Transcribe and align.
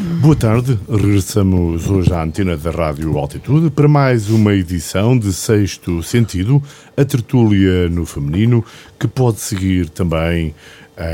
Boa 0.00 0.34
tarde, 0.34 0.78
regressamos 0.88 1.90
hoje 1.90 2.10
à 2.10 2.22
antena 2.22 2.56
da 2.56 2.70
Rádio 2.70 3.18
Altitude 3.18 3.68
para 3.68 3.86
mais 3.86 4.30
uma 4.30 4.54
edição 4.54 5.18
de 5.18 5.30
Sexto 5.30 6.02
Sentido, 6.02 6.62
a 6.96 7.04
tertúlia 7.04 7.86
no 7.90 8.06
feminino, 8.06 8.64
que 8.98 9.06
pode 9.06 9.40
seguir 9.40 9.90
também 9.90 10.54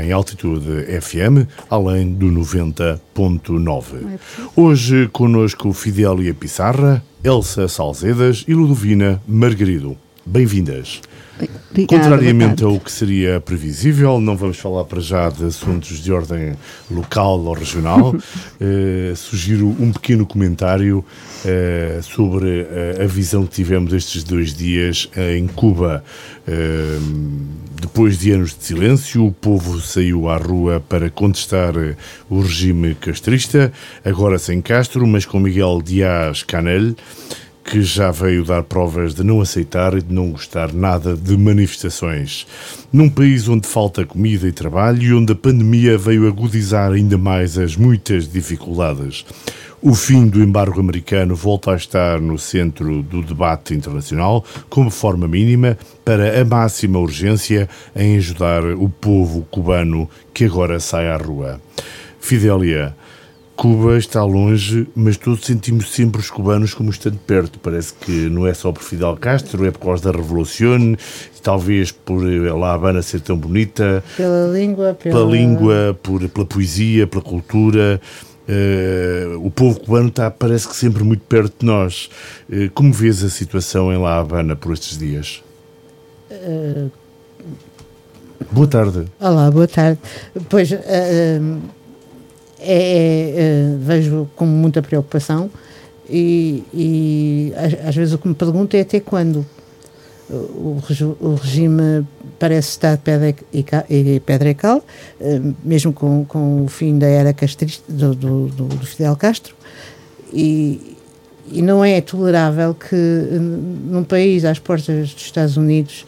em 0.01 0.11
altitude 0.13 0.85
FM, 1.01 1.49
além 1.69 2.13
do 2.13 2.27
90.9. 2.27 4.19
Hoje 4.55 5.09
conosco 5.11 5.73
Fidélia 5.73 6.33
Pissarra, 6.33 7.03
Elsa 7.21 7.67
Salzedas 7.67 8.45
e 8.47 8.53
Ludovina 8.53 9.21
Margarido. 9.27 9.97
Bem-vindas. 10.25 11.01
Obrigada, 11.37 11.87
Contrariamente 11.87 12.63
ao 12.63 12.79
que 12.79 12.91
seria 12.91 13.39
previsível, 13.39 14.19
não 14.19 14.35
vamos 14.35 14.57
falar 14.57 14.83
para 14.85 14.99
já 14.99 15.29
de 15.29 15.45
assuntos 15.45 16.01
de 16.01 16.11
ordem 16.11 16.53
local 16.89 17.39
ou 17.39 17.53
regional. 17.53 18.15
eh, 18.59 19.13
sugiro 19.15 19.67
um 19.79 19.91
pequeno 19.91 20.25
comentário 20.25 21.05
eh, 21.45 21.99
sobre 22.01 22.61
eh, 22.61 23.03
a 23.03 23.05
visão 23.05 23.45
que 23.45 23.51
tivemos 23.51 23.93
estes 23.93 24.23
dois 24.23 24.53
dias 24.53 25.09
em 25.35 25.47
Cuba. 25.47 26.03
Depois 27.79 28.17
de 28.17 28.31
anos 28.31 28.57
de 28.57 28.63
silêncio, 28.63 29.25
o 29.25 29.31
povo 29.31 29.79
saiu 29.81 30.29
à 30.29 30.37
rua 30.37 30.81
para 30.87 31.09
contestar 31.09 31.73
o 32.29 32.41
regime 32.41 32.95
castrista, 32.95 33.71
agora 34.03 34.39
sem 34.39 34.61
Castro, 34.61 35.05
mas 35.05 35.25
com 35.25 35.39
Miguel 35.39 35.81
Dias-Canel 35.83 36.95
que 37.67 37.81
já 37.81 38.11
veio 38.11 38.45
dar 38.45 38.63
provas 38.63 39.13
de 39.13 39.25
não 39.25 39.41
aceitar 39.41 39.93
e 39.93 40.01
de 40.01 40.13
não 40.13 40.31
gostar 40.31 40.71
nada 40.71 41.17
de 41.17 41.35
manifestações. 41.35 42.47
Num 42.93 43.09
país 43.09 43.49
onde 43.49 43.67
falta 43.67 44.05
comida 44.05 44.47
e 44.47 44.53
trabalho 44.53 45.03
e 45.03 45.13
onde 45.13 45.33
a 45.33 45.35
pandemia 45.35 45.97
veio 45.97 46.29
agudizar 46.29 46.93
ainda 46.93 47.17
mais 47.17 47.57
as 47.57 47.75
muitas 47.75 48.31
dificuldades. 48.31 49.25
O 49.81 49.93
fim 49.93 50.27
do 50.27 50.41
embargo 50.41 50.79
americano 50.79 51.35
volta 51.35 51.73
a 51.73 51.75
estar 51.75 52.21
no 52.21 52.39
centro 52.39 53.03
do 53.03 53.21
debate 53.21 53.73
internacional 53.73 54.45
como 54.69 54.89
forma 54.89 55.27
mínima 55.27 55.77
para 56.05 56.41
a 56.41 56.45
máxima 56.45 56.99
urgência 56.99 57.67
em 57.93 58.15
ajudar 58.15 58.63
o 58.63 58.87
povo 58.87 59.45
cubano 59.51 60.09
que 60.33 60.45
agora 60.45 60.79
sai 60.79 61.09
à 61.09 61.17
rua. 61.17 61.59
Fidélia, 62.17 62.95
Cuba 63.57 63.97
está 63.97 64.23
longe, 64.23 64.87
mas 64.95 65.17
todos 65.17 65.43
sentimos 65.43 65.91
sempre 65.91 66.21
os 66.21 66.29
cubanos 66.29 66.75
como 66.75 66.91
estando 66.91 67.17
perto. 67.17 67.57
Parece 67.57 67.91
que 67.91 68.11
não 68.11 68.45
é 68.45 68.53
só 68.53 68.71
por 68.71 68.83
Fidel 68.83 69.17
Castro, 69.19 69.65
é 69.65 69.71
por 69.71 69.79
causa 69.79 70.03
da 70.03 70.15
Revolução, 70.15 70.95
talvez 71.41 71.91
por 71.91 72.21
La 72.23 72.73
Habana 72.73 73.01
ser 73.01 73.19
tão 73.19 73.35
bonita, 73.35 74.03
Pela 74.15 74.47
língua, 74.53 74.93
pela, 74.93 75.15
pela 75.15 75.31
língua, 75.31 75.99
por, 76.03 76.29
pela 76.29 76.45
poesia, 76.45 77.07
pela 77.07 77.23
cultura. 77.23 77.99
Eh, 78.47 79.25
o 79.39 79.49
povo 79.49 79.79
cubano 79.79 80.09
está, 80.09 80.29
parece 80.29 80.67
que 80.67 80.75
sempre 80.75 81.03
muito 81.03 81.23
perto 81.23 81.55
de 81.59 81.65
nós. 81.65 82.11
Eh, 82.51 82.69
como 82.75 82.93
vês 82.93 83.23
a 83.23 83.29
situação 83.29 83.91
em 83.91 83.97
La 83.97 84.19
Habana 84.19 84.55
por 84.55 84.71
estes 84.71 84.99
dias? 84.99 85.43
Eh, 86.29 86.85
Boa 88.51 88.67
tarde. 88.67 89.05
Olá, 89.19 89.51
boa 89.51 89.67
tarde. 89.67 89.99
Pois, 90.47 90.71
eh, 90.71 90.79
eh, 90.85 91.41
é, 92.59 93.33
é, 93.37 93.75
vejo 93.79 94.27
com 94.35 94.45
muita 94.45 94.81
preocupação 94.81 95.49
e, 96.09 96.63
e 96.73 97.53
às, 97.55 97.89
às 97.89 97.95
vezes 97.95 98.13
o 98.13 98.17
que 98.17 98.27
me 98.27 98.33
pergunto 98.35 98.75
é 98.75 98.81
até 98.81 98.99
quando 98.99 99.45
o, 100.29 100.77
o 101.21 101.35
regime 101.35 102.05
parece 102.39 102.69
estar 102.71 102.97
pedra 102.97 103.33
e, 103.53 104.19
pedra 104.19 104.49
e 104.49 104.53
cal, 104.53 104.83
eh, 105.21 105.39
mesmo 105.63 105.93
com, 105.93 106.25
com 106.25 106.65
o 106.65 106.67
fim 106.67 106.97
da 106.99 107.07
era 107.07 107.33
castrista 107.33 107.83
do, 107.91 108.13
do, 108.13 108.47
do- 108.47 108.65
do 108.67 108.85
Fidel 108.85 109.15
Castro 109.15 109.55
e, 110.33 110.95
e 111.49 111.61
não 111.61 111.83
é 111.83 112.01
tolerável 112.01 112.73
que 112.73 112.93
eh, 112.95 113.39
num 113.39 114.03
país 114.03 114.43
às 114.43 114.59
portas 114.59 115.13
dos 115.13 115.21
Estados 115.23 115.55
Unidos 115.55 116.05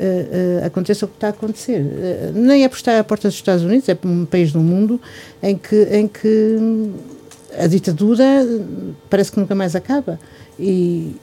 eh, 0.00 0.62
aconteça 0.64 1.04
o 1.04 1.08
que 1.08 1.14
está 1.16 1.26
a 1.28 1.30
acontecer. 1.30 1.80
Eh, 1.80 2.30
nem 2.34 2.64
é 2.64 2.68
por 2.68 2.76
estar 2.76 2.98
à 2.98 3.04
porta 3.04 3.28
dos 3.28 3.34
Estados 3.36 3.64
Unidos, 3.64 3.88
é 3.88 3.96
um 4.04 4.24
país 4.24 4.52
do 4.52 4.60
mundo 4.60 5.00
em 5.42 5.56
que, 5.56 5.82
em 5.90 6.06
que 6.08 6.56
hum, 6.60 6.92
a 7.58 7.66
ditadura 7.66 8.24
hum, 8.44 8.92
parece 9.10 9.32
que 9.32 9.40
nunca 9.40 9.54
mais 9.54 9.74
acaba. 9.74 10.18
E, 10.58 11.14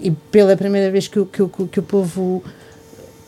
e 0.00 0.10
pela 0.30 0.56
primeira 0.56 0.90
vez 0.90 1.08
que, 1.08 1.24
que, 1.26 1.42
o- 1.42 1.48
que 1.48 1.80
o 1.80 1.82
povo, 1.82 2.42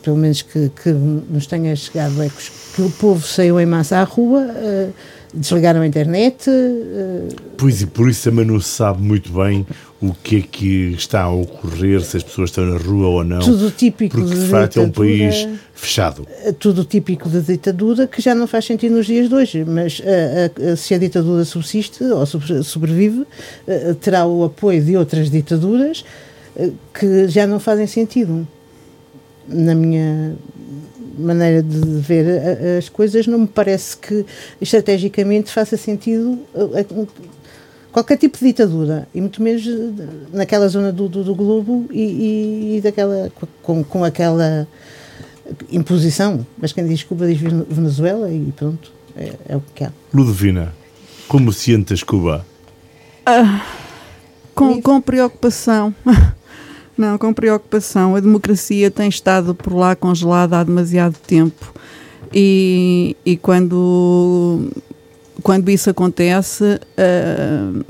pelo 0.03 0.17
menos 0.17 0.41
que, 0.41 0.71
que 0.83 0.89
nos 0.91 1.45
tenha 1.47 1.75
chegado 1.75 2.21
ecos, 2.21 2.51
que 2.75 2.81
o 2.81 2.89
povo 2.91 3.25
saiu 3.25 3.59
em 3.59 3.65
massa 3.65 3.97
à 3.97 4.03
rua, 4.03 4.47
eh, 4.55 4.89
desligaram 5.33 5.81
a 5.81 5.87
internet. 5.87 6.49
eh, 6.49 7.27
Pois 7.57 7.81
e 7.81 7.85
por 7.87 8.09
isso 8.09 8.31
não 8.31 8.59
se 8.59 8.69
sabe 8.69 9.01
muito 9.01 9.31
bem 9.33 9.65
o 10.01 10.13
que 10.13 10.37
é 10.37 10.41
que 10.41 10.93
está 10.93 11.23
a 11.23 11.31
ocorrer, 11.31 12.01
se 12.01 12.15
as 12.17 12.23
pessoas 12.23 12.49
estão 12.51 12.65
na 12.65 12.77
rua 12.77 13.07
ou 13.07 13.23
não. 13.23 13.39
tudo 13.39 13.69
típico 13.69 14.17
porque 14.17 14.33
de 14.33 14.47
facto 14.47 14.79
é 14.79 14.81
um 14.81 14.89
país 14.91 15.45
fechado. 15.73 16.25
tudo 16.57 16.85
típico 16.85 17.27
da 17.27 17.39
ditadura 17.39 18.07
que 18.07 18.21
já 18.21 18.33
não 18.33 18.47
faz 18.47 18.63
sentido 18.65 18.95
nos 18.95 19.05
dias 19.05 19.27
de 19.27 19.35
hoje, 19.35 19.65
mas 19.65 20.01
ah, 20.05 20.71
ah, 20.71 20.75
se 20.77 20.93
a 20.93 20.97
ditadura 20.97 21.43
subsiste 21.43 22.01
ou 22.03 22.25
sobre- 22.25 22.63
sobrevive, 22.63 23.25
terá 23.99 24.25
o 24.25 24.45
apoio 24.45 24.81
de 24.81 24.95
outras 24.95 25.29
ditaduras 25.29 26.05
que 26.93 27.27
já 27.27 27.45
não 27.45 27.59
fazem 27.59 27.85
sentido. 27.87 28.47
Na 29.47 29.73
minha 29.75 30.33
maneira 31.17 31.61
de 31.61 31.77
ver 31.99 32.25
a- 32.39 32.77
as 32.77 32.87
coisas, 32.87 33.27
não 33.27 33.39
me 33.39 33.47
parece 33.47 33.97
que 33.97 34.25
estrategicamente 34.61 35.51
faça 35.51 35.75
sentido 35.75 36.39
qualquer 37.91 38.17
tipo 38.17 38.37
de 38.37 38.45
ditadura, 38.45 39.07
e 39.13 39.19
muito 39.21 39.41
menos 39.41 39.65
eh, 39.67 40.07
naquela 40.33 40.67
zona 40.67 40.91
do, 40.91 41.07
do, 41.09 41.23
do 41.23 41.35
globo 41.35 41.85
e, 41.91 42.01
e- 42.01 42.77
e 42.77 42.81
daquela, 42.81 43.31
com, 43.63 43.83
com 43.83 44.03
aquela 44.03 44.67
imposição, 45.71 46.45
mas 46.57 46.71
quem 46.71 46.85
diz 46.87 47.03
Cuba 47.03 47.27
diz 47.27 47.39
Vene- 47.39 47.65
Venezuela 47.69 48.31
e 48.31 48.51
pronto, 48.55 48.91
é, 49.15 49.33
é 49.49 49.55
o 49.57 49.63
que 49.73 49.83
há. 49.83 49.91
Ludovina, 50.13 50.73
como 51.27 51.51
sientes 51.51 52.03
Cuba? 52.03 52.45
Com, 54.55 54.81
com 54.81 54.99
preocupação. 55.01 55.93
Não, 56.97 57.17
com 57.17 57.33
preocupação. 57.33 58.15
A 58.15 58.19
democracia 58.19 58.91
tem 58.91 59.07
estado 59.07 59.55
por 59.55 59.73
lá 59.73 59.95
congelada 59.95 60.57
há 60.59 60.63
demasiado 60.63 61.15
tempo. 61.25 61.73
E, 62.33 63.15
e 63.25 63.37
quando, 63.37 64.69
quando 65.43 65.69
isso 65.69 65.89
acontece, 65.89 66.79
ah, 66.97 67.83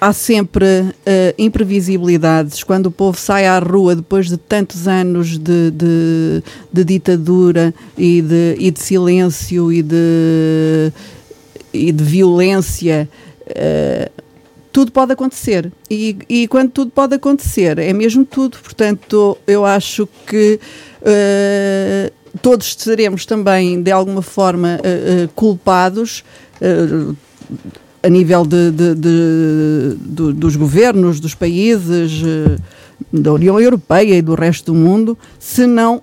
há 0.00 0.12
sempre 0.12 0.64
ah, 1.06 1.34
imprevisibilidades. 1.38 2.62
Quando 2.62 2.86
o 2.86 2.90
povo 2.90 3.18
sai 3.18 3.46
à 3.46 3.58
rua 3.58 3.96
depois 3.96 4.28
de 4.28 4.36
tantos 4.36 4.86
anos 4.88 5.38
de, 5.38 5.70
de, 5.70 6.42
de 6.72 6.84
ditadura 6.84 7.74
e 7.96 8.22
de, 8.22 8.56
e 8.58 8.70
de 8.70 8.80
silêncio 8.80 9.72
e 9.72 9.82
de, 9.82 10.92
e 11.72 11.92
violência. 11.92 13.08
ah, 13.50 14.10
tudo 14.70 14.92
pode 14.92 15.12
acontecer. 15.12 15.72
E, 15.90 16.16
e 16.28 16.46
quando 16.46 16.70
tudo 16.70 16.90
pode 16.92 17.14
acontecer, 17.14 17.78
é 17.78 17.92
mesmo 17.92 18.24
tudo. 18.24 18.58
Portanto, 18.58 19.36
eu 19.46 19.64
acho 19.64 20.08
que 20.26 20.60
todos 22.42 22.74
seremos 22.78 23.24
também, 23.26 23.82
de 23.82 23.90
alguma 23.90 24.22
forma, 24.22 24.78
eh, 24.82 25.24
eh, 25.24 25.28
culpados. 25.34 26.24
eh, 26.60 27.14
a 28.00 28.08
nível 28.08 28.46
de, 28.46 28.70
de- 28.70 28.94
de- 28.94 29.94
do- 29.98 30.32
dos 30.32 30.54
governos, 30.54 31.18
dos 31.18 31.34
países, 31.34 32.22
da 33.12 33.32
União 33.32 33.60
Europeia 33.60 34.14
e 34.14 34.22
do 34.22 34.34
resto 34.36 34.72
do 34.72 34.78
mundo, 34.78 35.18
se 35.38 35.66
não 35.66 36.00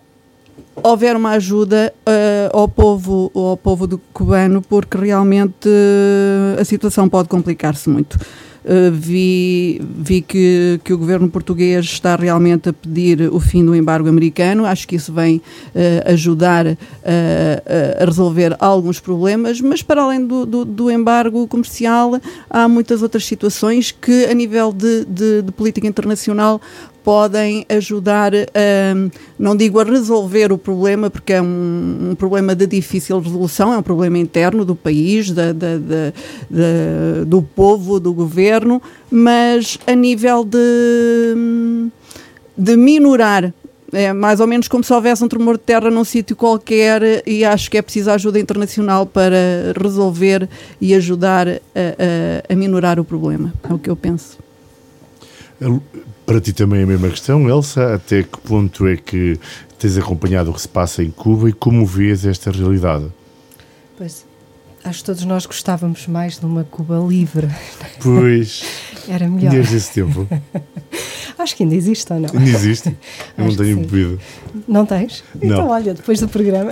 houver 0.84 1.16
uma 1.16 1.32
ajuda 1.32 1.94
eh, 2.06 2.50
ao 2.52 2.68
povo 2.68 3.32
ao 3.34 3.56
povo 3.56 3.88
do 3.88 3.98
cubano 4.14 4.62
porque 4.62 4.98
realmente 4.98 5.68
eh, 5.70 6.60
a 6.60 6.66
situação 6.66 7.08
pode 7.08 7.30
complicar-se 7.30 7.90
muito 7.90 8.20
Uh, 8.66 8.90
vi, 8.92 9.80
vi 9.80 10.22
que, 10.22 10.80
que 10.84 10.92
o 10.92 10.98
governo 10.98 11.30
português 11.30 11.86
está 11.86 12.16
realmente 12.16 12.70
a 12.70 12.74
pedir 12.74 13.30
o 13.32 13.40
fim 13.40 13.64
do 13.64 13.76
embargo 13.76 14.10
americano. 14.10 14.66
Acho 14.66 14.88
que 14.88 14.96
isso 14.96 15.14
vem 15.14 15.38
uh, 15.38 15.42
ajudar 16.12 16.66
uh, 16.66 16.76
a 18.02 18.06
resolver 18.06 18.56
alguns 18.60 19.00
problemas, 19.00 19.62
mas 19.62 19.84
para 19.84 20.02
além 20.02 20.26
do, 20.26 20.48
do, 20.48 20.66
do 20.66 20.90
embargo 20.90 21.48
comercial, 21.48 22.20
há 22.50 22.68
muitas 22.68 23.04
outras 23.04 23.24
situações 23.24 23.92
que, 23.92 24.26
a 24.26 24.34
nível 24.34 24.74
de, 24.74 25.06
de, 25.06 25.44
de 25.44 25.52
política 25.52 25.86
internacional, 25.86 26.60
podem 27.06 27.68
ajudar, 27.70 28.34
a, 28.34 29.10
não 29.38 29.56
digo 29.56 29.80
a 29.80 29.84
resolver 29.84 30.52
o 30.52 30.58
problema, 30.58 31.08
porque 31.08 31.34
é 31.34 31.42
um, 31.42 32.10
um, 32.10 32.16
problema 32.16 32.56
de 32.56 32.66
difícil 32.66 33.20
resolução, 33.20 33.72
é 33.72 33.78
um 33.78 33.84
problema 33.84 34.18
interno 34.18 34.66
do 34.66 34.76
país, 34.76 35.30
da, 35.30 35.54
da, 35.54 35.78
da, 35.78 37.24
do 37.28 37.44
povo, 37.44 38.00
do 38.00 38.12
governo, 38.12 38.82
mas 39.12 39.78
a 39.86 39.94
nível 39.94 40.44
de, 40.44 41.90
de 42.58 42.76
minorar 42.76 43.54
é 43.94 44.12
mais 44.12 44.40
ou 44.40 44.48
menos 44.48 44.68
como 44.68 44.84
se 44.84 44.92
houvesse 44.92 45.24
um 45.24 45.28
tremor 45.28 45.58
de 45.58 45.64
terra 45.64 45.92
num 45.92 46.04
sítio 46.04 46.36
qualquer 46.36 47.22
e 47.26 47.46
acho 47.46 47.70
que 47.70 47.78
é 47.78 47.84
preciso 47.84 48.10
ajuda 48.10 48.40
internacional 48.40 49.06
para 49.06 49.38
resolver 49.80 50.50
e 50.82 50.96
ajudar 50.96 51.48
a, 51.48 51.52
a, 51.52 52.54
a 52.54 52.56
minorar 52.56 53.00
o 53.00 53.06
problema. 53.06 53.54
É 53.70 53.72
o 53.72 53.78
que 53.78 53.90
eu 53.90 53.96
penso. 53.96 54.40
Para 56.26 56.42
ti 56.42 56.54
também 56.54 56.80
é 56.80 56.84
a 56.84 56.88
mesma 56.88 57.10
questão, 57.10 57.48
Elsa, 57.48 57.94
até 57.94 58.24
que 58.24 58.38
ponto 58.40 58.88
é 58.88 58.98
que 58.98 59.40
tens 59.78 59.98
acompanhado 59.98 60.50
o 60.50 60.54
que 60.54 60.62
se 60.62 60.68
passa 60.68 61.04
em 61.04 61.12
Cuba 61.12 61.50
e 61.50 61.54
como 61.54 61.86
vês 61.86 62.26
esta 62.26 62.50
realidade? 62.50 63.06
Pois, 63.96 64.26
acho 64.84 65.00
que 65.00 65.06
todos 65.06 65.24
nós 65.24 65.46
gostávamos 65.46 66.08
mais 66.08 66.40
de 66.40 66.46
uma 66.46 66.64
Cuba 66.64 66.98
livre. 67.08 67.48
Pois. 68.02 68.64
Era 69.08 69.28
melhor. 69.28 69.52
Desde 69.52 69.76
esse 69.76 69.94
tempo. 69.94 70.28
Acho 71.38 71.56
que 71.58 71.64
ainda 71.64 71.76
existe 71.76 72.12
ou 72.14 72.20
não? 72.20 72.30
Ainda 72.34 72.50
existe. 72.50 72.96
Eu 73.38 73.46
não 73.46 73.56
tenho 73.56 73.78
bebido. 73.82 74.20
Não 74.68 74.86
tens? 74.86 75.24
Não. 75.36 75.44
Então, 75.44 75.70
olha, 75.70 75.94
depois 75.94 76.20
do 76.20 76.30
programa. 76.30 76.72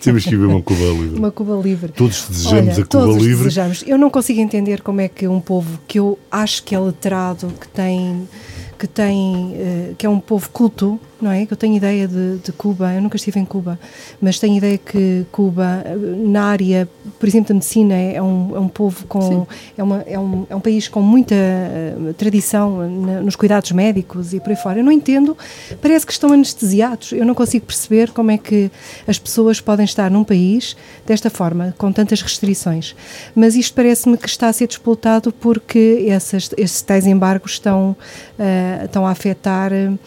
Temos 0.00 0.24
que 0.24 0.36
ver 0.36 0.46
uma 0.46 0.60
Cuba 0.60 0.84
livre. 0.84 1.18
Uma 1.18 1.30
Cuba 1.30 1.60
livre. 1.60 1.90
Todos 1.90 2.26
desejamos 2.28 2.74
olha, 2.74 2.84
a 2.84 2.86
Cuba 2.86 2.88
todos 2.88 3.16
livre. 3.16 3.44
Desejamos. 3.44 3.82
Eu 3.86 3.96
não 3.96 4.10
consigo 4.10 4.40
entender 4.40 4.82
como 4.82 5.00
é 5.00 5.08
que 5.08 5.26
um 5.26 5.40
povo 5.40 5.80
que 5.88 5.98
eu 5.98 6.18
acho 6.30 6.62
que 6.62 6.74
é 6.74 6.78
letrado, 6.78 7.52
que 7.58 7.66
tem 7.68 8.28
que 8.74 8.86
tem 8.86 9.54
uh, 9.54 9.94
que 9.96 10.06
é 10.06 10.08
um 10.08 10.20
povo 10.20 10.48
culto, 10.50 11.00
não 11.20 11.30
é? 11.30 11.46
Que 11.46 11.52
eu 11.52 11.56
tenho 11.56 11.76
ideia 11.76 12.06
de, 12.06 12.38
de, 12.38 12.52
Cuba, 12.52 12.92
eu 12.92 13.00
nunca 13.00 13.16
estive 13.16 13.40
em 13.40 13.44
Cuba, 13.44 13.78
mas 14.20 14.38
tenho 14.38 14.56
ideia 14.56 14.78
que 14.78 15.24
Cuba, 15.30 15.84
na 16.18 16.44
área, 16.44 16.88
por 17.18 17.28
exemplo, 17.28 17.48
da 17.48 17.54
medicina, 17.54 17.94
é 17.94 18.20
um, 18.20 18.56
é 18.56 18.58
um 18.58 18.68
povo 18.68 19.06
com. 19.06 19.46
É, 19.76 19.82
uma, 19.82 20.02
é, 20.06 20.18
um, 20.18 20.46
é 20.50 20.56
um 20.56 20.60
país 20.60 20.88
com 20.88 21.00
muita 21.00 21.34
uh, 21.34 22.14
tradição 22.14 22.88
na, 22.88 23.20
nos 23.20 23.36
cuidados 23.36 23.72
médicos 23.72 24.34
e 24.34 24.40
por 24.40 24.50
aí 24.50 24.56
fora. 24.56 24.78
Eu 24.78 24.84
não 24.84 24.92
entendo, 24.92 25.36
parece 25.80 26.06
que 26.06 26.12
estão 26.12 26.32
anestesiados. 26.32 27.12
Eu 27.12 27.24
não 27.24 27.34
consigo 27.34 27.66
perceber 27.66 28.10
como 28.10 28.30
é 28.30 28.38
que 28.38 28.70
as 29.06 29.18
pessoas 29.18 29.60
podem 29.60 29.84
estar 29.84 30.10
num 30.10 30.24
país 30.24 30.76
desta 31.06 31.30
forma, 31.30 31.74
com 31.78 31.92
tantas 31.92 32.20
restrições. 32.22 32.94
Mas 33.34 33.54
isto 33.56 33.74
parece-me 33.74 34.16
que 34.16 34.28
está 34.28 34.48
a 34.48 34.52
ser 34.52 34.66
disputado 34.66 35.32
porque 35.32 36.06
essas, 36.08 36.50
esses 36.56 36.82
tais 36.82 37.06
embargos 37.06 37.52
estão. 37.52 37.96
Uh, 38.38 38.84
estão 38.84 39.06
a 39.06 39.10
afetar 39.10 39.72
uh, 39.72 39.98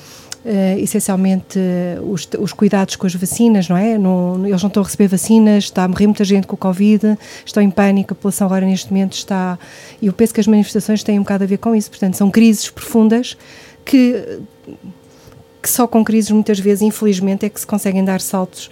essencialmente 0.79 1.59
uh, 1.59 2.11
os, 2.11 2.27
os, 2.39 2.53
cuidados 2.53 2.95
com 2.95 3.05
as 3.05 3.13
vacinas, 3.13 3.67
não 3.67 3.75
é? 3.75 3.97
Não, 3.97 4.45
eles 4.47 4.61
não 4.61 4.67
estão 4.67 4.81
a 4.81 4.85
receber 4.85 5.07
vacinas, 5.07 5.65
está 5.65 5.83
a 5.83 5.87
morrer 5.87 6.07
muita 6.07 6.23
gente 6.23 6.47
com 6.47 6.55
o 6.55 6.57
Covid, 6.57 7.17
estão 7.45 7.61
em 7.61 7.69
pânico, 7.69 8.13
a 8.13 8.15
população 8.15 8.47
agora 8.47 8.65
neste 8.65 8.91
momento 8.91 9.13
está. 9.13 9.59
E 10.01 10.07
eu 10.07 10.13
penso 10.13 10.33
que 10.33 10.39
as 10.39 10.47
manifestações 10.47 11.03
têm 11.03 11.19
um 11.19 11.23
bocado 11.23 11.43
a 11.43 11.47
ver 11.47 11.57
com 11.57 11.75
isso, 11.75 11.89
portanto, 11.89 12.15
são 12.15 12.31
crises 12.31 12.69
profundas 12.69 13.37
que, 13.83 14.39
que 15.61 15.69
só 15.69 15.87
com 15.87 16.03
crises, 16.03 16.31
muitas 16.31 16.59
vezes, 16.59 16.81
infelizmente, 16.81 17.45
é 17.45 17.49
que 17.49 17.59
se 17.59 17.67
conseguem 17.67 18.05
dar 18.05 18.21
saltos 18.21 18.67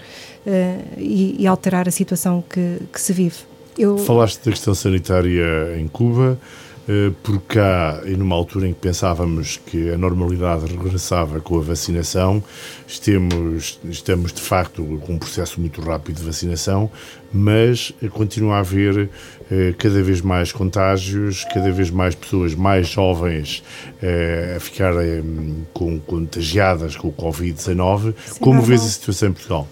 uh, 0.45 0.83
e, 0.97 1.35
e, 1.39 1.47
alterar 1.47 1.87
a 1.87 1.91
situação 1.91 2.43
que, 2.49 2.79
que 2.91 3.01
se 3.01 3.11
vive. 3.11 3.37
Eu... 3.77 3.97
Falaste 3.97 4.37
da 4.45 4.51
questão 4.51 4.73
sanitária 4.73 5.77
em 5.77 5.87
Cuba. 5.87 6.39
Eh, 6.87 7.11
por 7.23 7.41
cá, 7.41 7.99
e 8.05 8.11
numa 8.11 8.35
altura 8.35 8.67
em 8.67 8.73
que 8.73 8.79
pensávamos 8.79 9.57
que 9.65 9.89
a 9.89 9.97
normalidade 9.97 10.67
regressava 10.67 11.41
com 11.41 11.57
a 11.57 11.61
vacinação, 11.61 12.43
estamos, 12.87 13.79
estamos 13.89 14.31
de 14.31 14.39
facto 14.39 14.83
com 15.01 15.13
um 15.13 15.17
processo 15.17 15.59
muito 15.59 15.81
rápido 15.81 16.17
de 16.17 16.23
vacinação, 16.23 16.91
mas 17.33 17.91
continua 18.11 18.57
a 18.57 18.59
haver 18.59 19.09
eh, 19.49 19.73
cada 19.79 20.03
vez 20.03 20.21
mais 20.21 20.51
contágios, 20.51 21.43
cada 21.45 21.71
vez 21.71 21.89
mais 21.89 22.13
pessoas 22.13 22.53
mais 22.53 22.87
jovens 22.87 23.63
eh, 23.99 24.53
a 24.55 24.59
ficarem 24.59 25.65
com, 25.73 25.99
contagiadas 25.99 26.95
com 26.95 27.07
o 27.07 27.13
Covid-19. 27.13 28.13
Como 28.39 28.61
vês 28.61 28.83
a 28.83 28.87
situação 28.87 29.29
em 29.29 29.33
Portugal? 29.33 29.67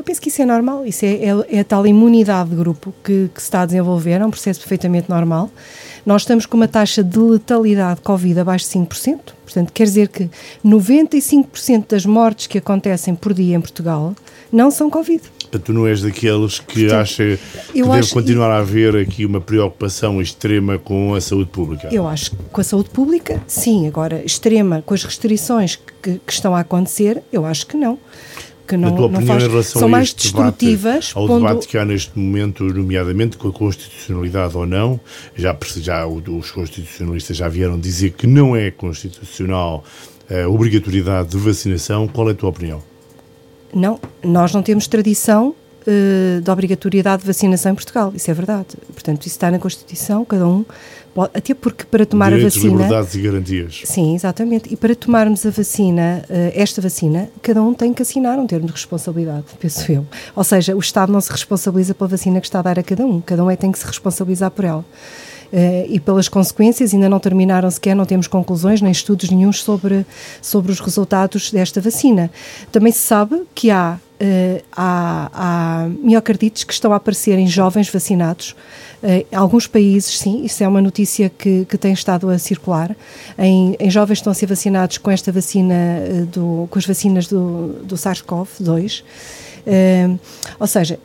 Eu 0.00 0.04
penso 0.04 0.18
que 0.18 0.30
isso 0.30 0.40
é 0.40 0.46
normal, 0.46 0.86
isso 0.86 1.04
é, 1.04 1.08
é, 1.08 1.56
é 1.56 1.60
a 1.60 1.64
tal 1.64 1.86
imunidade 1.86 2.48
de 2.48 2.56
grupo 2.56 2.90
que, 3.04 3.28
que 3.34 3.38
se 3.38 3.48
está 3.48 3.60
a 3.60 3.66
desenvolver, 3.66 4.12
é 4.12 4.24
um 4.24 4.30
processo 4.30 4.58
perfeitamente 4.58 5.10
normal. 5.10 5.50
Nós 6.06 6.22
estamos 6.22 6.46
com 6.46 6.56
uma 6.56 6.66
taxa 6.66 7.04
de 7.04 7.18
letalidade 7.18 7.96
de 7.96 8.00
Covid 8.00 8.40
abaixo 8.40 8.64
de 8.64 8.78
5%, 8.78 9.18
portanto, 9.44 9.70
quer 9.74 9.84
dizer 9.84 10.08
que 10.08 10.30
95% 10.64 11.88
das 11.90 12.06
mortes 12.06 12.46
que 12.46 12.56
acontecem 12.56 13.14
por 13.14 13.34
dia 13.34 13.54
em 13.54 13.60
Portugal 13.60 14.16
não 14.50 14.70
são 14.70 14.88
Covid. 14.88 15.22
Tu 15.62 15.70
não 15.70 15.86
és 15.86 16.00
daqueles 16.00 16.60
que 16.60 16.84
portanto, 16.84 17.00
acha 17.02 17.38
que 17.70 17.82
deve 17.82 18.10
continuar 18.10 18.50
a 18.50 18.60
haver 18.60 18.96
aqui 18.96 19.26
uma 19.26 19.42
preocupação 19.42 20.18
extrema 20.22 20.78
com 20.78 21.14
a 21.14 21.20
saúde 21.20 21.50
pública? 21.50 21.90
Eu 21.92 22.08
acho 22.08 22.30
que 22.30 22.36
com 22.50 22.60
a 22.62 22.64
saúde 22.64 22.88
pública, 22.88 23.42
sim. 23.46 23.86
Agora, 23.86 24.24
extrema 24.24 24.80
com 24.80 24.94
as 24.94 25.04
restrições 25.04 25.76
que, 25.76 26.18
que 26.24 26.32
estão 26.32 26.56
a 26.56 26.60
acontecer, 26.60 27.22
eu 27.30 27.44
acho 27.44 27.66
que 27.66 27.76
não 27.76 27.98
que 28.70 28.76
não, 28.76 28.94
tua 28.94 29.06
opinião 29.06 29.26
faz, 29.26 29.42
em 29.42 29.48
relação 29.48 29.80
são 29.80 29.88
mais 29.88 30.14
destrutivas. 30.14 31.08
Debate, 31.08 31.18
ao 31.18 31.26
pondo... 31.26 31.46
debate 31.46 31.68
que 31.68 31.76
há 31.76 31.84
neste 31.84 32.16
momento, 32.16 32.64
nomeadamente 32.64 33.36
com 33.36 33.48
a 33.48 33.52
constitucionalidade 33.52 34.56
ou 34.56 34.66
não, 34.66 35.00
já, 35.34 35.56
já 35.76 36.06
os 36.06 36.50
constitucionalistas 36.52 37.36
já 37.36 37.48
vieram 37.48 37.78
dizer 37.78 38.10
que 38.10 38.26
não 38.26 38.54
é 38.54 38.70
constitucional 38.70 39.84
a 40.30 40.48
obrigatoriedade 40.48 41.30
de 41.30 41.38
vacinação. 41.38 42.06
Qual 42.06 42.28
é 42.28 42.32
a 42.32 42.34
tua 42.34 42.50
opinião? 42.50 42.82
Não, 43.74 43.98
nós 44.22 44.54
não 44.54 44.62
temos 44.62 44.86
tradição 44.86 45.48
uh, 45.48 46.40
de 46.40 46.50
obrigatoriedade 46.50 47.22
de 47.22 47.26
vacinação 47.26 47.72
em 47.72 47.74
Portugal, 47.74 48.12
isso 48.14 48.30
é 48.30 48.34
verdade. 48.34 48.68
Portanto, 48.92 49.26
isso 49.26 49.36
está 49.36 49.50
na 49.50 49.58
Constituição, 49.58 50.24
cada 50.24 50.46
um 50.46 50.64
pode, 51.14 51.30
até 51.34 51.54
porque 51.54 51.84
para 51.84 52.04
tomar 52.06 52.30
Direitos, 52.30 52.56
a 52.56 52.60
vacina... 52.60 52.82
liberdades 52.82 53.14
e 53.14 53.20
garantias. 53.20 53.82
Sim, 53.84 54.14
exatamente. 54.14 54.72
E 54.72 54.76
para 54.76 54.94
tomarmos 54.94 55.44
a 55.44 55.50
vacina, 55.50 56.24
uh, 56.28 56.52
esta 56.54 56.80
vacina, 56.80 57.28
cada 57.42 57.62
um 57.62 57.74
tem 57.74 57.92
que 57.92 58.02
assinar 58.02 58.38
um 58.38 58.46
termo 58.46 58.66
de 58.66 58.72
responsabilidade, 58.72 59.44
penso 59.58 59.90
eu. 59.90 60.06
Ou 60.34 60.44
seja, 60.44 60.74
o 60.74 60.80
Estado 60.80 61.12
não 61.12 61.20
se 61.20 61.30
responsabiliza 61.30 61.94
pela 61.94 62.08
vacina 62.08 62.40
que 62.40 62.46
está 62.46 62.60
a 62.60 62.62
dar 62.62 62.78
a 62.78 62.82
cada 62.82 63.04
um, 63.04 63.20
cada 63.20 63.44
um 63.44 63.50
é 63.50 63.56
tem 63.56 63.70
que 63.70 63.78
se 63.78 63.86
responsabilizar 63.86 64.50
por 64.50 64.64
ela. 64.64 64.84
Uh, 65.52 65.82
e 65.88 65.98
pelas 65.98 66.28
consequências, 66.28 66.94
ainda 66.94 67.08
não 67.08 67.18
terminaram 67.18 67.68
sequer, 67.68 67.96
não 67.96 68.06
temos 68.06 68.28
conclusões 68.28 68.80
nem 68.80 68.92
estudos 68.92 69.30
nenhums 69.30 69.60
sobre, 69.64 70.06
sobre 70.40 70.70
os 70.70 70.78
resultados 70.78 71.50
desta 71.50 71.80
vacina. 71.80 72.30
Também 72.70 72.92
se 72.92 73.00
sabe 73.00 73.42
que 73.52 73.68
há, 73.68 73.98
uh, 73.98 74.64
há, 74.70 75.30
há 75.34 75.88
miocardites 75.88 76.62
que 76.62 76.72
estão 76.72 76.92
a 76.92 76.96
aparecer 76.96 77.36
em 77.36 77.48
jovens 77.48 77.90
vacinados. 77.90 78.54
Uh, 79.02 79.26
em 79.32 79.36
alguns 79.36 79.66
países, 79.66 80.18
sim, 80.18 80.44
isso 80.44 80.62
é 80.62 80.68
uma 80.68 80.80
notícia 80.80 81.30
que, 81.30 81.64
que 81.64 81.78
tem 81.78 81.92
estado 81.92 82.28
a 82.28 82.38
circular. 82.38 82.94
Em, 83.38 83.76
em 83.78 83.90
jovens 83.90 84.18
estão 84.18 84.30
a 84.30 84.34
ser 84.34 84.46
vacinados 84.46 84.98
com 84.98 85.10
esta 85.10 85.32
vacina, 85.32 85.74
do, 86.32 86.68
com 86.70 86.78
as 86.78 86.86
vacinas 86.86 87.26
do, 87.26 87.74
do 87.84 87.96
SARS-CoV-2. 87.96 89.02
ou 90.58 90.66
seja, 90.66 90.98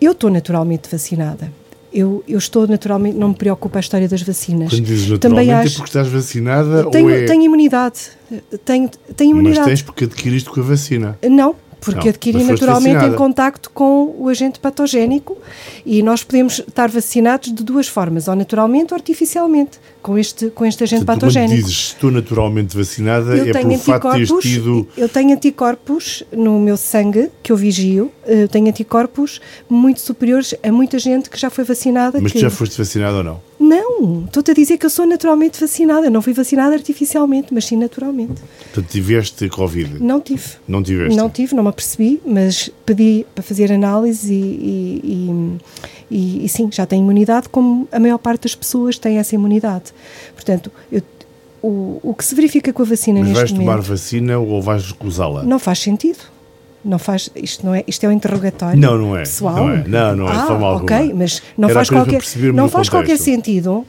eu 0.00 0.12
estou 0.12 0.30
naturalmente 0.30 0.88
vacinada 0.90 1.50
eu, 1.92 2.24
eu 2.26 2.38
estou 2.38 2.66
naturalmente, 2.66 3.16
não 3.16 3.28
me 3.28 3.34
preocupa 3.34 3.78
a 3.78 3.80
história 3.80 4.08
das 4.08 4.22
vacinas. 4.22 4.70
Quando 4.70 4.84
dizes 4.84 5.10
naturalmente 5.10 5.20
Também 5.20 5.50
é 5.50 5.54
acho, 5.54 5.74
é 5.74 5.76
porque 5.76 5.88
estás 5.90 6.08
vacinada 6.08 6.90
tenho, 6.90 7.06
ou 7.06 7.10
é... 7.10 7.24
tenho 7.26 7.42
imunidade. 7.42 8.00
Tenho, 8.64 8.90
tenho 9.14 9.30
imunidade. 9.32 9.60
Mas 9.60 9.66
tens 9.66 9.82
porque 9.82 10.04
adquiriste 10.04 10.48
com 10.48 10.60
a 10.60 10.62
vacina. 10.62 11.18
Não, 11.22 11.54
porque 11.82 12.00
não, 12.00 12.08
adquiri 12.08 12.44
naturalmente 12.44 12.94
vacinada. 12.94 13.14
em 13.14 13.18
contacto 13.18 13.70
com 13.70 14.14
o 14.16 14.28
agente 14.28 14.60
patogénico 14.60 15.36
e 15.84 16.02
nós 16.02 16.22
podemos 16.22 16.60
estar 16.60 16.88
vacinados 16.88 17.52
de 17.52 17.62
duas 17.62 17.88
formas, 17.88 18.28
ou 18.28 18.36
naturalmente 18.36 18.94
ou 18.94 18.96
artificialmente, 18.96 19.80
com 20.00 20.16
este, 20.16 20.48
com 20.50 20.64
este 20.64 20.84
agente 20.84 21.04
Portanto, 21.04 21.20
patogénico. 21.20 21.54
Quando 21.54 21.66
dizes 21.66 21.78
estou 21.88 22.10
naturalmente 22.10 22.76
vacinada, 22.76 23.36
eu 23.36 23.48
é 23.48 23.52
pelo 23.52 23.78
facto 23.78 24.10
de 24.12 24.26
teres 24.26 24.42
tido... 24.42 24.88
Eu 24.96 25.08
tenho 25.08 25.32
anticorpos 25.34 26.22
no 26.32 26.60
meu 26.60 26.76
sangue, 26.76 27.30
que 27.42 27.50
eu 27.50 27.56
vigio, 27.56 28.12
eu 28.26 28.48
tenho 28.48 28.68
anticorpos 28.68 29.40
muito 29.68 30.00
superiores 30.00 30.54
a 30.62 30.70
muita 30.70 30.98
gente 30.98 31.28
que 31.28 31.38
já 31.38 31.50
foi 31.50 31.64
vacinada. 31.64 32.20
Mas 32.20 32.32
que... 32.32 32.38
tu 32.38 32.42
já 32.42 32.50
foste 32.50 32.78
vacinada 32.78 33.18
ou 33.18 33.24
não? 33.24 33.40
Não, 33.72 34.24
estou-te 34.24 34.50
a 34.50 34.54
dizer 34.54 34.76
que 34.76 34.84
eu 34.84 34.90
sou 34.90 35.06
naturalmente 35.06 35.58
vacinada. 35.58 36.10
Não 36.10 36.20
fui 36.20 36.34
vacinada 36.34 36.74
artificialmente, 36.74 37.54
mas 37.54 37.64
sim 37.64 37.76
naturalmente. 37.76 38.42
Portanto, 38.64 38.90
tiveste 38.90 39.48
Covid? 39.48 40.02
Não 40.02 40.20
tive. 40.20 40.44
Não 40.68 40.82
tiveste? 40.82 41.16
Não 41.16 41.30
tive, 41.30 41.54
não 41.54 41.62
me 41.62 41.68
apercebi, 41.70 42.20
mas 42.26 42.70
pedi 42.84 43.24
para 43.34 43.42
fazer 43.42 43.72
análise 43.72 44.32
e, 44.32 45.00
e, 45.02 45.58
e, 46.10 46.44
e 46.44 46.48
sim, 46.48 46.68
já 46.70 46.84
tenho 46.84 47.02
imunidade, 47.02 47.48
como 47.48 47.88
a 47.90 47.98
maior 47.98 48.18
parte 48.18 48.42
das 48.42 48.54
pessoas 48.54 48.98
tem 48.98 49.18
essa 49.18 49.34
imunidade. 49.34 49.92
Portanto, 50.34 50.70
eu, 50.90 51.02
o, 51.62 52.00
o 52.02 52.14
que 52.14 52.24
se 52.24 52.34
verifica 52.34 52.72
com 52.72 52.82
a 52.82 52.84
vacina 52.84 53.20
mas 53.20 53.28
neste 53.30 53.54
momento... 53.54 53.66
Mas 53.66 53.76
vais 53.76 53.80
tomar 53.80 53.96
vacina 53.96 54.38
ou 54.38 54.60
vais 54.60 54.86
recusá-la? 54.90 55.42
Não 55.44 55.58
faz 55.58 55.78
sentido. 55.78 56.18
Não 56.84 56.98
faz, 56.98 57.30
isto 57.36 57.64
não 57.64 57.74
é, 57.74 57.84
isto 57.86 58.04
é 58.04 58.08
um 58.08 58.12
interrogatório 58.12 58.78
não, 58.78 58.98
não 58.98 59.16
é, 59.16 59.20
pessoal. 59.20 59.54
Não, 59.54 59.70
é, 59.70 59.84
não, 59.86 60.16
não 60.16 60.28
é, 60.28 60.32
ah, 60.32 60.46
forma 60.46 60.72
ok, 60.72 60.96
alguma. 60.96 61.14
mas 61.20 61.42
não 61.56 61.68
Era 61.68 61.74
faz 61.74 61.90
qualquer, 61.90 62.22
não 62.52 62.68
faz 62.68 62.88
qualquer 62.88 63.18
sentido. 63.18 63.86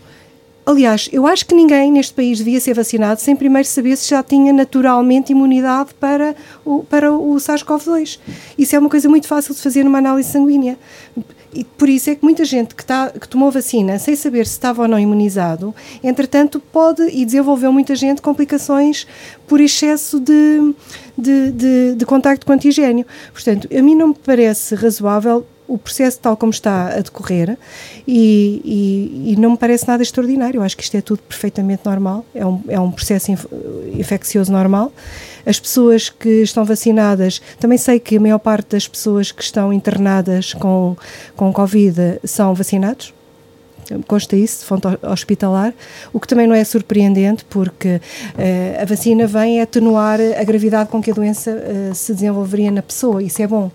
Aliás, 0.66 1.10
eu 1.12 1.28
acho 1.28 1.46
que 1.46 1.54
ninguém 1.54 1.92
neste 1.92 2.14
país 2.14 2.38
devia 2.38 2.60
ser 2.60 2.74
vacinado 2.74 3.20
sem 3.20 3.36
primeiro 3.36 3.68
saber 3.68 3.98
se 3.98 4.10
já 4.10 4.24
tinha 4.24 4.54
naturalmente 4.54 5.32
imunidade 5.32 5.94
para 6.00 6.36
o, 6.64 6.84
para 6.84 7.12
o 7.12 7.36
SARS-CoV-2. 7.36 8.20
Isso 8.58 8.76
é 8.76 8.80
uma 8.80 8.90
coisa 8.90 9.10
muito 9.10 9.28
fácil 9.28 9.54
de 9.54 9.62
fazer 9.62 9.84
numa 9.84 9.98
análise 9.98 10.32
sanguínea. 10.32 10.78
E 11.54 11.64
por 11.64 11.90
isso 11.90 12.10
é 12.10 12.16
que 12.16 12.24
muita 12.24 12.44
gente 12.46 12.76
que, 12.76 12.86
tá, 12.86 13.10
que 13.10 13.28
tomou 13.28 13.52
vacina 13.52 14.00
sem 14.00 14.16
saber 14.16 14.46
se 14.46 14.54
estava 14.54 14.82
ou 14.82 14.88
não 14.88 15.00
imunizado, 15.00 15.74
entretanto, 16.04 16.60
pode 16.60 17.04
e 17.04 17.26
desenvolveu 17.26 17.72
muita 17.72 17.96
gente 17.96 18.22
complicações 18.22 19.08
por 19.48 19.62
excesso 19.62 20.20
de, 20.20 20.74
de, 21.18 21.52
de, 21.52 21.96
de 21.96 22.06
contacto 22.06 22.46
com 22.46 22.54
antigênio. 22.54 23.06
Portanto, 23.32 23.68
a 23.76 23.82
mim 23.82 23.96
não 23.96 24.10
me 24.10 24.16
parece 24.16 24.76
razoável 24.76 25.46
o 25.68 25.78
processo 25.78 26.20
tal 26.20 26.36
como 26.36 26.52
está 26.52 26.88
a 26.88 27.00
decorrer 27.00 27.58
e, 28.08 28.62
e, 28.64 29.32
e, 29.34 29.36
não 29.38 29.52
me 29.52 29.58
parece 29.58 29.88
nada 29.88 30.04
extraordinário. 30.04 30.60
Eu 30.60 30.64
acho 30.64 30.76
que 30.76 30.84
isto 30.84 30.96
é 30.96 31.02
tudo 31.02 31.22
perfeitamente 31.24 31.86
normal, 31.86 32.26
é 32.36 32.46
um, 32.46 32.62
é 32.68 32.80
um 32.80 32.92
processo 32.92 33.32
inf 33.32 33.46
infeccioso 33.98 34.52
normal. 34.52 34.92
As 35.46 35.60
pessoas 35.60 36.10
que 36.10 36.42
estão 36.42 36.64
vacinadas, 36.64 37.42
também 37.60 37.78
sei 37.78 38.00
que 38.00 38.18
a 38.18 38.20
maior 38.20 38.40
parte 38.40 38.70
das 38.70 38.88
pessoas 38.88 39.32
que 39.32 39.44
estão 39.44 39.74
internadas 39.74 40.54
com, 40.54 40.96
com 41.36 41.52
Covid 41.52 42.20
são 42.24 42.54
vacinados, 42.54 43.14
consta 44.08 44.36
isso, 44.36 44.60
de 44.60 44.66
fonte 44.66 44.88
hospitalar, 45.02 45.74
o 46.12 46.20
que 46.20 46.28
também 46.28 46.48
não 46.48 46.56
é 46.56 46.64
surpreendente, 46.64 47.46
porque 47.46 47.96
uh, 47.96 48.82
a 48.82 48.86
vacina 48.86 49.28
vem 49.28 49.62
atenuar 49.62 50.20
a 50.40 50.44
gravidade 50.44 50.90
com 50.90 51.02
que 51.02 51.12
a 51.12 51.14
doença 51.14 51.52
uh, 51.52 51.94
se 51.94 52.14
desenvolveria 52.14 52.72
na 52.72 52.82
pessoa, 52.82 53.22
isso 53.22 53.42
é 53.42 53.48
bom. 53.48 53.72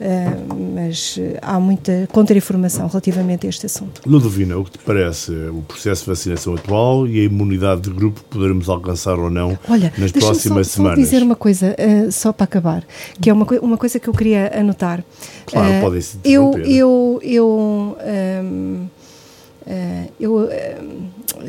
Uh, 0.00 0.74
mas 0.74 1.18
há 1.42 1.58
muita 1.58 2.08
contra-informação 2.12 2.86
relativamente 2.86 3.46
a 3.46 3.50
este 3.50 3.66
assunto. 3.66 4.00
Ludovina, 4.06 4.56
o 4.56 4.64
que 4.64 4.72
te 4.72 4.78
parece 4.78 5.32
o 5.32 5.60
processo 5.62 6.04
de 6.04 6.10
vacinação 6.10 6.54
atual 6.54 7.06
e 7.08 7.20
a 7.20 7.24
imunidade 7.24 7.80
de 7.80 7.90
grupo 7.90 8.22
poderemos 8.30 8.68
alcançar 8.68 9.18
ou 9.18 9.28
não 9.28 9.58
Olha, 9.68 9.92
nas 9.98 10.12
próximas 10.12 10.68
só, 10.68 10.74
semanas? 10.74 10.98
Só 10.98 11.04
dizer 11.04 11.22
uma 11.22 11.34
coisa, 11.34 11.74
uh, 11.74 12.12
só 12.12 12.32
para 12.32 12.44
acabar, 12.44 12.84
que 13.20 13.28
é 13.28 13.32
uma, 13.32 13.44
uma 13.60 13.76
coisa 13.76 13.98
que 13.98 14.08
eu 14.08 14.14
queria 14.14 14.56
anotar. 14.56 15.02
Claro, 15.46 15.78
uh, 15.78 15.80
podem 15.80 16.00
se 16.00 16.18
eu, 16.24 16.52
eu, 16.58 17.20
eu 17.22 17.96
um, 18.44 18.86
Uh, 19.68 20.10
eu, 20.18 20.48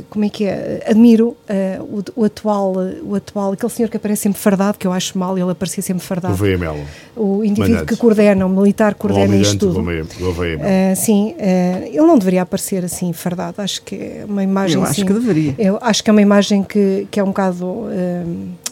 como 0.10 0.25
é 0.25 0.30
que 0.30 0.46
é, 0.46 0.84
admiro 0.88 1.30
uh, 1.30 1.84
o, 2.16 2.22
o, 2.22 2.25
atual, 2.25 2.74
o 3.04 3.16
atual, 3.16 3.51
aquele 3.54 3.72
senhor 3.72 3.89
que 3.89 3.98
aparece 3.98 4.24
sempre 4.24 4.39
fardado, 4.39 4.78
que 4.78 4.88
eu 4.88 4.92
acho 4.92 5.18
mal 5.18 5.38
ele 5.38 5.51
aparecer 5.51 5.82
sempre 5.82 6.04
fardado. 6.04 6.34
O 6.34 6.38
VML. 6.38 6.84
O 7.16 7.44
indivíduo 7.44 7.70
Mandados. 7.70 7.89
que 7.89 7.96
coordena, 7.98 8.46
o 8.46 8.50
militar 8.50 8.94
que 8.94 9.00
coordena 9.01 9.36
o 9.36 9.42
isto 9.42 9.58
tudo. 9.58 9.80
O 9.80 10.34
VML. 10.34 10.96
sim, 10.96 11.36
ele 11.86 11.98
não 11.98 12.18
deveria 12.18 12.42
aparecer 12.42 12.84
assim 12.84 13.13
fardado, 13.13 13.62
acho 13.62 13.82
que 13.84 13.96
é 13.96 14.25
uma 14.28 14.44
imagem 14.44 14.78
Eu 14.78 14.84
acho 14.84 14.92
assim, 14.92 15.06
que 15.06 15.13
deveria. 15.13 15.56
Eu 15.58 15.78
acho 15.82 16.04
que 16.04 16.10
é 16.10 16.13
uma 16.13 16.22
imagem 16.22 16.63
que, 16.63 17.08
que 17.12 17.20
é 17.20 17.24
um 17.24 17.28
bocado... 17.28 17.88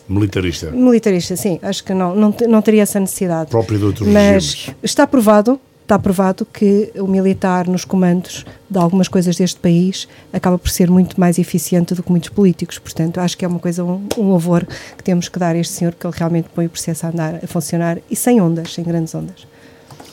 Militarista. 0.09 0.71
Militarista, 0.71 1.35
sim, 1.35 1.59
acho 1.61 1.83
que 1.83 1.93
não, 1.93 2.15
não, 2.15 2.33
não 2.47 2.61
teria 2.61 2.83
essa 2.83 2.99
necessidade. 2.99 3.49
Próprio 3.49 3.77
de 3.77 3.85
outros 3.85 4.07
Mas 4.07 4.53
regimes. 4.53 4.75
está 4.81 5.05
provado 5.05 5.59
está 5.87 5.97
provado 5.97 6.45
que 6.45 6.91
o 6.95 7.07
militar 7.07 7.65
nos 7.65 7.85
comandos 7.85 8.45
de 8.69 8.77
algumas 8.77 9.07
coisas 9.07 9.37
deste 9.37 9.57
país 9.57 10.05
acaba 10.33 10.57
por 10.59 10.69
ser 10.69 10.91
muito 10.91 11.17
mais 11.17 11.39
eficiente 11.39 11.95
do 11.95 12.03
que 12.03 12.11
muitos 12.11 12.27
políticos. 12.27 12.77
Portanto, 12.77 13.19
acho 13.21 13.37
que 13.37 13.45
é 13.45 13.47
uma 13.47 13.57
coisa, 13.57 13.85
um, 13.85 14.05
um 14.17 14.23
louvor 14.29 14.65
que 14.97 15.03
temos 15.03 15.29
que 15.29 15.39
dar 15.39 15.55
a 15.55 15.57
este 15.57 15.71
senhor, 15.73 15.95
que 15.97 16.05
ele 16.05 16.13
realmente 16.17 16.49
põe 16.53 16.65
o 16.65 16.69
processo 16.69 17.05
a 17.05 17.09
andar, 17.09 17.39
a 17.41 17.47
funcionar 17.47 17.99
e 18.11 18.15
sem 18.17 18.41
ondas, 18.41 18.73
sem 18.73 18.83
grandes 18.83 19.15
ondas. 19.15 19.47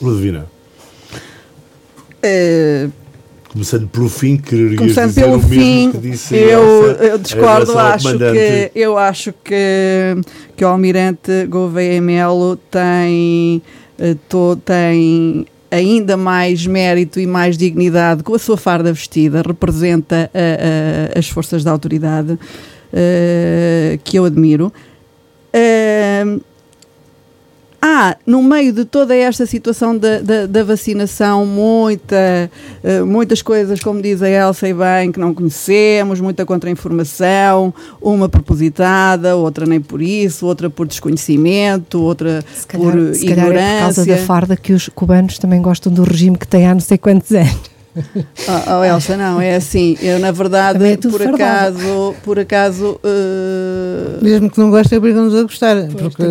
Ludovina. 0.01 0.47
Uh, 2.25 2.91
Começando 3.51 3.89
pelo 3.89 4.09
fim, 4.09 4.37
queria 4.37 4.77
Começando 4.77 5.09
dizer 5.09 5.23
pelo 5.23 5.35
o 5.35 5.39
mesmo 5.39 5.49
fim, 5.55 5.91
que 5.93 5.99
disse 5.99 6.35
eu, 6.37 6.63
eu 6.93 7.19
discordo, 7.19 7.77
acho 7.79 8.19
que, 8.19 8.71
eu 8.75 8.99
acho 8.99 9.33
que, 9.45 10.17
que 10.57 10.65
o 10.65 10.69
almirante 10.69 11.47
Gouveia 11.47 12.01
Melo 12.03 12.57
tem, 12.57 13.63
eh, 13.97 14.17
to- 14.29 14.57
tem 14.65 15.47
ainda 15.75 16.17
mais 16.17 16.67
mérito 16.67 17.19
e 17.21 17.27
mais 17.27 17.57
dignidade 17.59 18.23
com 18.23 18.35
a 18.35 18.39
sua 18.39 18.57
farda 18.57 18.93
vestida, 18.93 19.43
representa 19.47 20.31
a- 20.35 21.15
a- 21.17 21.19
as 21.19 21.29
forças 21.29 21.65
da 21.65 21.71
autoridade 21.71 22.39
eh, 22.93 23.99
que 24.05 24.17
eu 24.19 24.25
admiro. 24.25 24.73
Eh, 25.53 26.25
há, 27.85 28.17
no 28.27 28.43
meio 28.43 28.73
de 28.73 28.87
toda 28.87 29.15
esta 29.15 29.45
situação 29.45 29.97
da, 29.97 30.19
da, 30.21 30.47
da 30.47 30.65
vacinação, 30.65 31.45
muita, 31.45 32.51
eh, 32.83 33.03
muitas 33.03 33.43
coisas, 33.43 33.79
como 33.81 34.01
diz 34.01 34.23
a 34.23 34.29
Elsa 34.29 34.67
e 34.67 34.73
bem, 34.73 35.13
que 35.13 35.21
não 35.21 35.35
conhecemos, 35.35 36.19
muita 36.19 36.47
contra-informação, 36.47 37.75
uma 38.01 38.27
propositada, 38.27 39.37
outra 39.37 39.67
nem 39.67 39.83
por 39.83 40.01
isso, 40.01 40.47
outra 40.47 40.71
por 40.71 40.87
desconhecimento, 40.87 42.01
outra 42.01 42.43
calhar, 42.67 42.91
por 42.91 42.93
calhar 42.93 43.53
é 43.53 43.75
por 43.75 43.81
causa 43.81 44.01
da 44.01 44.03
ignorância. 44.03 44.17
farda 44.27 44.57
que 44.57 44.73
os 44.73 44.89
cubanos 44.89 45.39
também 45.39 45.61
gostam 45.61 45.93
do 45.93 46.05
regime 46.05 46.39
que 46.39 46.49
tem 46.49 46.67
há 46.67 46.73
não 46.73 46.81
sei 46.81 46.97
quantos 46.97 47.33
anos. 47.33 47.74
Oh, 47.97 48.73
oh, 48.81 48.85
Elsa, 48.85 49.17
não, 49.17 49.41
é 49.41 49.55
assim, 49.57 49.97
eu 50.03 50.19
na 50.19 50.31
verdade, 50.33 50.85
é 50.85 50.97
por 50.97 51.23
acaso, 51.23 52.15
por 52.25 52.39
acaso, 52.41 52.99
eh, 53.05 54.19
Mesmo 54.21 54.51
que 54.51 54.59
não 54.59 54.71
gostem, 54.71 54.99
obrigam-nos 54.99 55.35
a 55.35 55.43
gostar. 55.43 55.77
tem 55.77 55.91
porque 55.91 56.23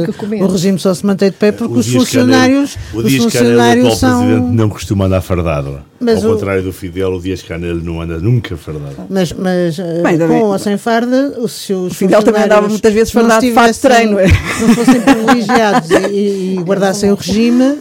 o 0.44 0.48
regime 0.48 0.78
só 0.78 0.94
se 0.94 1.06
mantém 1.06 1.30
de 1.30 1.38
pé 1.38 1.52
porque 1.52 1.74
O 1.74 1.78
os 1.78 1.86
Dias 1.86 2.04
funcionários, 2.04 2.76
Canel- 2.76 2.94
o 2.94 2.98
os 3.06 3.12
Dias 3.12 3.26
Canel, 3.26 3.28
o 3.28 3.32
funcionários 3.32 3.86
atual 3.86 3.98
são. 4.00 4.26
presidente, 4.28 4.56
não 4.56 4.70
costuma 4.70 5.06
andar 5.06 5.22
fardado. 5.22 5.80
Mas 6.02 6.24
Ao 6.26 6.32
o- 6.32 6.34
contrário 6.34 6.64
do 6.64 6.74
Fidel, 6.74 7.14
o 7.14 7.22
Dias 7.22 7.42
Canel 7.42 7.76
não 7.78 8.02
anda 8.02 8.18
nunca 8.20 8.58
fardado. 8.58 8.96
Mas, 9.10 9.32
mas 9.32 9.80
eh, 9.80 10.02
Bem, 10.04 10.18
com 10.28 10.42
ou 10.42 10.60
sem 10.60 10.78
farda, 10.78 11.36
o- 11.40 11.48
se 11.48 11.72
os 11.74 11.94
O 11.94 11.96
Fidel 11.96 12.22
também 12.24 12.44
andava 12.44 12.68
muitas 12.68 12.94
vezes 12.94 13.12
fardado 13.14 13.40
de 13.46 13.54
fato 13.54 13.80
treino, 13.80 14.20
é? 14.20 14.26
Não 14.28 14.76
fossem 14.76 15.00
privilegiados 15.00 15.90
e, 15.92 16.56
e 16.58 16.60
guardassem 16.68 17.10
o 17.12 17.16
regime, 17.16 17.78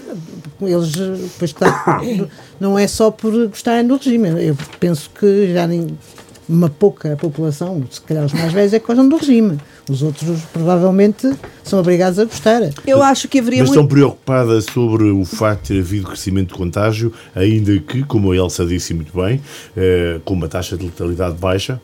eles 0.69 0.95
eh, 0.97 1.17
depois 1.17 1.53
tá, 1.53 2.01
não 2.61 2.79
é 2.79 2.87
só 2.87 3.11
por 3.11 3.33
gostarem 3.49 3.87
do 3.87 3.97
regime. 3.97 4.29
Eu 4.47 4.57
penso 4.79 5.11
que 5.19 5.53
já 5.53 5.67
nem 5.67 5.87
uma 6.49 6.69
pouca 6.69 7.17
população, 7.17 7.83
se 7.91 8.01
calhar 8.01 8.25
os 8.25 8.33
mais 8.33 8.53
velhos, 8.53 8.73
é 8.73 8.79
que 8.79 8.87
gostam 8.87 9.09
do 9.09 9.17
regime. 9.17 9.59
Os 9.89 10.03
outros 10.03 10.41
provavelmente 10.53 11.33
são 11.65 11.81
obrigados 11.81 12.19
a 12.19 12.25
gostar. 12.25 12.61
eu 12.87 13.03
acho 13.03 13.29
que 13.29 13.39
haveria 13.39 13.61
Mas 13.61 13.71
muito. 13.71 13.81
estão 13.81 13.89
preocupadas 13.89 14.65
sobre 14.67 15.05
o 15.11 15.25
facto 15.25 15.63
de 15.63 15.69
ter 15.69 15.81
havido 15.81 16.07
crescimento 16.07 16.49
de 16.49 16.55
contágio, 16.55 17.13
ainda 17.35 17.77
que, 17.79 18.05
como 18.05 18.33
a 18.33 18.37
Elsa 18.37 18.65
disse 18.65 18.95
muito 18.95 19.13
bem, 19.17 19.41
eh, 19.77 20.21
com 20.25 20.35
uma 20.35 20.49
taxa 20.49 20.77
de 20.77 20.85
letalidade 20.85 21.37
baixa. 21.37 21.81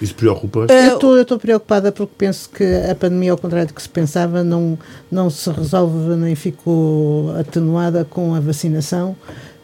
Isso 0.00 0.14
preocupa? 0.14 0.60
Eu 0.60 0.94
estou- 0.94 1.16
Eu 1.16 1.22
estou 1.22 1.38
preocupada 1.38 1.90
porque 1.92 2.12
penso 2.18 2.48
que 2.50 2.64
a 2.90 2.94
pandemia, 2.94 3.32
ao 3.32 3.38
contrário 3.38 3.68
do 3.68 3.74
que 3.74 3.82
se 3.82 3.88
pensava, 3.88 4.42
não, 4.44 4.78
não 5.10 5.28
se 5.30 5.48
resolve 5.50 6.16
nem 6.16 6.34
ficou 6.34 7.34
atenuada 7.36 8.04
com 8.04 8.34
a 8.34 8.40
vacinação. 8.40 9.16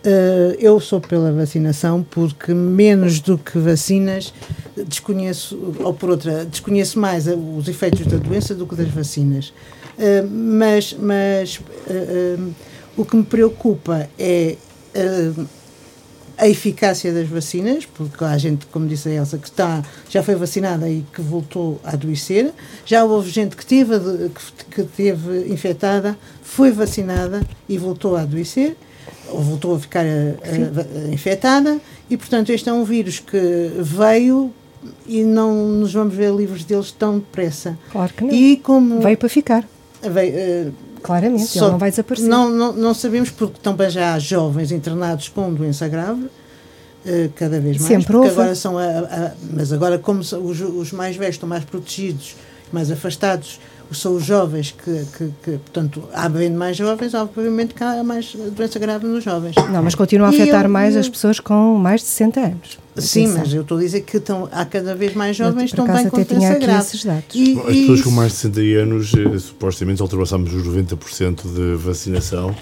Eh, 0.05 0.57
eu 0.61 0.79
sou 0.79 1.01
pela 1.01 1.33
vacinação 1.33 2.05
porque 2.09 2.55
menos 2.55 3.19
do 3.21 3.37
que 3.37 3.59
vacinas 3.59 4.33
desconheço, 4.87 5.59
ou 5.81 5.93
por 5.93 6.11
outra, 6.11 6.45
desconheço 6.45 6.99
mais 6.99 7.27
os 7.27 7.67
efeitos 7.69 8.07
da 8.07 8.17
doença 8.17 8.55
do 8.55 8.67
que 8.67 8.77
das 8.77 8.89
vacinas. 8.89 9.53
Eh, 9.99 10.23
mas 10.31 10.95
mas 10.99 11.61
eh, 11.89 12.37
o 12.97 13.05
que 13.05 13.17
me 13.17 13.25
preocupa 13.25 14.09
é 14.19 14.57
a 16.38 16.49
eficácia 16.49 17.12
das 17.12 17.28
vacinas, 17.28 17.87
porque 17.87 18.23
há 18.23 18.37
gente, 18.37 18.66
como 18.66 18.87
disse 18.87 19.09
a 19.09 19.12
Elsa, 19.12 19.38
que 19.38 19.49
está, 19.49 19.83
já 20.09 20.23
foi 20.23 20.35
vacinada 20.35 20.88
e 20.88 21.05
que 21.12 21.21
voltou 21.21 21.81
a 21.83 21.93
adoecer. 21.93 22.52
Já 22.85 23.05
houve 23.05 23.31
gente 23.31 23.57
que 23.57 23.64
teve, 23.64 23.99
que, 24.71 24.83
teve 24.83 25.52
infectada, 25.52 26.16
foi 26.43 26.71
vacinada 26.71 27.43
e 27.69 27.78
voltou 27.78 28.16
a 28.16 28.23
adoecer, 28.23 28.76
ou 29.28 29.40
voltou 29.40 29.75
a 29.75 29.78
ficar 29.78 30.05
eh, 30.05 30.35
eh, 30.43 31.11
infectada, 31.12 31.81
e 32.11 32.16
portanto 32.16 32.50
este 32.50 32.69
é 32.69 32.73
um 32.73 32.85
vírus 32.85 33.19
que 33.19 33.73
veio 33.81 34.52
e 35.07 35.23
não 35.23 35.55
nos 35.55 35.93
vamos 35.93 36.14
ver 36.14 36.33
livres 36.33 36.64
deles 36.64 36.93
tão 36.93 37.19
depressa. 37.19 37.78
Claro 37.90 38.12
que 38.12 38.25
não. 38.25 38.33
E 38.33 38.57
como 38.59 39.00
Veio 39.00 39.16
para 39.16 39.28
ficar, 39.28 39.66
veio, 40.02 40.33
eh, 40.37 40.71
claramente, 41.07 41.47
só- 41.47 41.65
ele 41.65 41.71
não 41.73 41.79
vai 41.79 41.91
desaparecer. 41.91 42.29
não, 42.29 42.51
não, 42.51 42.73
não 42.73 42.95
sabemos 42.95 43.31
porque 43.31 43.59
também 43.63 43.89
já 43.91 44.15
há 44.15 44.19
jovens 44.19 44.73
internados 44.73 45.29
com 45.29 45.53
doença 45.55 45.87
grave, 45.89 46.27
eh, 47.07 47.29
cada 47.37 47.61
vez 47.61 47.79
mais. 47.79 47.89
Sempre 47.89 48.17
houve. 48.17 48.29
agora 48.31 48.55
são 48.55 48.77
a- 48.79 48.83
a- 48.85 49.33
mas 49.53 49.73
agora, 49.73 49.99
como 49.99 50.21
os, 50.21 50.33
os 50.33 50.93
mais 50.93 51.17
velhos 51.17 51.37
estão 51.37 51.49
mais 51.49 51.65
protegidos, 51.65 52.35
mais 52.73 52.91
afastados, 52.91 53.61
são 53.93 54.16
os 54.16 54.25
jovens 54.25 54.73
que, 54.73 55.05
que, 55.16 55.31
que, 55.43 55.50
portanto, 55.59 56.02
havendo 56.12 56.57
mais 56.59 56.76
jovens, 56.76 57.14
obviamente 57.14 57.75
que 57.75 57.83
há 57.85 58.02
mais 58.02 58.35
doença 58.57 58.78
grave 58.78 59.07
nos 59.07 59.23
jovens. 59.25 59.55
Não, 59.71 59.83
mas 59.83 59.95
continua 59.95 60.26
a 60.26 60.31
afetar 60.31 60.64
eu- 60.64 60.71
mais 60.71 60.95
eu- 60.95 61.00
as 61.00 61.09
pessoas 61.09 61.38
com 61.40 61.76
mais 61.76 62.00
de 62.00 62.07
60 62.09 62.40
anos. 62.40 62.78
Sim, 62.97 63.25
Atenção. 63.25 63.40
mas 63.43 63.52
eu 63.55 63.62
estou 63.62 63.76
a 63.76 63.81
dizer 63.83 64.00
que 64.00 64.16
estão, 64.16 64.49
há 64.50 64.64
cada 64.64 64.95
vez 64.95 65.14
mais 65.14 65.37
jovens 65.37 65.71
por 65.71 65.83
estão 65.83 65.87
bem 65.87 66.09
com 66.09 66.23
doença 66.23 66.59
grave. 66.59 66.78
esses 66.81 67.05
dados. 67.05 67.25
E, 67.35 67.52
As 67.61 67.69
e 67.75 67.81
pessoas 67.83 68.02
com 68.02 68.11
mais 68.11 68.33
de 68.33 68.38
60 68.38 68.61
anos, 68.83 69.12
eh, 69.14 69.38
supostamente, 69.38 70.00
ultrapassamos 70.02 70.55
os 70.55 70.62
90% 70.64 71.43
de 71.55 71.75
vacinação. 71.76 72.57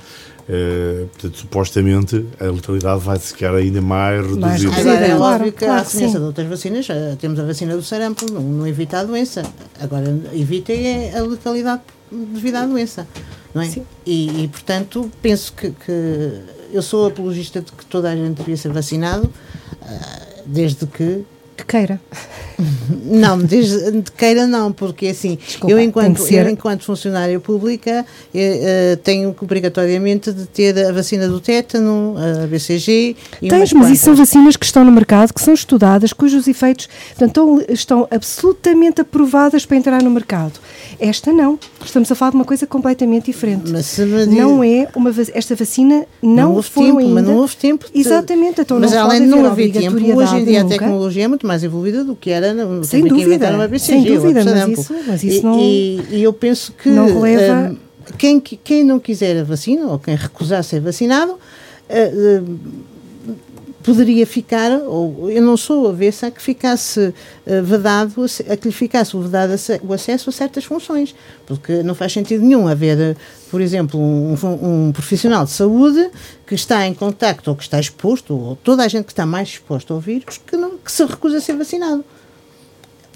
Eh, 0.49 1.07
portanto, 1.13 1.39
supostamente, 1.39 2.27
a 2.39 2.45
letalidade 2.45 3.01
vai 3.01 3.19
ficar 3.19 3.55
ainda 3.55 3.81
mais 3.81 4.27
Mais 4.37 4.63
reduzida. 4.63 4.71
reduzida. 4.71 4.91
Agora, 4.93 5.05
é 5.07 5.17
Claro, 5.17 5.35
óbvio 5.37 5.53
que, 5.53 5.65
claro 5.65 5.81
à 5.81 5.85
que 5.85 5.91
semelhança 5.91 6.13
sim. 6.13 6.21
de 6.21 6.27
outras 6.27 6.47
vacinas, 6.49 6.85
já 6.85 7.17
temos 7.19 7.39
a 7.41 7.45
vacina 7.45 7.77
do 7.77 7.83
sarampo, 7.83 8.31
não, 8.31 8.43
não 8.43 8.67
evita 8.67 8.99
a 8.99 9.05
doença. 9.05 9.43
Agora, 9.81 10.05
evita 10.35 10.73
é 10.73 11.17
a 11.19 11.23
letalidade 11.23 11.83
devido 12.13 12.57
à 12.57 12.67
doença. 12.67 13.07
Não 13.55 13.63
é? 13.63 13.69
Sim. 13.69 13.85
E, 14.05 14.45
e, 14.45 14.49
portanto, 14.49 15.11
penso 15.23 15.53
que, 15.55 15.71
que 15.71 16.33
eu 16.73 16.83
sou 16.83 17.07
apologista 17.07 17.61
de 17.61 17.73
que 17.73 17.87
toda 17.87 18.11
a 18.11 18.17
gente 18.17 18.37
devia 18.39 18.57
ser 18.57 18.71
vacinado, 18.73 19.33
ah, 19.81 20.19
desde 20.45 20.87
que 20.87 21.25
Que 21.57 21.65
queira. 21.65 22.01
não, 23.05 23.39
de 23.39 23.61
queira 24.17 24.47
não, 24.47 24.73
porque 24.73 25.07
assim, 25.09 25.37
Desculpa, 25.45 25.73
eu 25.73 25.79
enquanto, 25.81 26.19
ser- 26.21 26.47
eu 26.47 26.51
enquanto 26.51 26.85
funcionária 26.85 27.39
pública 27.41 28.05
eh, 28.35 28.93
eh, 28.93 28.97
tenho 29.03 29.33
que 29.35 29.45
obrigatoriamente 29.45 30.33
de 30.33 30.47
ter 30.47 30.77
a 30.87 30.93
vacina 30.93 31.29
do 31.29 31.41
tétano, 31.41 32.15
a 32.43 32.47
BCG 32.47 33.17
e 33.43 33.49
Tens, 33.49 33.73
mas 33.73 33.91
isso 33.91 34.05
são 34.05 34.15
vacinas 34.15 34.57
que 34.57 34.65
estão 34.65 34.85
no 34.85 34.93
mercado, 34.93 35.33
que 35.33 35.41
são 35.41 35.55
estudadas, 35.55 36.13
cujos 36.13 36.47
efeitos 36.49 36.89
portanto, 37.17 37.65
estão, 37.69 38.07
absolutamente 38.11 39.01
aprovadas 39.01 39.65
para 39.67 39.77
entrar 39.77 40.03
no 40.03 40.11
mercado. 40.11 40.59
Esta 40.99 41.33
não. 41.33 41.59
Estamos 41.85 42.11
a 42.11 42.15
falar 42.15 42.31
de 42.31 42.37
uma 42.37 42.45
coisa 42.45 42.67
completamente 42.67 43.27
diferente. 43.27 43.71
Diz- 43.73 43.99
Não 44.29 44.63
é 44.63 44.89
uma 44.95 45.11
vac- 45.11 45.31
esta 45.35 45.55
vacina 45.55 46.07
não, 46.23 46.55
houve 46.55 46.69
foram 46.69 46.87
tempo, 46.89 46.99
ainda. 47.01 47.13
mas 47.15 47.25
não 47.25 47.37
houve 47.37 47.57
tempo. 47.57 47.87
de- 47.93 47.99
Exatamente, 48.01 48.61
então 48.61 48.79
mas 48.81 48.93
não 48.93 49.01
além 49.05 49.21
de 49.23 49.27
não 49.27 49.45
haver 49.47 49.71
tempo, 49.73 49.97
hoje 50.17 50.37
em 50.37 50.45
dia 50.45 50.63
a 50.63 50.65
tecnologia 50.65 51.25
é 51.25 51.29
muito 51.29 51.44
mais 51.45 51.63
evoluída 51.65 52.03
do 52.05 52.17
que 52.17 52.31
era 52.31 52.53
no 52.55 52.83
Sem 52.85 53.03
dúvida, 53.05 53.27
inventaram 53.27 53.61
a 53.61 53.69
BCG. 53.69 54.03
sem 54.03 54.15
dúvida, 54.17 54.45
mas 54.45 54.69
isso- 54.79 54.95
mas 55.07 55.25
isso 55.25 55.39
e, 55.39 55.43
não- 55.43 55.61
e, 55.61 56.01
e 56.13 56.23
eu 56.23 56.33
penso 56.33 56.73
que 56.73 56.89
não 56.89 57.07
releva- 57.07 57.71
hum, 57.73 57.77
quem, 58.19 58.41
quem 58.41 58.85
não 58.85 58.99
quiser 59.01 59.39
a 59.41 59.45
vacina 59.45 59.87
ou 59.87 59.99
quem 59.99 60.15
recusar 60.17 60.63
ser 60.65 60.81
vacinado 60.81 61.37
eh, 61.89 62.11
hum, 62.43 62.57
poderia 63.85 64.27
ficar, 64.27 64.71
ou 64.87 65.31
eu 65.31 65.41
não 65.43 65.57
sou 65.57 65.89
avessa 65.89 66.27
a 66.27 66.31
que 66.31 66.41
ficasse 66.43 67.13
eh, 67.47 67.61
vedado, 67.61 68.25
a 68.51 68.57
que 68.57 68.67
lhe 68.69 68.75
ficasse 68.75 69.15
vedado 69.17 69.55
o 69.83 69.93
acesso 69.93 70.31
a 70.31 70.33
certas 70.33 70.65
funções, 70.65 71.15
porque 71.47 71.83
não 71.83 71.95
faz 71.95 72.13
sentido 72.13 72.43
nenhum 72.43 72.67
haver, 72.67 73.17
por 73.51 73.61
exemplo, 73.61 74.01
um, 74.01 74.35
um 74.89 74.91
profissional 74.93 75.45
de 75.45 75.51
saúde 75.51 76.11
que 76.47 76.55
está 76.55 76.87
em 76.87 76.95
contacto 76.95 77.51
ou 77.51 77.55
que 77.57 77.63
está 77.63 77.79
exposto, 77.79 78.35
ou 78.35 78.57
toda 78.57 78.83
a 78.83 78.89
gente 78.89 79.05
que 79.05 79.13
está 79.13 79.27
mais 79.27 79.49
exposta 79.51 79.93
ao 79.93 80.01
vírus, 80.01 80.41
que, 80.47 80.57
não, 80.57 80.79
que 80.79 80.91
se 80.91 81.05
recusa 81.05 81.37
a 81.37 81.41
ser 81.41 81.53
vacinado. 81.55 82.03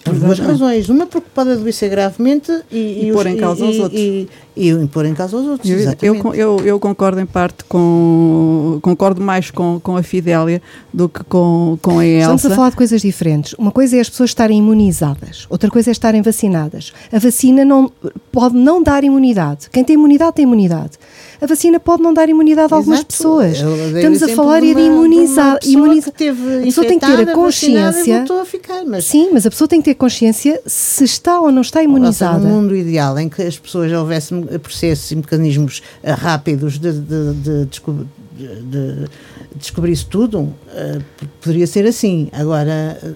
Por 0.04 0.14
duas 0.14 0.38
razões. 0.38 0.88
Uma 0.88 1.06
porque 1.06 1.28
pode 1.34 1.50
adoecer 1.50 1.90
gravemente 1.90 2.52
e, 2.70 3.08
E 3.08 3.12
pôr 3.12 3.26
os- 3.26 3.32
em 3.32 3.36
causa 3.36 3.64
e, 3.64 3.70
os 3.70 3.78
outros. 3.80 4.00
E, 4.00 4.28
e, 4.58 4.86
pôr 4.88 5.06
em 5.06 5.14
causa 5.14 5.36
os 5.36 5.46
outros. 5.46 5.70
Eu, 5.70 6.14
eu, 6.14 6.34
eu, 6.34 6.56
eu 6.66 6.80
concordo 6.80 7.20
em 7.20 7.26
parte 7.26 7.64
com. 7.64 8.78
Concordo 8.82 9.20
mais 9.20 9.50
com, 9.50 9.78
com 9.80 9.96
a 9.96 10.02
Fidélia 10.02 10.60
do 10.92 11.08
que 11.08 11.22
com, 11.24 11.78
com 11.80 11.98
a 11.98 12.06
Estamos 12.06 12.44
Elsa. 12.44 12.52
a 12.52 12.56
falar 12.56 12.70
de 12.70 12.76
coisas 12.76 13.00
diferentes. 13.02 13.52
Uma 13.54 13.70
coisa 13.70 13.96
é 13.96 14.00
as 14.00 14.08
pessoas 14.08 14.30
estarem 14.30 14.58
imunizadas, 14.58 15.46
outra 15.48 15.70
coisa 15.70 15.90
é 15.90 15.92
estarem 15.92 16.22
vacinadas. 16.22 16.92
A 17.12 17.18
vacina 17.18 17.64
não, 17.64 17.90
pode 18.32 18.56
não 18.56 18.82
dar 18.82 19.04
imunidade. 19.04 19.68
Quem 19.70 19.84
tem 19.84 19.94
imunidade, 19.94 20.34
tem 20.34 20.42
imunidade. 20.44 20.92
A 21.40 21.46
vacina 21.46 21.78
pode 21.78 22.02
não 22.02 22.12
dar 22.12 22.28
imunidade 22.28 22.72
a 22.72 22.76
algumas 22.76 22.98
Exato. 23.00 23.12
pessoas. 23.16 23.58
Estamos 23.94 24.22
a 24.22 24.28
falar 24.28 24.60
de 24.60 24.74
de 24.74 24.80
imunizar. 24.80 25.58
de 25.60 25.68
uma 25.68 25.84
pessoa 25.84 25.84
imuniza- 25.86 26.10
que 26.10 26.18
teve 26.18 26.58
a 26.58 26.62
pessoa 26.62 26.86
tem 26.86 26.98
que 26.98 27.06
ter 27.06 27.28
a 27.28 27.32
consciência. 27.34 28.24
a 28.40 28.44
ficar, 28.44 28.84
mas 28.84 29.04
Sim, 29.04 29.30
mas 29.32 29.46
a 29.46 29.50
pessoa 29.50 29.68
tem 29.68 29.80
que 29.80 29.90
ter 29.90 29.94
consciência 29.94 30.60
se 30.66 31.04
está 31.04 31.40
ou 31.40 31.50
não 31.52 31.62
está 31.62 31.78
Nossa, 31.80 31.88
imunizada. 31.88 32.38
num 32.38 32.48
mundo 32.62 32.74
ideal 32.76 33.18
em 33.18 33.28
que 33.28 33.42
as 33.42 33.56
pessoas 33.58 33.92
houvessem 33.92 34.44
processos 34.58 35.10
e 35.10 35.16
mecanismos 35.16 35.82
eh, 36.02 36.12
rápidos 36.12 36.78
de, 36.78 36.92
de, 36.92 37.34
de, 37.34 37.66
de- 37.66 38.14
de 38.38 39.08
descobrir 39.56 39.90
isso 39.92 40.06
tudo, 40.06 40.54
eh, 40.72 41.00
poderia 41.40 41.66
ser 41.66 41.84
assim. 41.84 42.28
Agora, 42.32 42.96
eh, 43.02 43.10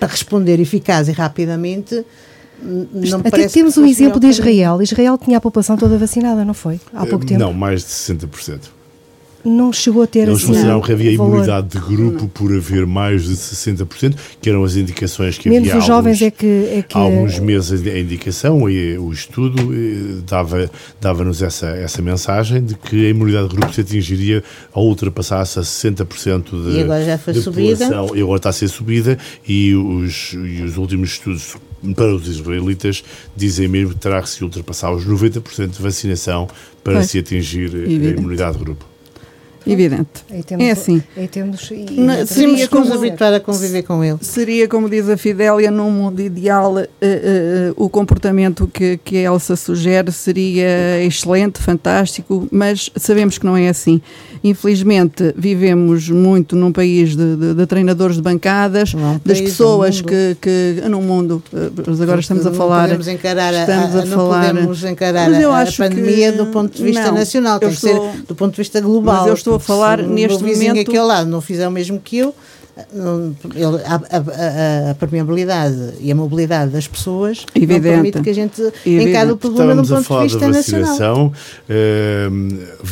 para 0.00 0.08
responder 0.08 0.58
eficaz 0.58 1.06
e 1.08 1.12
rapidamente, 1.12 2.04
Até 3.24 3.46
temos 3.48 3.76
um 3.78 3.84
exemplo 3.84 4.18
de. 4.18 4.26
Israel. 4.28 4.80
Israel 4.82 5.16
tinha 5.18 5.38
a 5.38 5.40
população 5.40 5.76
toda 5.76 5.96
vacinada, 5.98 6.44
não 6.44 6.54
foi? 6.54 6.80
Há 6.92 7.06
pouco 7.06 7.24
tempo. 7.24 7.38
Não, 7.40 7.52
mais 7.52 7.82
de 7.82 7.88
60%. 7.88 8.60
Não 9.44 9.72
chegou 9.72 10.02
a 10.02 10.06
ter 10.06 10.20
Eles 10.20 10.38
assim, 10.38 10.46
consideraram 10.48 10.80
que 10.80 10.92
havia 10.92 11.16
valor. 11.16 11.32
imunidade 11.34 11.68
de 11.68 11.78
grupo 11.78 12.28
por 12.28 12.52
haver 12.54 12.86
mais 12.86 13.24
de 13.24 13.34
60%, 13.34 14.14
que 14.40 14.48
eram 14.48 14.64
as 14.64 14.76
indicações 14.76 15.36
que 15.36 15.48
Menos 15.50 15.68
havia 15.68 15.80
os 15.80 15.86
jovens 15.86 16.22
alguns, 16.22 16.22
é 16.22 16.30
que. 16.30 16.46
É 16.78 16.82
que 16.82 16.96
há 16.96 17.00
alguns 17.00 17.38
meses 17.38 17.86
a 17.86 17.98
indicação 17.98 18.70
e 18.70 18.96
o 18.96 19.12
estudo 19.12 19.72
eh, 19.74 20.22
dava- 20.26 20.70
dava-nos 21.00 21.42
essa, 21.42 21.66
essa 21.68 22.00
mensagem 22.00 22.64
de 22.64 22.74
que 22.74 23.06
a 23.06 23.08
imunidade 23.10 23.48
de 23.48 23.56
grupo 23.56 23.72
se 23.74 23.80
atingiria 23.82 24.42
ao 24.72 24.84
ultrapassasse 24.86 25.58
a 25.58 25.62
60% 25.62 26.44
de, 26.70 26.78
E 26.78 26.82
agora 26.82 27.04
já 27.04 27.18
foi 27.18 27.32
de 27.34 27.42
subida. 27.42 27.76
população. 27.86 28.16
E 28.16 28.22
agora 28.22 28.36
está 28.38 28.48
a 28.48 28.52
ser 28.52 28.68
subida 28.68 29.18
e 29.46 29.74
os, 29.74 30.32
e 30.32 30.62
os 30.62 30.76
últimos 30.76 31.10
estudos 31.10 31.56
para 31.94 32.14
os 32.14 32.26
israelitas 32.26 33.04
dizem 33.36 33.68
mesmo 33.68 33.90
que 33.90 33.96
terá 34.00 34.22
que 34.22 34.28
se 34.30 34.42
ultrapassar 34.42 34.90
os 34.90 35.04
90% 35.06 35.68
de 35.68 35.82
vacinação 35.82 36.48
para 36.82 36.94
Pois. 36.94 37.10
se 37.10 37.18
atingir 37.18 37.70
eh, 37.74 38.08
a 38.08 38.18
imunidade 38.18 38.56
de 38.58 38.64
grupo. 38.64 38.86
Evidente. 39.66 40.06
Temos, 40.46 40.64
É 40.64 40.70
assim. 40.70 41.02
Aí 41.16 41.26
temos, 41.28 41.70
e- 41.70 41.86
Não, 41.92 42.26
que 42.26 42.46
nos 42.46 42.66
como- 42.68 42.92
habituar 42.94 43.32
a 43.34 43.40
conviver 43.40 43.82
com 43.82 44.02
ele. 44.04 44.18
Seria, 44.20 44.68
como 44.68 44.88
diz 44.90 45.08
a 45.08 45.16
Fidélia, 45.16 45.70
num 45.70 45.90
mundo 45.90 46.20
ideal, 46.20 46.78
eh, 46.78 46.88
eh, 47.00 47.72
o 47.76 47.88
comportamento 47.88 48.66
que, 48.72 48.98
que 49.02 49.18
a 49.18 49.22
Elsa 49.32 49.56
sugere 49.56 50.12
seria 50.12 51.02
excelente, 51.02 51.60
fantástico, 51.62 52.46
mas 52.50 52.90
sabemos 52.96 53.38
que 53.38 53.46
não 53.46 53.56
é 53.56 53.68
assim. 53.68 54.00
Infelizmente, 54.42 55.32
vivemos 55.36 56.10
muito 56.10 56.54
num 56.54 56.70
país 56.70 57.16
de, 57.16 57.34
de- 57.36 57.54
de 57.54 57.66
treinadores 57.66 58.16
de 58.16 58.22
bancadas, 58.22 58.92
Não 58.92 59.14
é 59.14 59.20
das 59.24 59.38
país, 59.38 59.50
pessoas 59.50 60.00
que, 60.02 60.36
que. 60.40 60.82
num 60.90 61.00
mundo. 61.00 61.42
eh, 61.52 61.70
agora 62.02 62.20
estamos 62.20 62.46
a 62.46 62.50
Não 62.50 62.56
falar. 62.56 62.82
podemos 62.82 63.08
encarar 63.08 63.54
a, 63.54 63.60
estamos 63.62 63.94
a 63.96 64.00
a- 64.00 64.04
não 64.04 64.16
falar- 64.18 64.46
podemos 64.54 64.84
encarar 64.84 65.30
Mas 65.30 65.42
eu 65.42 65.50
a, 65.50 65.56
a 65.58 65.62
acho 65.62 65.78
pandemia 65.78 66.30
que- 66.32 66.38
do 66.38 66.46
ponto 66.46 66.76
de 66.76 66.82
vista 66.84 67.06
não, 67.06 67.14
nacional, 67.14 67.58
tem 67.58 67.70
que 67.70 67.76
ser 67.76 67.98
do 68.28 68.34
ponto 68.34 68.50
de 68.52 68.58
vista 68.58 68.80
global. 68.82 69.20
Mas 69.20 69.26
eu 69.28 69.34
estou 69.34 69.53
a 69.56 69.58
porque 69.58 69.66
falar 69.72 69.98
neste 70.02 70.36
o 70.36 70.40
meu 70.40 70.48
vizinho 70.48 70.70
momento- 70.70 70.88
aqui 70.88 70.96
ao 70.98 71.06
lado 71.06 71.28
não 71.30 71.40
fizer 71.40 71.66
o 71.66 71.70
mesmo 71.70 72.00
que 72.00 72.18
eu, 72.18 72.34
a, 72.76 73.94
a- 73.94 74.18
a- 74.18 74.90
a 74.90 74.94
permeabilidade 74.96 75.94
e 76.00 76.10
a 76.10 76.14
mobilidade 76.14 76.72
das 76.72 76.88
pessoas 76.88 77.46
Evidente. 77.54 77.80
não 77.82 77.92
permite 77.92 78.20
que 78.20 78.30
a 78.30 78.34
gente 78.34 78.60
Evidente. 78.84 79.10
encare 79.10 79.30
o 79.30 79.36
problema 79.36 79.74
do 79.76 79.82
Estávamos 79.82 79.92
a 79.92 79.96
ponto 79.96 80.06
falar 80.06 80.26
de 80.26 80.38
da 80.38 80.46
vista 80.58 80.78
nacional. 80.78 81.28
vacinação. 81.28 81.32
ehm, 81.68 82.48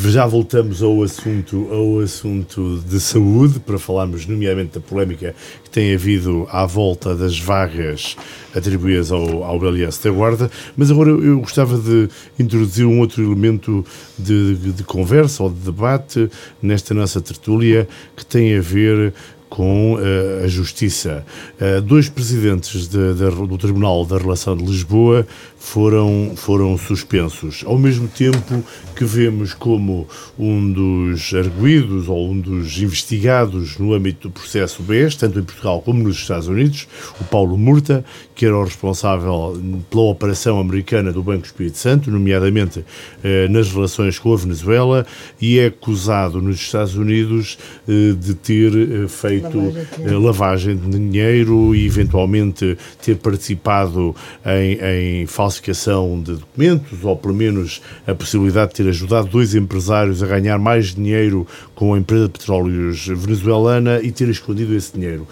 já 0.09 0.27
voltamos 0.27 0.83
ao 0.83 1.03
assunto, 1.03 1.67
ao 1.71 2.01
assunto 2.01 2.83
de 2.89 3.01
saúde, 3.01 3.59
para 3.61 3.79
falarmos 3.79 4.27
nomeadamente 4.27 4.75
da 4.75 4.81
polémica 4.81 5.35
que 5.65 5.71
tem 5.71 5.95
havido 5.95 6.47
à 6.51 6.65
volta 6.67 7.15
das 7.17 7.39
vagas 7.39 8.17
atribuídas 8.55 9.11
ao, 9.11 9.43
ao 9.45 9.59
BLS 9.59 10.03
da 10.05 10.11
Guarda. 10.11 10.51
Mas 10.77 10.91
agora 10.91 11.11
eu, 11.11 11.25
eu 11.25 11.41
gostava 11.41 11.77
de 11.79 12.09
introduzir 12.39 12.87
um 12.87 13.01
outro 13.01 13.23
elemento 13.23 13.85
de, 14.19 14.55
de- 14.57 14.73
de 14.73 14.85
conversa 14.85 15.43
ou 15.43 15.51
de 15.51 15.57
debate 15.61 16.31
nesta 16.63 16.93
nossa 16.95 17.21
tertúlia 17.21 17.89
que 18.17 18.25
tem 18.25 18.57
a 18.57 18.61
ver 18.61 19.13
com 19.55 19.99
eh, 20.01 20.45
a 20.45 20.49
justiça. 20.49 21.25
Eh, 21.61 21.81
dois 21.83 22.09
presidentes 22.09 22.89
de- 22.89 23.13
da- 23.15 23.29
do 23.29 23.59
Tribunal 23.59 24.05
da 24.07 24.17
Relação 24.17 24.57
de 24.57 24.65
Lisboa 24.65 25.27
foram, 25.63 26.33
foram 26.37 26.77
suspensos. 26.77 27.63
Ao 27.65 27.79
mesmo 27.79 28.09
tempo 28.09 28.63
que 28.97 29.05
vemos 29.05 29.55
como 29.55 30.07
um 30.39 30.71
dos 30.73 31.33
arguídos 31.33 32.09
ou 32.09 32.31
um 32.31 32.39
dos 32.39 32.77
investigados 32.79 33.79
no 33.79 33.95
âmbito 33.95 34.29
do 34.29 34.33
processo 34.33 34.83
BES, 34.83 35.17
tanto 35.17 35.39
em 35.39 35.43
Portugal 35.43 35.81
como 35.81 36.03
nos 36.03 36.17
Estados 36.17 36.49
Unidos, 36.49 36.89
o 37.21 37.25
Paulo 37.25 37.57
Murta, 37.57 38.05
que 38.35 38.45
era 38.45 38.57
o 38.57 38.65
responsável 38.65 39.59
pela 39.89 40.03
operação 40.03 40.59
americana 40.59 41.13
do 41.13 41.23
Banco 41.23 41.47
Espírito 41.47 41.79
Santo, 41.79 42.11
nomeadamente 42.11 42.85
eh, 43.23 43.47
nas 43.49 43.73
relações 43.73 44.19
com 44.19 44.35
a 44.35 44.37
Venezuela, 44.37 45.07
e 45.41 45.59
é 45.59 45.67
acusado 45.67 46.43
nos 46.43 46.57
Estados 46.57 46.97
Unidos 46.97 47.57
eh, 47.89 48.15
de 48.19 48.35
ter 48.35 48.73
eh, 48.75 49.09
feito 49.09 49.59
Lavagem 49.59 49.87
de 49.97 50.15
eh, 50.15 50.19
lavagem 50.19 50.77
de 50.77 50.91
dinheiro 50.91 51.75
e 51.75 51.87
eventualmente 51.87 52.77
ter 53.03 53.17
participado 53.17 54.15
em, 54.45 55.23
em 55.23 55.27
falsificação 55.53 56.21
de 56.23 56.37
documentos 56.37 57.05
ou 57.05 57.17
pelo 57.17 57.35
menos 57.35 57.83
a 58.07 58.15
possibilidade 58.15 58.71
de 58.71 58.77
ter 58.77 58.89
ajudado 58.89 59.29
dois 59.29 59.55
empresários 59.55 60.23
a 60.23 60.27
ganhar 60.27 60.59
mais 60.59 60.95
dinheiro 60.95 61.47
com 61.75 61.95
a 61.95 61.99
empresa 61.99 62.27
de 62.27 62.33
petróleos 62.33 63.07
venezuelana 63.07 64.01
e 64.03 64.11
ter 64.11 64.29
escondido 64.29 64.75
esse 64.75 64.93
dinheiro. 64.95 65.27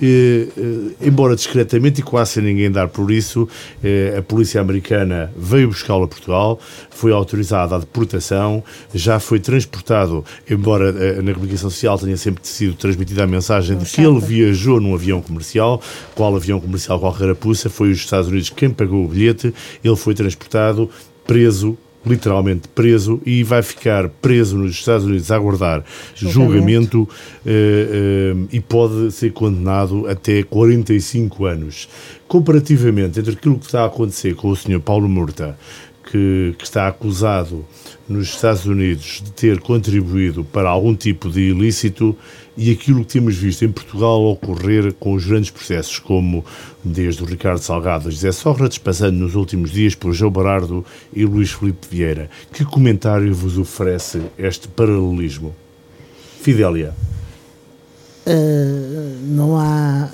Eh, 0.00 0.48
eh, 0.56 1.06
embora 1.06 1.34
discretamente 1.34 2.00
e 2.00 2.04
quase 2.04 2.32
sem 2.32 2.42
ninguém 2.42 2.70
dar 2.70 2.88
por 2.88 3.10
isso, 3.10 3.48
eh, 3.82 4.14
a 4.18 4.22
polícia 4.22 4.60
americana 4.60 5.32
veio 5.36 5.68
buscá-lo 5.68 6.04
a 6.04 6.08
Portugal, 6.08 6.60
foi 6.90 7.12
autorizada 7.12 7.76
a 7.76 7.78
deportação, 7.78 8.62
já 8.94 9.18
foi 9.18 9.40
transportado, 9.40 10.24
embora 10.48 10.90
eh, 10.90 11.22
na 11.22 11.32
comunicação 11.32 11.70
social 11.70 11.98
tenha 11.98 12.16
sempre 12.16 12.46
sido 12.46 12.74
transmitida 12.74 13.24
a 13.24 13.26
mensagem 13.26 13.76
de 13.76 13.84
que 13.86 14.02
ele 14.02 14.20
viajou 14.20 14.80
num 14.80 14.94
avião 14.94 15.20
comercial, 15.22 15.80
qual 16.14 16.36
avião 16.36 16.60
comercial, 16.60 17.00
qual 17.00 17.14
carapuça, 17.14 17.70
foi 17.70 17.90
os 17.90 17.98
Estados 17.98 18.28
Unidos 18.28 18.50
quem 18.50 18.70
pagou 18.70 19.04
o 19.04 19.08
bilhete, 19.08 19.52
ele 19.84 19.96
foi 19.96 20.14
transportado, 20.14 20.90
preso, 21.26 21.76
literalmente 22.04 22.68
preso, 22.68 23.20
e 23.26 23.42
vai 23.42 23.62
ficar 23.62 24.08
preso 24.08 24.56
nos 24.56 24.72
Estados 24.72 25.04
Unidos 25.04 25.30
a 25.30 25.36
aguardar 25.36 25.84
julgamento, 26.14 27.08
eh, 27.44 28.32
eh, 28.32 28.46
e 28.52 28.60
pode 28.60 29.10
ser 29.10 29.32
condenado 29.32 30.06
até 30.06 30.42
45 30.42 31.44
anos. 31.44 31.88
Comparativamente 32.28 33.18
entre 33.18 33.32
aquilo 33.32 33.58
que 33.58 33.66
está 33.66 33.82
a 33.82 33.86
acontecer 33.86 34.34
com 34.36 34.48
o 34.48 34.56
Sr. 34.56 34.80
Paulo 34.80 35.08
Murta, 35.08 35.58
que, 36.10 36.54
que 36.56 36.64
está 36.64 36.86
acusado 36.86 37.64
nos 38.08 38.28
Estados 38.28 38.66
Unidos 38.66 39.22
de 39.24 39.32
ter 39.32 39.60
contribuído 39.60 40.44
para 40.44 40.68
algum 40.68 40.94
tipo 40.94 41.28
de 41.28 41.50
ilícito 41.50 42.16
e 42.56 42.70
aquilo 42.70 43.04
que 43.04 43.12
temos 43.12 43.36
visto 43.36 43.64
em 43.64 43.70
Portugal 43.70 44.22
ocorrer 44.24 44.94
com 44.94 45.12
os 45.12 45.26
grandes 45.26 45.50
processos, 45.50 45.98
como 45.98 46.44
desde 46.82 47.22
o 47.22 47.26
Ricardo 47.26 47.58
Salgado 47.58 48.08
a 48.08 48.10
José 48.10 48.32
Sócrates, 48.32 48.78
passando 48.78 49.16
nos 49.16 49.34
últimos 49.34 49.70
dias 49.70 49.94
por 49.94 50.12
João 50.12 50.30
Barardo 50.30 50.84
e 51.12 51.24
Luís 51.24 51.52
Filipe 51.52 51.86
Vieira. 51.90 52.30
Que 52.52 52.64
comentário 52.64 53.34
vos 53.34 53.58
oferece 53.58 54.22
este 54.38 54.68
paralelismo? 54.68 55.54
Fidélia. 56.40 56.94
Uh, 58.26 59.18
não 59.22 59.56
há. 59.58 60.08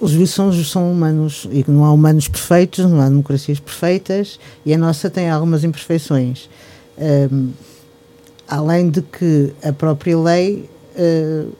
Os 0.00 0.10
juízes 0.10 0.34
são, 0.34 0.52
são 0.64 0.90
humanos 0.90 1.46
e 1.52 1.64
não 1.68 1.84
há 1.84 1.92
humanos 1.92 2.26
perfeitos, 2.26 2.84
não 2.84 3.00
há 3.00 3.08
democracias 3.08 3.60
perfeitas 3.60 4.40
e 4.66 4.74
a 4.74 4.78
nossa 4.78 5.08
tem 5.08 5.30
algumas 5.30 5.62
imperfeições. 5.62 6.48
Um, 7.02 7.50
além 8.46 8.90
de 8.90 9.02
que 9.02 9.52
a 9.62 9.72
própria 9.72 10.16
lei 10.18 10.68
uh, 10.94 11.52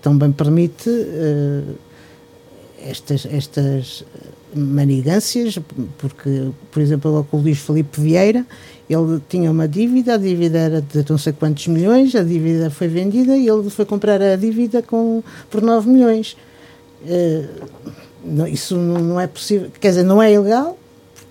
também 0.00 0.32
permite 0.32 0.88
uh, 0.88 1.74
estas, 2.82 3.26
estas 3.26 4.04
manigâncias, 4.54 5.58
porque, 5.98 6.48
por 6.70 6.80
exemplo, 6.80 7.26
com 7.30 7.36
o 7.36 7.40
Luís 7.40 7.58
Felipe 7.58 8.00
Vieira, 8.00 8.46
ele 8.88 9.20
tinha 9.28 9.50
uma 9.50 9.68
dívida, 9.68 10.14
a 10.14 10.16
dívida 10.16 10.58
era 10.58 10.80
de 10.80 11.04
não 11.08 11.18
sei 11.18 11.32
quantos 11.32 11.66
milhões, 11.66 12.14
a 12.14 12.22
dívida 12.22 12.70
foi 12.70 12.88
vendida 12.88 13.36
e 13.36 13.46
ele 13.46 13.68
foi 13.68 13.84
comprar 13.84 14.20
a 14.22 14.36
dívida 14.36 14.82
com, 14.82 15.22
por 15.50 15.60
9 15.60 15.88
milhões. 15.90 16.36
Uh, 17.02 18.46
isso 18.50 18.74
não, 18.76 19.00
não 19.00 19.20
é 19.20 19.26
possível, 19.26 19.70
quer 19.78 19.90
dizer, 19.90 20.02
não 20.02 20.22
é 20.22 20.32
ilegal, 20.32 20.78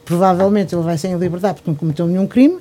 provavelmente 0.06 0.74
ele 0.74 0.84
vai 0.84 0.98
sem 0.98 1.18
liberdade 1.18 1.56
porque 1.56 1.70
não 1.70 1.76
cometeu 1.76 2.08
nenhum 2.08 2.28
crime, 2.28 2.60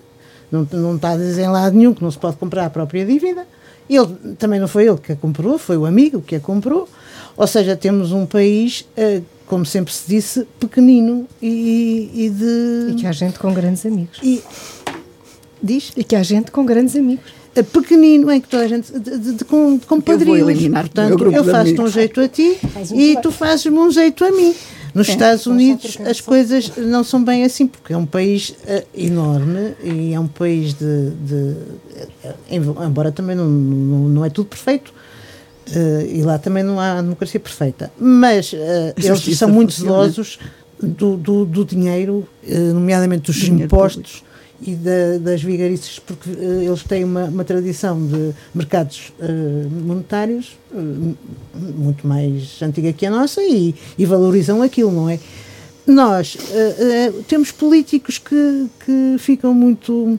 não, 0.51 0.67
não 0.73 0.97
está 0.97 1.13
a 1.13 1.17
dizer 1.17 1.43
em 1.43 1.49
lado 1.49 1.77
nenhum 1.77 1.95
que 1.95 2.03
não 2.03 2.11
se 2.11 2.19
pode 2.19 2.37
comprar 2.37 2.67
a 2.67 2.71
própria 2.71 3.05
dívida. 3.05 3.47
Ele 3.89 4.35
também 4.39 4.59
não 4.59 4.67
foi 4.67 4.87
ele 4.87 4.99
que 4.99 5.13
a 5.13 5.17
comprou, 5.17 5.59
foi 5.59 5.77
o 5.77 5.87
amigo 5.87 6.21
que 6.21 6.37
a 6.37 6.41
comprou. 6.41 6.89
Ou 7.37 7.47
seja, 7.47 7.77
temos 7.77 8.13
um 8.13 8.27
país, 8.27 8.87
uh, 8.97 9.23
como 9.47 9.65
sempre 9.65 9.93
se 9.93 10.09
disse, 10.09 10.47
pequenino 10.59 11.27
e, 11.41 12.11
e, 12.15 12.31
de. 12.31 12.93
E 12.93 12.95
que 12.97 13.07
há 13.07 13.13
gente 13.13 13.39
com 13.39 13.53
grandes 13.53 13.85
amigos. 13.87 14.19
E, 14.23 14.43
diz? 15.63 15.93
E 15.97 16.03
que 16.03 16.17
há 16.17 16.23
gente 16.23 16.51
com 16.51 16.65
grandes 16.65 16.97
amigos. 16.97 17.25
Pequenino, 17.73 18.31
é 18.31 18.39
que 18.39 18.49
toda 18.49 18.65
a 18.65 18.69
gente. 18.69 18.93
De, 18.93 19.19
de, 19.19 19.33
de, 19.35 19.45
com, 19.45 19.79
com 19.79 20.01
padrinhos. 20.01 20.69
Portanto, 20.69 21.33
eu 21.33 21.45
faço-te 21.45 21.81
um 21.81 21.89
jeito 21.89 22.21
a 22.21 22.29
ti 22.29 22.59
um 22.93 23.01
e 23.01 23.17
tu 23.21 23.31
fazes-me 23.31 23.79
um 23.79 23.91
jeito 23.91 24.25
a 24.25 24.31
mim. 24.31 24.55
Nos 24.97 25.11
é, 25.11 25.13
Estados 25.13 25.45
Unidos 25.45 25.99
as 26.07 26.23
coisas 26.23 26.73
não 26.79 27.05
são 27.05 27.23
bem 27.23 27.45
assim, 27.45 27.67
porque 27.67 27.93
é 27.93 27.97
um 27.99 28.07
país 28.07 28.49
uh, 28.49 28.83
enorme 28.95 29.75
e 29.85 30.15
é 30.15 30.19
um 30.19 30.27
país 30.27 30.73
de. 30.73 31.11
de 31.11 31.35
uh, 31.35 32.83
embora 32.83 33.13
também 33.13 33.37
não, 33.37 33.47
não, 33.47 34.09
não, 34.09 34.25
é 34.25 34.31
tudo 34.31 34.47
perfeito. 34.47 34.95
Uh, 35.69 36.07
e 36.11 36.23
lá 36.23 36.39
também 36.39 36.63
não 36.63 36.81
há 36.81 37.03
democracia 37.03 37.39
perfeita. 37.39 37.93
Mas 37.99 38.55
eles 38.97 39.37
são 39.37 39.51
muito 39.51 39.75
zelosos 39.75 40.39
do, 40.83 41.19
do, 41.19 41.45
do 41.45 41.63
dinheiro, 41.63 42.27
nomeadamente 42.73 43.27
dos 43.27 43.37
dinheiro 43.37 43.67
impostos. 43.67 44.13
Público 44.13 44.36
e 44.61 44.75
da, 44.75 45.19
das 45.21 45.42
vigarices, 45.42 45.99
porque 45.99 46.31
uh, 46.31 46.62
eles 46.62 46.83
têm 46.83 47.05
uma, 47.05 47.25
uma, 47.25 47.45
tradição 47.45 48.07
de 48.07 48.33
mercados 48.55 49.12
uh, 49.19 49.85
monetários 49.85 50.57
uh, 50.73 51.16
muito 51.55 52.07
mais 52.07 52.61
antiga 52.62 52.92
que 52.92 53.05
a 53.05 53.11
nossa 53.11 53.42
e, 53.42 53.75
e 53.99 54.07
valorizam 54.07 54.62
aquilo, 54.62 54.90
não 54.90 55.09
é? 55.09 55.19
Nós 55.87 56.37
temos 57.29 57.53
políticos 57.53 58.19
que, 58.19 58.66
que 58.85 59.16
ficam 59.21 59.55
muito 59.55 60.19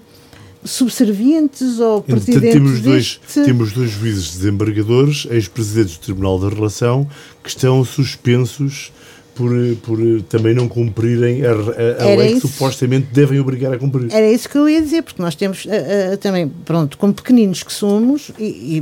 subservientes 0.64 1.78
ou 1.82 2.02
presidentes 2.02 2.54
temos 2.54 2.80
dois 2.80 3.20
temos 3.34 3.74
dois 3.74 3.90
juízes 3.92 4.38
desembargadores 4.38 5.28
ex-presidentes 5.30 5.98
do 5.98 6.02
Tribunal 6.04 6.40
da 6.40 6.48
Relação 6.48 7.06
que 7.44 7.50
estão 7.50 7.84
suspensos 7.84 8.94
por, 9.38 9.52
por 9.84 10.22
também 10.24 10.56
não 10.56 10.68
cumprirem 10.68 11.46
a, 11.46 11.52
a, 11.52 12.12
a 12.12 12.16
lei 12.16 12.34
que 12.34 12.42
supostamente 12.42 13.08
devem 13.14 13.40
obrigar 13.40 13.72
a 13.72 13.78
cumprir. 13.78 14.12
Era 14.12 14.30
isso 14.30 14.50
que 14.50 14.58
eu 14.58 14.68
ia 14.68 14.82
dizer, 14.82 15.04
porque 15.04 15.22
nós 15.22 15.36
temos 15.36 15.66
uh, 15.66 15.70
uh, 15.70 16.18
também, 16.18 16.52
pronto, 16.66 16.98
como 16.98 17.14
pequeninos 17.14 17.62
que 17.62 17.72
somos, 17.72 18.32
e, 18.40 18.44
e, 18.44 18.78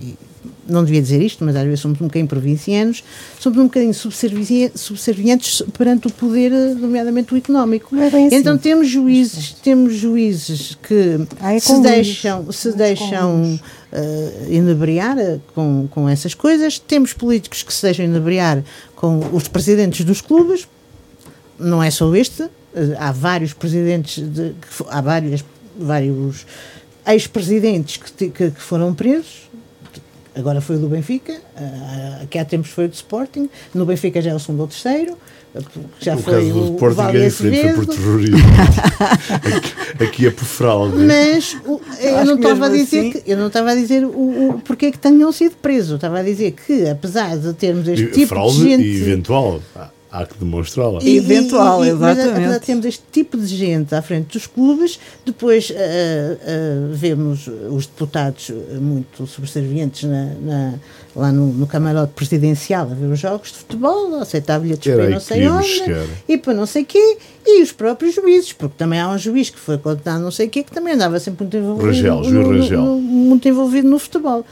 e, 0.00 0.14
não 0.68 0.84
devia 0.84 1.00
dizer 1.00 1.20
isto, 1.22 1.44
mas 1.44 1.56
às 1.56 1.64
vezes 1.64 1.80
somos 1.80 2.00
um 2.00 2.04
bocadinho 2.04 2.28
provincianos, 2.28 3.02
somos 3.40 3.58
um 3.58 3.64
bocadinho 3.64 3.94
subservientes 3.94 5.62
perante 5.76 6.06
o 6.06 6.10
poder, 6.10 6.50
nomeadamente 6.76 7.34
o 7.34 7.36
económico. 7.36 7.96
É 7.96 8.06
assim. 8.06 8.28
Então 8.32 8.56
temos 8.58 8.88
juízes, 8.88 9.52
temos 9.62 9.94
juízes 9.94 10.78
que 10.82 11.26
ah, 11.40 11.54
é 11.54 11.58
se 11.58 11.80
deixam, 11.80 12.52
se 12.52 12.72
deixam 12.72 13.58
uh, 13.92 14.52
inebriar 14.52 15.16
com, 15.54 15.88
com 15.90 16.08
essas 16.08 16.34
coisas, 16.34 16.78
temos 16.78 17.12
políticos 17.12 17.62
que 17.62 17.72
se 17.72 17.82
deixam 17.82 18.04
inebriar 18.04 18.62
com 18.94 19.18
os 19.32 19.48
presidentes 19.48 20.04
dos 20.04 20.20
clubes, 20.20 20.68
não 21.58 21.82
é 21.82 21.90
só 21.90 22.14
este, 22.14 22.42
eh, 22.74 22.96
há 22.98 23.10
vários 23.10 23.52
presidentes, 23.52 24.22
de, 24.22 24.54
há 24.88 25.00
vários, 25.00 25.44
vários 25.76 26.46
ex-presidentes 27.06 27.96
que, 27.96 28.30
que, 28.30 28.50
que, 28.50 28.60
foram 28.60 28.94
presos. 28.94 29.48
Agora 30.34 30.60
foi 30.60 30.76
o 30.76 30.78
do 30.78 30.88
Benfica, 30.88 31.32
uh, 31.32 32.40
há 32.40 32.44
tempos 32.44 32.70
foi 32.70 32.84
o 32.84 32.88
do 32.88 32.94
Sporting, 32.94 33.50
no 33.74 33.84
Benfica 33.84 34.22
já 34.22 34.30
é 34.30 34.34
o 34.34 34.38
segundo 34.38 34.60
ou 34.60 34.68
terceiro, 34.68 35.18
já 36.00 36.14
o 36.14 36.18
foi 36.18 36.34
caso 36.34 36.52
do 36.52 36.64
Sporting 36.74 36.96
Vale 36.96 37.18
é 37.18 37.28
diferente, 37.28 37.74
foi 37.74 37.86
por 37.86 37.94
terrorismo. 37.94 38.36
aqui, 39.98 40.04
aqui, 40.04 40.26
é 40.26 40.30
por 40.30 40.44
fraude. 40.44 40.96
Mas 40.96 41.56
o, 41.66 41.80
eu, 42.00 42.24
não 42.24 42.36
estava 42.36 42.66
a 42.66 42.68
dizer 42.68 42.98
assim... 42.98 43.10
que, 43.12 43.22
eu 43.26 43.36
não 43.36 43.46
estava 43.48 43.70
a 43.70 43.74
dizer 43.74 44.04
o, 44.04 44.50
o 44.50 44.60
porquê 44.64 44.86
é 44.86 44.90
que 44.92 44.98
tenham 44.98 45.32
sido 45.32 45.56
presos. 45.56 45.90
Eu 45.90 45.96
estava 45.96 46.18
a 46.18 46.22
dizer 46.22 46.52
que, 46.52 46.88
apesar 46.88 47.36
de 47.36 47.52
termos 47.54 47.88
este 47.88 48.04
e, 48.04 48.10
tipo 48.10 48.28
fraude 48.28 48.56
de 48.56 48.62
gente. 48.62 48.82
E 48.84 49.00
eventual. 49.00 49.60
Há 50.10 50.24
que 50.24 50.38
demonstrá-la. 50.38 51.00
Eventual, 51.04 51.84
e, 51.84 51.90
exatamente. 51.90 52.48
Mas, 52.48 52.64
temos 52.64 52.86
este 52.86 53.04
tipo 53.12 53.36
de 53.36 53.46
gente 53.46 53.94
à 53.94 54.00
frente 54.00 54.32
dos 54.32 54.46
clubes, 54.46 54.98
depois 55.24 55.68
uh, 55.68 55.74
uh, 55.74 56.94
vemos 56.94 57.46
os 57.70 57.86
deputados 57.86 58.50
muito 58.80 59.26
subservientes 59.26 60.04
na, 60.04 60.24
na, 60.40 60.74
lá 61.14 61.30
no, 61.30 61.52
no, 61.52 61.66
camarote 61.66 62.14
presidencial 62.14 62.90
a 62.90 62.94
ver 62.94 63.06
os 63.06 63.18
jogos 63.18 63.52
de 63.52 63.58
futebol, 63.58 64.14
aceitar 64.14 64.58
bilhetes 64.58 64.94
para 64.94 65.10
não 65.10 65.20
sei 65.20 65.48
onde 65.48 65.84
e 66.26 66.38
para 66.38 66.54
não 66.54 66.64
sei 66.64 66.84
quê, 66.84 67.18
e 67.44 67.62
os 67.62 67.72
próprios 67.72 68.14
juízes, 68.14 68.54
porque 68.54 68.76
também 68.78 68.98
há 68.98 69.10
um 69.10 69.18
juiz 69.18 69.50
que 69.50 69.58
foi 69.58 69.76
condenado 69.76 70.22
não 70.22 70.30
sei 70.30 70.46
o 70.46 70.50
quê, 70.50 70.62
que 70.62 70.72
também 70.72 70.94
andava 70.94 71.20
sempre 71.20 71.44
muito 71.44 71.56
envolvido, 71.56 71.86
Rangel, 71.86 72.22
no, 72.22 72.52
no, 72.52 72.70
no, 72.70 73.00
muito 73.00 73.46
envolvido 73.46 73.88
no 73.88 73.98
futebol. 73.98 74.44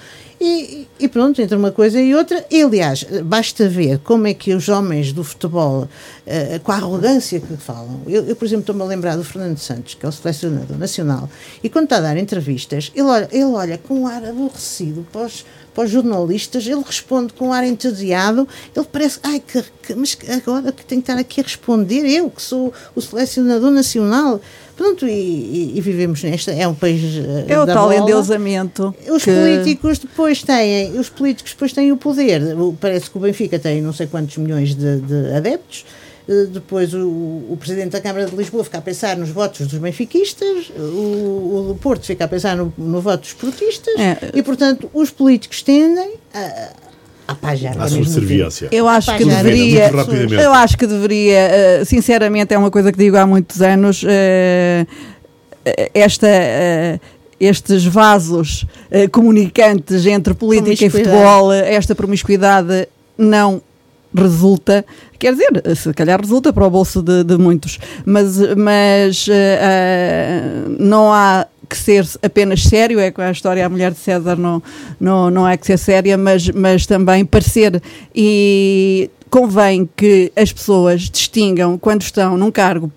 E, 0.48 0.86
e, 1.00 1.08
pronto, 1.08 1.42
entre 1.42 1.56
uma 1.56 1.72
coisa 1.72 2.00
e 2.00 2.14
outra. 2.14 2.46
E, 2.48 2.62
aliás, 2.62 3.04
basta 3.24 3.68
ver 3.68 3.98
como 3.98 4.28
é 4.28 4.34
que 4.34 4.54
os 4.54 4.68
homens 4.68 5.12
do 5.12 5.24
futebol, 5.24 5.82
uh, 5.82 6.60
com 6.62 6.70
a 6.70 6.76
arrogância 6.76 7.40
que 7.40 7.56
falam. 7.56 8.02
Eu, 8.06 8.24
eu 8.26 8.36
por 8.36 8.44
exemplo, 8.44 8.60
estou-me 8.60 8.82
a 8.82 8.84
lembrar 8.84 9.16
do 9.16 9.24
Fernando 9.24 9.58
Santos, 9.58 9.94
que 9.94 10.06
é 10.06 10.08
o 10.08 10.12
selecionador 10.12 10.78
nacional, 10.78 11.28
e 11.64 11.68
quando 11.68 11.86
está 11.86 11.96
a 11.96 12.00
dar 12.00 12.16
entrevistas, 12.16 12.92
ele 12.94 13.08
olha, 13.08 13.28
ele 13.32 13.44
olha 13.44 13.76
com 13.76 14.02
um 14.02 14.06
ar 14.06 14.24
aborrecido 14.24 15.04
para 15.10 15.22
os, 15.22 15.44
para 15.74 15.84
os 15.84 15.90
jornalistas, 15.90 16.64
ele 16.64 16.82
responde 16.86 17.32
com 17.32 17.48
um 17.48 17.52
ar 17.52 17.64
entediado, 17.64 18.46
ele 18.74 18.86
parece, 18.92 19.18
ai, 19.24 19.42
que, 19.44 19.64
que, 19.82 19.96
mas 19.96 20.16
agora 20.28 20.70
que 20.70 20.84
tenho 20.86 21.02
que 21.02 21.10
estar 21.10 21.20
aqui 21.20 21.40
a 21.40 21.42
responder, 21.42 22.06
eu 22.06 22.30
que 22.30 22.40
sou 22.40 22.72
o 22.94 23.00
selecionador 23.00 23.72
nacional. 23.72 24.40
Pronto, 24.76 25.08
e, 25.08 25.72
e, 25.74 25.80
vivemos 25.80 26.22
nesta, 26.22 26.52
é 26.52 26.68
um 26.68 26.74
país 26.74 27.02
eh, 27.02 27.46
É 27.48 27.58
o 27.58 27.64
tal 27.64 27.88
bola. 27.88 27.96
endeusamento. 27.96 28.94
Os 29.08 29.24
que... 29.24 29.30
políticos 29.32 29.98
depois 29.98 30.42
têm, 30.42 30.98
os 30.98 31.08
políticos 31.08 31.52
depois 31.52 31.72
têm 31.72 31.92
o 31.92 31.96
poder. 31.96 32.42
Parece 32.78 33.10
que 33.10 33.16
o 33.16 33.20
Benfica 33.20 33.58
tem 33.58 33.80
não 33.80 33.94
sei 33.94 34.06
quantos 34.06 34.36
milhões 34.36 34.74
de, 34.74 35.00
de 35.00 35.34
adeptos. 35.34 35.86
Eh, 36.28 36.46
depois 36.50 36.92
o, 36.92 37.06
o, 37.06 37.56
Presidente 37.58 37.92
da 37.92 38.00
Câmara 38.00 38.26
de 38.26 38.36
Lisboa 38.36 38.64
fica 38.64 38.78
a 38.78 38.82
pensar 38.82 39.16
nos 39.16 39.30
votos 39.30 39.66
dos 39.66 39.78
benfiquistas, 39.78 40.70
o, 40.76 41.70
o 41.70 41.78
Porto 41.80 42.04
fica 42.04 42.24
a 42.24 42.28
pensar 42.28 42.56
no, 42.56 42.72
no 42.76 43.00
voto 43.00 43.20
dos 43.20 43.32
portistas, 43.32 43.94
é. 43.98 44.18
e 44.34 44.42
portanto 44.42 44.90
os 44.92 45.10
políticos 45.10 45.62
tendem 45.62 46.14
a, 46.34 46.72
à 47.26 47.88
subserviência. 47.88 48.68
Eu 48.70 48.88
acho 48.88 49.16
que 49.16 49.24
deveria, 49.24 49.90
eu 50.42 50.52
acho 50.52 50.76
que 50.76 50.86
deveria, 50.86 51.38
eh, 51.38 51.84
sinceramente, 51.84 52.54
é 52.54 52.58
uma 52.58 52.70
coisa 52.70 52.92
que 52.92 52.98
digo 52.98 53.16
há 53.16 53.26
muitos 53.26 53.60
anos, 53.60 54.04
eh, 54.06 54.86
esta 55.92 56.28
eh, 56.28 57.00
estes 57.38 57.84
vasos 57.84 58.64
comunicantes 59.12 60.06
entre 60.06 60.32
política 60.32 60.86
e 60.86 60.88
futebol, 60.88 61.52
esta 61.52 61.94
promiscuidade 61.94 62.88
não 63.18 63.60
resulta, 64.14 64.84
quer 65.18 65.32
dizer, 65.32 65.76
se 65.76 65.92
calhar 65.92 66.20
resulta 66.20 66.52
para 66.52 66.66
o 66.66 66.70
bolso 66.70 67.02
de, 67.02 67.22
de 67.22 67.36
muitos, 67.36 67.78
mas, 68.04 68.38
mas 68.56 69.26
uh, 69.28 69.32
uh, 69.32 70.76
não 70.78 71.12
há 71.12 71.46
que 71.68 71.76
ser 71.76 72.06
apenas 72.22 72.62
sério, 72.62 72.98
é 72.98 73.10
com 73.10 73.22
a 73.22 73.30
história 73.30 73.64
A 73.64 73.68
Mulher 73.68 73.92
de 73.92 73.98
César 73.98 74.36
não, 74.36 74.62
não, 75.00 75.30
não 75.30 75.48
é 75.48 75.56
que 75.56 75.66
ser 75.66 75.78
séria, 75.78 76.16
mas, 76.16 76.48
mas 76.50 76.86
também 76.86 77.24
parecer. 77.24 77.82
E 78.14 79.10
convém 79.30 79.88
que 79.96 80.32
as 80.36 80.52
pessoas 80.52 81.02
distingam 81.02 81.78
quando 81.78 82.02
estão 82.02 82.36
num 82.36 82.50
cargo 82.50 82.90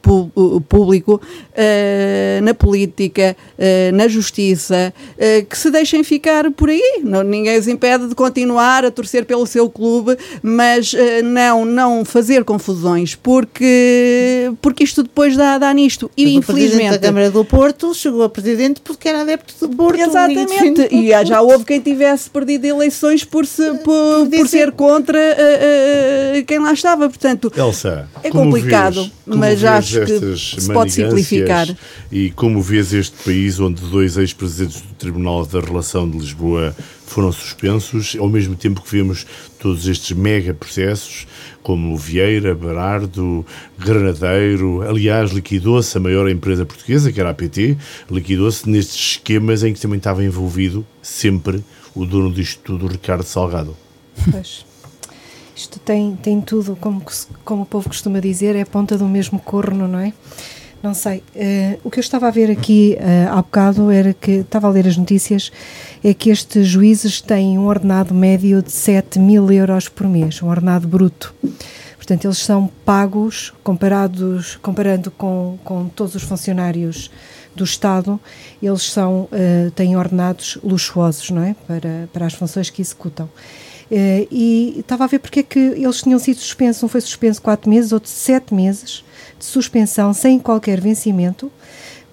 público, 0.67 1.21
uh, 1.21 2.43
na 2.43 2.53
política, 2.53 3.35
uh, 3.57 3.95
na 3.95 4.07
justiça, 4.07 4.93
uh, 5.15 5.45
que 5.45 5.57
se 5.57 5.71
deixem 5.71 6.03
ficar 6.03 6.49
por 6.51 6.69
aí. 6.69 7.01
Ninguém 7.25 7.57
os 7.57 7.67
impede 7.67 8.07
de 8.07 8.15
continuar 8.15 8.85
a 8.85 8.91
torcer 8.91 9.25
pelo 9.25 9.45
seu 9.45 9.69
clube, 9.69 10.17
mas 10.41 10.93
não, 11.23 11.65
não 11.65 12.05
fazer 12.05 12.43
confusões, 12.43 13.15
porque, 13.15 14.51
porque 14.61 14.83
isto 14.83 15.03
depois 15.03 15.35
dá, 15.35 15.57
dá 15.57 15.73
nisto. 15.73 16.09
E, 16.15 16.35
infelizmente. 16.35 16.49
O 16.49 16.53
Presidente 16.53 16.91
da 16.91 16.99
Câmara 16.99 17.31
do 17.31 17.45
Porto 17.45 17.93
chegou 17.93 18.23
a 18.23 18.29
Presidente 18.29 18.81
porque 18.81 19.07
era 19.07 19.21
adepto 19.21 19.67
do 19.67 19.75
Porto. 19.75 19.99
Exatamente. 19.99 20.87
E, 20.91 21.09
já 21.25 21.41
houve 21.41 21.65
quem 21.65 21.79
tivesse 21.79 22.29
perdido 22.29 22.65
eleições 22.65 23.23
por, 23.23 23.45
se, 23.45 23.73
por, 23.79 24.27
por 24.29 24.47
ser 24.47 24.71
contra 24.71 25.19
quem 26.47 26.59
lá 26.59 26.73
estava. 26.73 27.09
Portanto, 27.09 27.51
Elsa, 27.55 28.09
é 28.23 28.29
complicado, 28.29 29.01
vês, 29.01 29.11
mas 29.25 29.63
acho 29.63 30.05
que 30.05 30.37
se 30.37 30.71
pode 30.71 30.91
simplificar. 30.91 31.67
E 32.11 32.31
como 32.31 32.61
vês 32.61 32.93
este 32.93 33.17
país 33.23 33.59
onde 33.59 33.81
dois 33.81 34.17
ex-presidentes 34.17 34.81
do 34.81 34.93
Tribunal 34.95 35.45
da 35.45 35.59
Relação 35.59 36.09
de 36.09 36.17
Lisboa 36.17 36.75
foram 37.05 37.31
suspensos, 37.31 38.15
ao 38.19 38.29
mesmo 38.29 38.55
tempo 38.55 38.81
que 38.81 38.91
vemos 38.91 39.25
todos 39.59 39.87
estes 39.87 40.15
mega 40.15 40.53
processos, 40.53 41.25
como 41.63 41.97
Vieira, 41.97 42.53
Berardo, 42.53 43.45
Granadeiro, 43.77 44.81
aliás, 44.87 45.31
liquidou-se 45.31 45.97
a 45.97 45.99
maior 45.99 46.29
empresa 46.29 46.65
portuguesa, 46.65 47.11
que 47.11 47.19
era 47.19 47.31
a 47.31 47.33
PT, 47.33 47.77
liquidou-se 48.09 48.69
nestes 48.69 49.13
esquemas 49.13 49.63
em 49.63 49.73
que 49.73 49.81
também 49.81 49.97
estava 49.97 50.23
envolvido 50.23 50.85
sempre 51.01 51.63
o 51.95 52.05
dono 52.05 52.31
disto 52.31 52.61
tudo, 52.63 52.87
Ricardo 52.87 53.23
Salgado. 53.23 53.75
Pois. 54.31 54.68
Isto 55.59 55.77
tem, 55.77 56.15
tem 56.15 56.39
tudo, 56.39 56.77
como, 56.77 57.03
como 57.43 57.63
o 57.63 57.65
povo 57.65 57.89
costuma 57.89 58.21
dizer, 58.21 58.55
é 58.55 58.61
a 58.61 58.65
ponta 58.65 58.97
do 58.97 59.05
mesmo 59.05 59.37
corno, 59.39 59.89
não 59.89 59.99
é? 59.99 60.13
Não 60.81 60.93
sei. 60.93 61.17
Uh, 61.35 61.77
o 61.83 61.91
que 61.91 61.99
eu 61.99 62.01
estava 62.01 62.29
a 62.29 62.31
ver 62.31 62.49
aqui 62.49 62.97
uh, 62.97 63.37
há 63.37 63.41
bocado 63.41 63.91
era 63.91 64.13
que, 64.13 64.31
estava 64.31 64.67
a 64.67 64.69
ler 64.69 64.87
as 64.87 64.95
notícias, 64.95 65.51
é 66.01 66.13
que 66.13 66.29
estes 66.29 66.65
juízes 66.65 67.19
têm 67.19 67.59
um 67.59 67.67
ordenado 67.67 68.13
médio 68.13 68.63
de 68.63 68.71
7 68.71 69.19
mil 69.19 69.51
euros 69.51 69.89
por 69.89 70.07
mês, 70.07 70.41
um 70.41 70.47
ordenado 70.47 70.87
bruto. 70.87 71.35
Portanto, 71.97 72.23
eles 72.23 72.37
são 72.37 72.71
pagos, 72.85 73.53
comparados, 73.61 74.57
comparando 74.61 75.11
com, 75.11 75.59
com 75.65 75.89
todos 75.89 76.15
os 76.15 76.23
funcionários 76.23 77.11
do 77.53 77.65
Estado, 77.65 78.17
eles 78.63 78.83
são, 78.83 79.23
uh, 79.23 79.71
têm 79.71 79.97
ordenados 79.97 80.57
luxuosos, 80.63 81.29
não 81.31 81.43
é? 81.43 81.53
Para, 81.67 82.07
para 82.13 82.25
as 82.27 82.33
funções 82.33 82.69
que 82.69 82.81
executam. 82.81 83.29
Uh, 83.91 84.27
e 84.29 84.75
estava 84.79 85.05
a 85.05 85.07
ver 85.07 85.17
porque 85.17 85.39
é 85.39 85.43
que 85.43 85.59
eles 85.59 86.01
tinham 86.01 86.19
sido 86.19 86.37
suspensos. 86.39 86.83
Um 86.83 86.87
foi 86.87 87.01
suspenso 87.01 87.41
quatro 87.41 87.69
meses, 87.69 87.91
outro 87.91 88.09
sete 88.09 88.53
meses 88.53 89.03
de 89.37 89.45
suspensão 89.45 90.13
sem 90.13 90.37
qualquer 90.37 90.79
vencimento, 90.79 91.51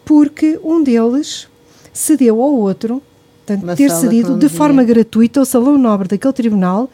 porque 0.05 0.59
um 0.63 0.83
deles 0.83 1.49
cedeu 1.93 2.41
ao 2.41 2.55
outro, 2.55 3.03
portanto, 3.45 3.77
ter 3.77 3.91
cedido 3.91 4.39
de 4.39 4.49
forma 4.49 4.85
gratuita 4.85 5.41
ao 5.41 5.47
salão 5.47 5.77
nobre 5.77 6.09
daquele 6.09 6.33
tribunal 6.33 6.89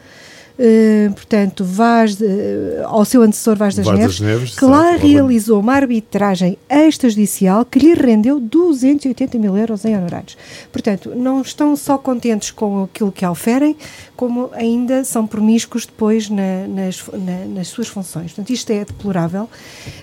Uh, 0.53 1.11
portanto, 1.13 1.65
Vaz 1.65 2.15
de, 2.15 2.25
uh, 2.25 2.85
ao 2.85 3.03
seu 3.03 3.23
antecessor 3.23 3.55
Vaz 3.55 3.75
das, 3.75 3.85
Vaz 3.87 3.97
Neves, 3.97 4.19
das 4.19 4.27
Neves, 4.27 4.55
que 4.55 4.65
lá 4.65 4.91
realizou 4.91 5.59
uma 5.59 5.73
arbitragem 5.73 6.59
extrajudicial 6.69 7.65
que 7.65 7.79
lhe 7.79 7.95
rendeu 7.95 8.39
280 8.39 9.39
mil 9.39 9.57
euros 9.57 9.83
em 9.83 9.97
honorários. 9.97 10.37
Portanto, 10.71 11.13
não 11.15 11.41
estão 11.41 11.75
só 11.75 11.97
contentes 11.97 12.51
com 12.51 12.83
aquilo 12.83 13.11
que 13.11 13.25
oferem, 13.25 13.75
como 14.15 14.51
ainda 14.53 15.03
são 15.03 15.25
promíscuos 15.25 15.87
depois 15.87 16.29
na, 16.29 16.67
nas, 16.67 17.03
na, 17.11 17.45
nas 17.47 17.67
suas 17.69 17.87
funções. 17.87 18.27
Portanto, 18.27 18.51
isto 18.51 18.69
é 18.69 18.85
deplorável. 18.85 19.49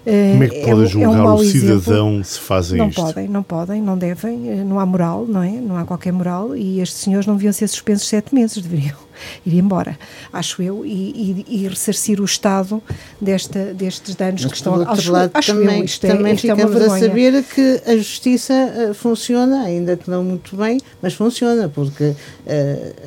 Uh, 0.04 0.32
como 0.32 0.42
é 0.42 0.48
que 0.48 0.64
pode 0.64 0.82
é, 0.82 0.86
julgar 0.86 1.18
é 1.18 1.22
um 1.22 1.34
o 1.34 1.44
cidadão 1.44 2.08
exemplo. 2.08 2.24
se 2.24 2.40
fazem 2.40 2.78
não 2.78 2.88
isto? 2.88 3.00
Não 3.00 3.06
podem, 3.06 3.28
não 3.28 3.42
podem, 3.44 3.82
não 3.82 3.96
devem, 3.96 4.36
não 4.64 4.80
há 4.80 4.86
moral, 4.86 5.24
não 5.28 5.44
é? 5.44 5.52
Não 5.52 5.76
há 5.76 5.84
qualquer 5.84 6.12
moral 6.12 6.56
e 6.56 6.80
estes 6.80 6.98
senhores 6.98 7.24
não 7.24 7.36
deviam 7.36 7.52
ser 7.52 7.68
suspensos 7.68 8.08
sete 8.08 8.34
meses, 8.34 8.60
deveriam 8.60 9.09
ir 9.44 9.54
embora, 9.56 9.98
acho 10.32 10.62
eu, 10.62 10.84
e, 10.84 11.44
e, 11.48 11.64
e 11.64 11.68
ressarcir 11.68 12.20
o 12.20 12.24
Estado 12.24 12.82
desta, 13.20 13.72
destes 13.74 14.14
danos 14.14 14.42
Mas 14.42 14.52
que 14.52 14.56
estão 14.56 14.74
a 14.74 14.90
acho, 14.90 15.12
lado, 15.12 15.30
acho 15.34 15.52
também, 15.54 15.78
eu, 15.78 15.84
isto 15.84 16.06
é- 16.06 16.10
também 16.10 16.32
é, 16.32 16.36
ficamos 16.36 16.76
é 16.76 16.86
a 16.86 16.98
saber 16.98 17.44
que 17.44 17.82
a 17.86 17.96
justiça 17.96 18.54
uh, 18.54 18.94
funciona, 18.94 19.62
ainda 19.62 19.96
que 19.96 20.10
não 20.10 20.22
muito 20.22 20.56
bem, 20.56 20.80
mas 21.02 21.14
funciona, 21.14 21.68
porque 21.68 22.04
uh, 22.04 22.14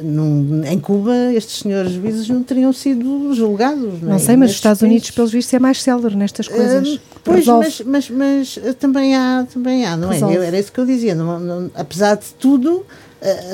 num, 0.04 0.64
em 0.66 0.80
Cuba 0.80 1.34
estes 1.34 1.60
senhores 1.60 1.92
juízes 1.94 2.28
não 2.30 2.44
teriam 2.44 2.74
sido 2.74 3.34
julgados. 3.34 4.02
Não, 4.02 4.10
não 4.10 4.16
é? 4.16 4.20
sei, 4.20 4.36
mas 4.36 4.52
os 4.52 4.56
Estados 4.56 4.82
Unidos, 4.82 5.12
pelos 5.12 5.32
vistos, 5.32 5.54
é 5.54 5.60
mais 5.60 5.82
célere 5.82 6.16
nestas 6.16 6.48
coisas. 6.48 6.88
Uh, 6.88 7.00
pois, 7.24 7.46
mas, 7.46 7.82
mas, 7.82 8.10
mas, 8.10 8.60
também 8.80 9.16
há, 9.16 9.46
também 9.52 9.86
há, 9.86 9.96
não 9.96 10.10
é? 10.10 10.14
Resolve. 10.14 10.38
é? 10.38 10.46
Era 10.46 10.60
isso 10.60 10.72
que 10.72 10.80
eu 10.80 10.86
dizia, 10.86 11.16
não, 11.16 11.40
não, 11.40 11.72
apesar 11.76 12.16
de 12.16 12.26
tudo, 12.40 12.86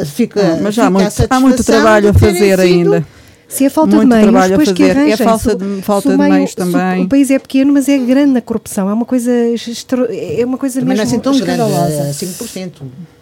fica, 0.06 0.42
ah, 0.42 0.60
mas 0.62 0.78
há 0.78 0.90
muito, 0.90 1.14
há 1.30 1.40
muito 1.40 1.64
trabalho 1.64 2.10
a 2.10 2.14
fazer 2.14 2.60
ainda. 2.60 3.06
Se 3.50 3.66
é 3.66 3.70
falta 3.70 3.96
muito 3.96 4.16
de 4.16 4.32
meios, 4.32 4.50
depois 4.50 4.72
que 4.72 4.84
arranjem. 4.84 5.12
É 5.14 5.18
falta 5.18 5.56
de, 5.56 5.82
falta 5.82 6.10
de 6.12 6.18
meios 6.18 6.54
também. 6.54 7.04
o 7.04 7.10
país 7.10 7.32
é 7.32 7.40
pequeno, 7.40 7.74
mas 7.74 7.90
é 7.90 7.98
grande 7.98 8.32
na 8.32 8.42
corrupção. 8.42 8.88
É 8.88 8.94
uma 8.94 9.06
coisa, 9.06 9.32
é 9.32 10.46
uma 10.46 10.58
coisa 10.58 10.80
também 10.80 10.96
mesmo 10.96 10.96
não 10.96 11.02
é 11.02 11.04
assim 11.04 11.20
tão 11.20 11.34
escandalosa. 11.34 11.90
grande, 11.90 12.14
5%. 12.14 12.72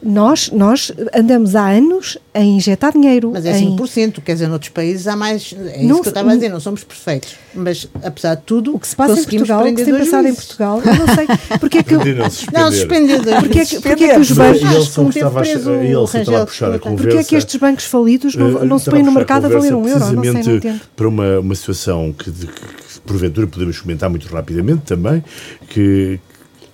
Nós, 0.03 0.51
nós 0.51 0.91
andamos 1.15 1.55
há 1.55 1.69
anos 1.69 2.17
a 2.33 2.41
injetar 2.41 2.91
dinheiro. 2.91 3.31
Mas 3.33 3.45
é 3.45 3.53
5%, 3.53 3.97
em... 3.97 4.21
quer 4.21 4.33
dizer, 4.33 4.47
noutros 4.47 4.69
países 4.69 5.07
há 5.07 5.15
mais. 5.15 5.55
É 5.57 5.81
não, 5.83 5.95
isso 5.95 6.01
que 6.01 6.07
eu 6.09 6.11
estava 6.11 6.31
a 6.31 6.35
dizer, 6.35 6.49
não 6.49 6.59
somos 6.59 6.83
perfeitos. 6.83 7.35
Mas, 7.57 7.87
apesar 8.03 8.35
de 8.35 8.43
tudo, 8.43 8.75
o 8.75 8.79
que 8.79 8.87
se 8.87 8.95
passa 8.95 9.19
em 9.19 9.23
Portugal, 9.23 9.61
o 9.61 9.73
que 9.73 9.79
se 9.79 9.85
tem 9.85 9.97
passado 9.97 10.27
em 10.27 10.35
Portugal, 10.35 10.81
eu 10.85 10.95
não 10.95 11.15
sei. 11.15 11.27
Porque 11.59 11.77
é 11.79 11.83
que. 11.83 11.95
não, 12.53 12.71
suspender 12.71 13.21
dois 13.21 13.39
porque 13.39 13.59
é 13.59 13.65
que, 13.65 13.79
porque 13.81 14.03
é 14.03 14.13
que 14.13 14.19
os 14.19 14.31
bancos. 14.31 14.61
Ele 14.61 14.77
estava, 15.09 16.41
a 16.41 16.45
puxar 16.45 16.73
a 16.73 16.79
conversa. 16.79 17.03
Porque 17.03 17.17
é 17.17 17.23
que 17.23 17.35
estes 17.35 17.55
bancos 17.59 17.85
falidos 17.85 18.35
não, 18.35 18.65
não 18.65 18.79
se 18.79 18.89
põem 18.89 19.03
no 19.03 19.11
mercado 19.11 19.45
a 19.45 19.49
valer 19.49 19.73
um 19.73 19.87
euro? 19.87 19.99
Não 19.99 20.23
sei, 20.23 20.33
não 20.33 20.55
entendo. 20.55 20.81
Para 20.95 21.07
uma, 21.07 21.39
uma 21.39 21.55
situação 21.55 22.13
que, 22.13 22.29
de, 22.29 22.47
que, 22.47 22.99
porventura, 23.05 23.47
podemos 23.47 23.79
comentar 23.79 24.09
muito 24.09 24.27
rapidamente 24.27 24.83
também, 24.83 25.23
que 25.69 26.19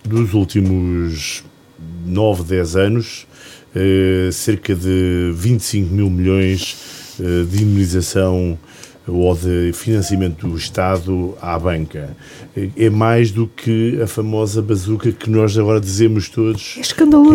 dos 0.03 0.33
últimos 0.33 1.43
9, 2.05 2.43
10 2.43 2.75
anos 2.75 3.27
eh, 3.75 4.29
cerca 4.31 4.75
de 4.75 5.31
25 5.33 5.93
mil 5.93 6.09
milhões 6.09 6.75
eh, 7.19 7.45
de 7.49 7.63
indemnização 7.63 8.57
ou 9.07 9.35
de 9.35 9.71
financiamento 9.73 10.47
do 10.47 10.57
Estado 10.57 11.35
à 11.41 11.57
banca. 11.59 12.15
É 12.77 12.89
mais 12.89 13.31
do 13.31 13.47
que 13.47 14.01
a 14.01 14.07
famosa 14.07 14.61
bazuca 14.61 15.11
que 15.11 15.29
nós 15.29 15.57
agora 15.57 15.81
dizemos 15.81 16.29
todos 16.29 16.77
é. 16.77 16.81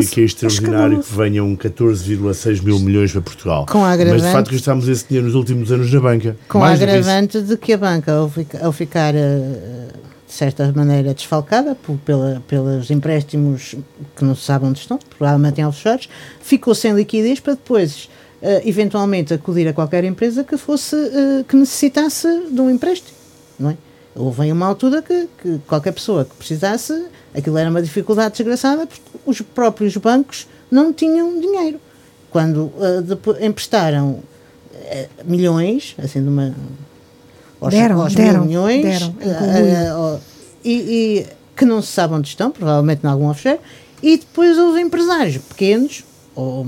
Que, 0.01 0.07
que 0.07 0.21
é 0.21 0.25
extraordinário 0.25 0.99
é 0.99 1.03
que 1.03 1.15
venham 1.15 1.57
14,6 1.57 2.63
mil 2.63 2.79
milhões 2.79 3.13
para 3.13 3.21
Portugal. 3.21 3.67
Com 3.67 3.85
agravante, 3.85 4.23
Mas 4.23 4.27
de 4.27 4.33
facto 4.33 4.53
gastámos 4.53 4.89
esse 4.89 5.07
dinheiro 5.07 5.27
nos 5.27 5.35
últimos 5.35 5.71
anos 5.71 5.93
na 5.93 6.01
banca. 6.01 6.37
Com 6.49 6.65
a 6.65 6.71
agravante 6.71 7.41
de 7.43 7.57
que 7.57 7.73
a 7.73 7.79
banca, 7.79 8.13
ao, 8.13 8.33
ao 8.63 8.73
ficar 8.73 9.15
uh, 9.15 9.99
de 10.27 10.33
certa 10.33 10.73
maneira 10.75 11.13
desfalcada 11.13 11.75
por, 11.75 11.97
pela, 11.99 12.43
pelos 12.47 12.91
empréstimos 12.91 13.75
que 14.17 14.25
não 14.25 14.35
se 14.35 14.43
sabe 14.43 14.67
onde 14.67 14.79
estão, 14.79 14.99
provavelmente 15.19 15.61
em 15.61 15.67
offshores, 15.67 16.09
ficou 16.41 16.75
sem 16.75 16.95
liquidez 16.95 17.41
para 17.41 17.55
depois 17.55 18.09
eventualmente 18.65 19.35
acudir 19.35 19.67
a 19.69 19.73
qualquer 19.73 20.05
empresa 20.05 20.45
que 20.45 20.57
fosse 20.57 20.95
uh, 20.95 21.45
que 21.45 21.57
necessitasse 21.57 22.29
de 22.51 22.61
um 22.61 22.71
empréstimo, 22.71 23.17
não 23.59 23.71
é? 23.71 23.77
Houve 24.15 24.51
uma 24.51 24.67
altura 24.67 25.01
que, 25.01 25.29
que, 25.41 25.61
qualquer 25.67 25.93
pessoa 25.93 26.25
que 26.25 26.35
precisasse, 26.35 27.07
aquilo 27.35 27.57
era 27.57 27.71
uma 27.71 27.81
dificuldade 27.81 28.37
desgraçada 28.37 28.87
porque 28.87 29.03
os 29.25 29.41
próprios 29.41 29.97
bancos 29.97 30.49
não 30.71 30.93
tinham 30.93 31.41
dinheiro. 31.41 31.81
Quando 32.31 32.73
depois, 33.05 33.41
emprestaram 33.41 34.21
milhões, 35.25 35.95
assim 35.99 36.21
de 36.21 36.29
uma 36.29 36.53
aos, 37.61 37.73
deram, 37.73 38.01
aos 38.01 38.15
deram, 38.15 38.45
milhões 38.45 38.83
deram, 38.83 39.09
uh, 40.17 40.21
e, 40.65 40.73
e, 40.73 41.27
que 41.57 41.65
não 41.65 41.83
se 41.83 41.89
sabe 41.89 42.15
onde 42.15 42.29
estão, 42.29 42.51
provavelmente 42.51 43.05
em 43.05 43.09
algum 43.09 43.29
offshore, 43.29 43.59
e 44.03 44.17
depois 44.17 44.57
houve 44.57 44.81
empresários 44.81 45.39
pequenos 45.39 46.05
ou 46.35 46.65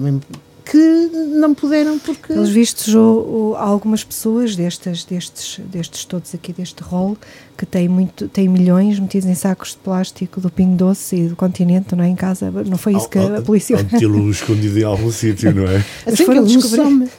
que 0.70 1.10
não 1.36 1.52
puderam 1.52 1.98
porque. 1.98 2.32
Pelos 2.32 2.48
vistos, 2.48 2.94
ou, 2.94 3.56
algumas 3.56 4.04
pessoas 4.04 4.54
destas, 4.54 5.02
destes, 5.04 5.58
destes 5.64 6.04
todos 6.04 6.32
aqui, 6.32 6.52
deste 6.52 6.80
rol, 6.80 7.18
que 7.58 7.66
têm, 7.66 7.88
muito, 7.88 8.28
têm 8.28 8.48
milhões 8.48 9.00
metidos 9.00 9.28
em 9.28 9.34
sacos 9.34 9.70
de 9.70 9.78
plástico 9.78 10.40
do 10.40 10.48
Pingo 10.48 10.76
Doce 10.76 11.16
e 11.16 11.28
do 11.28 11.34
continente, 11.34 11.96
não 11.96 12.04
é? 12.04 12.08
Em 12.08 12.14
casa, 12.14 12.52
não 12.52 12.78
foi 12.78 12.94
isso 12.94 13.08
que 13.08 13.18
a 13.18 13.42
polícia. 13.42 13.76
Ou 13.76 13.98
tê-lo 13.98 14.30
escondido 14.30 14.78
em 14.78 14.84
algum 14.84 15.10
sítio, 15.10 15.52
não 15.52 15.66
é? 15.66 15.84
Assim 16.06 16.24
foram 16.24 16.44
descobrir 16.44 17.10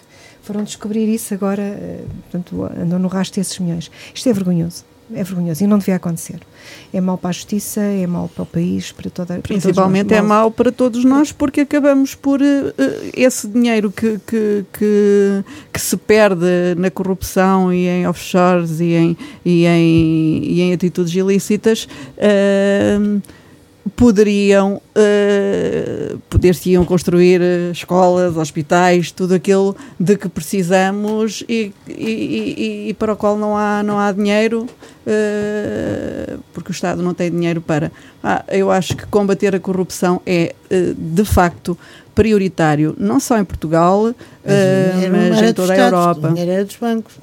foram 0.43 0.63
descobrir 0.63 1.13
isso 1.13 1.33
agora, 1.33 1.61
eh, 1.61 2.03
portanto, 2.29 2.69
andam 2.75 2.97
no 2.97 3.07
rastro 3.07 3.39
esses 3.39 3.59
milhões. 3.59 3.91
Isto 4.13 4.29
é 4.29 4.33
vergonhoso. 4.33 4.83
É 5.13 5.23
vergonhoso 5.23 5.63
e 5.63 5.67
não 5.67 5.77
devia 5.77 5.95
acontecer. 5.95 6.39
É 6.93 7.01
mau 7.01 7.17
para 7.17 7.29
a 7.29 7.33
justiça, 7.33 7.81
é 7.81 8.05
mau 8.07 8.29
para 8.29 8.43
o 8.43 8.45
país, 8.45 8.91
para 8.91 9.09
toda 9.09 9.33
para 9.35 9.41
Principalmente 9.41 10.13
é 10.13 10.21
mau 10.21 10.51
para 10.51 10.71
todos 10.71 11.03
nós 11.03 11.31
porque 11.31 11.61
acabamos 11.61 12.15
por 12.15 12.41
uh, 12.41 12.73
esse 13.15 13.47
dinheiro 13.47 13.91
que, 13.91 14.19
que, 14.25 14.65
que, 14.73 15.43
que, 15.73 15.81
se 15.81 15.97
perde 15.97 16.75
na 16.77 16.91
corrupção 16.91 17.73
e 17.73 17.87
em 17.87 18.07
offshores 18.07 18.79
e 18.79 18.93
em, 18.93 19.17
e 19.43 19.65
em, 19.65 20.43
e 20.43 20.61
em 20.61 20.73
atitudes 20.73 21.13
ilícitas. 21.13 21.87
Uh, 22.17 23.21
poderiam 23.95 24.75
uh, 24.75 26.17
poder-se-iam 26.29 26.85
construir 26.85 27.41
escolas, 27.71 28.37
hospitais, 28.37 29.11
tudo 29.11 29.33
aquilo 29.33 29.75
de 29.99 30.17
que 30.17 30.29
precisamos 30.29 31.43
e, 31.49 31.73
e, 31.87 31.93
e, 31.93 32.89
e, 32.89 32.93
para 32.93 33.13
o 33.13 33.17
qual 33.17 33.37
não 33.37 33.57
há, 33.57 33.81
não 33.81 33.97
há 33.97 34.11
dinheiro 34.11 34.63
uh, 34.65 36.39
porque 36.53 36.71
o 36.71 36.73
Estado 36.73 37.01
não 37.01 37.13
tem 37.13 37.31
dinheiro 37.31 37.61
para. 37.61 37.91
Ah, 38.23 38.43
eu 38.49 38.69
acho 38.69 38.95
que 38.95 39.05
combater 39.07 39.55
a 39.55 39.59
corrupção 39.59 40.21
é 40.25 40.53
uh, 40.71 40.93
de 40.93 41.25
facto 41.25 41.77
prioritário, 42.13 42.95
não 42.99 43.19
só 43.19 43.39
em 43.39 43.45
Portugal, 43.45 44.13
mas, 44.45 45.31
mas 45.39 45.49
em 45.49 45.53
toda 45.53 45.73
a 45.73 45.77
Europa. 45.77 46.27
O 46.27 46.29
dinheiro 46.29 46.51
era 46.51 46.65
dos 46.65 46.75
bancos. 46.75 47.13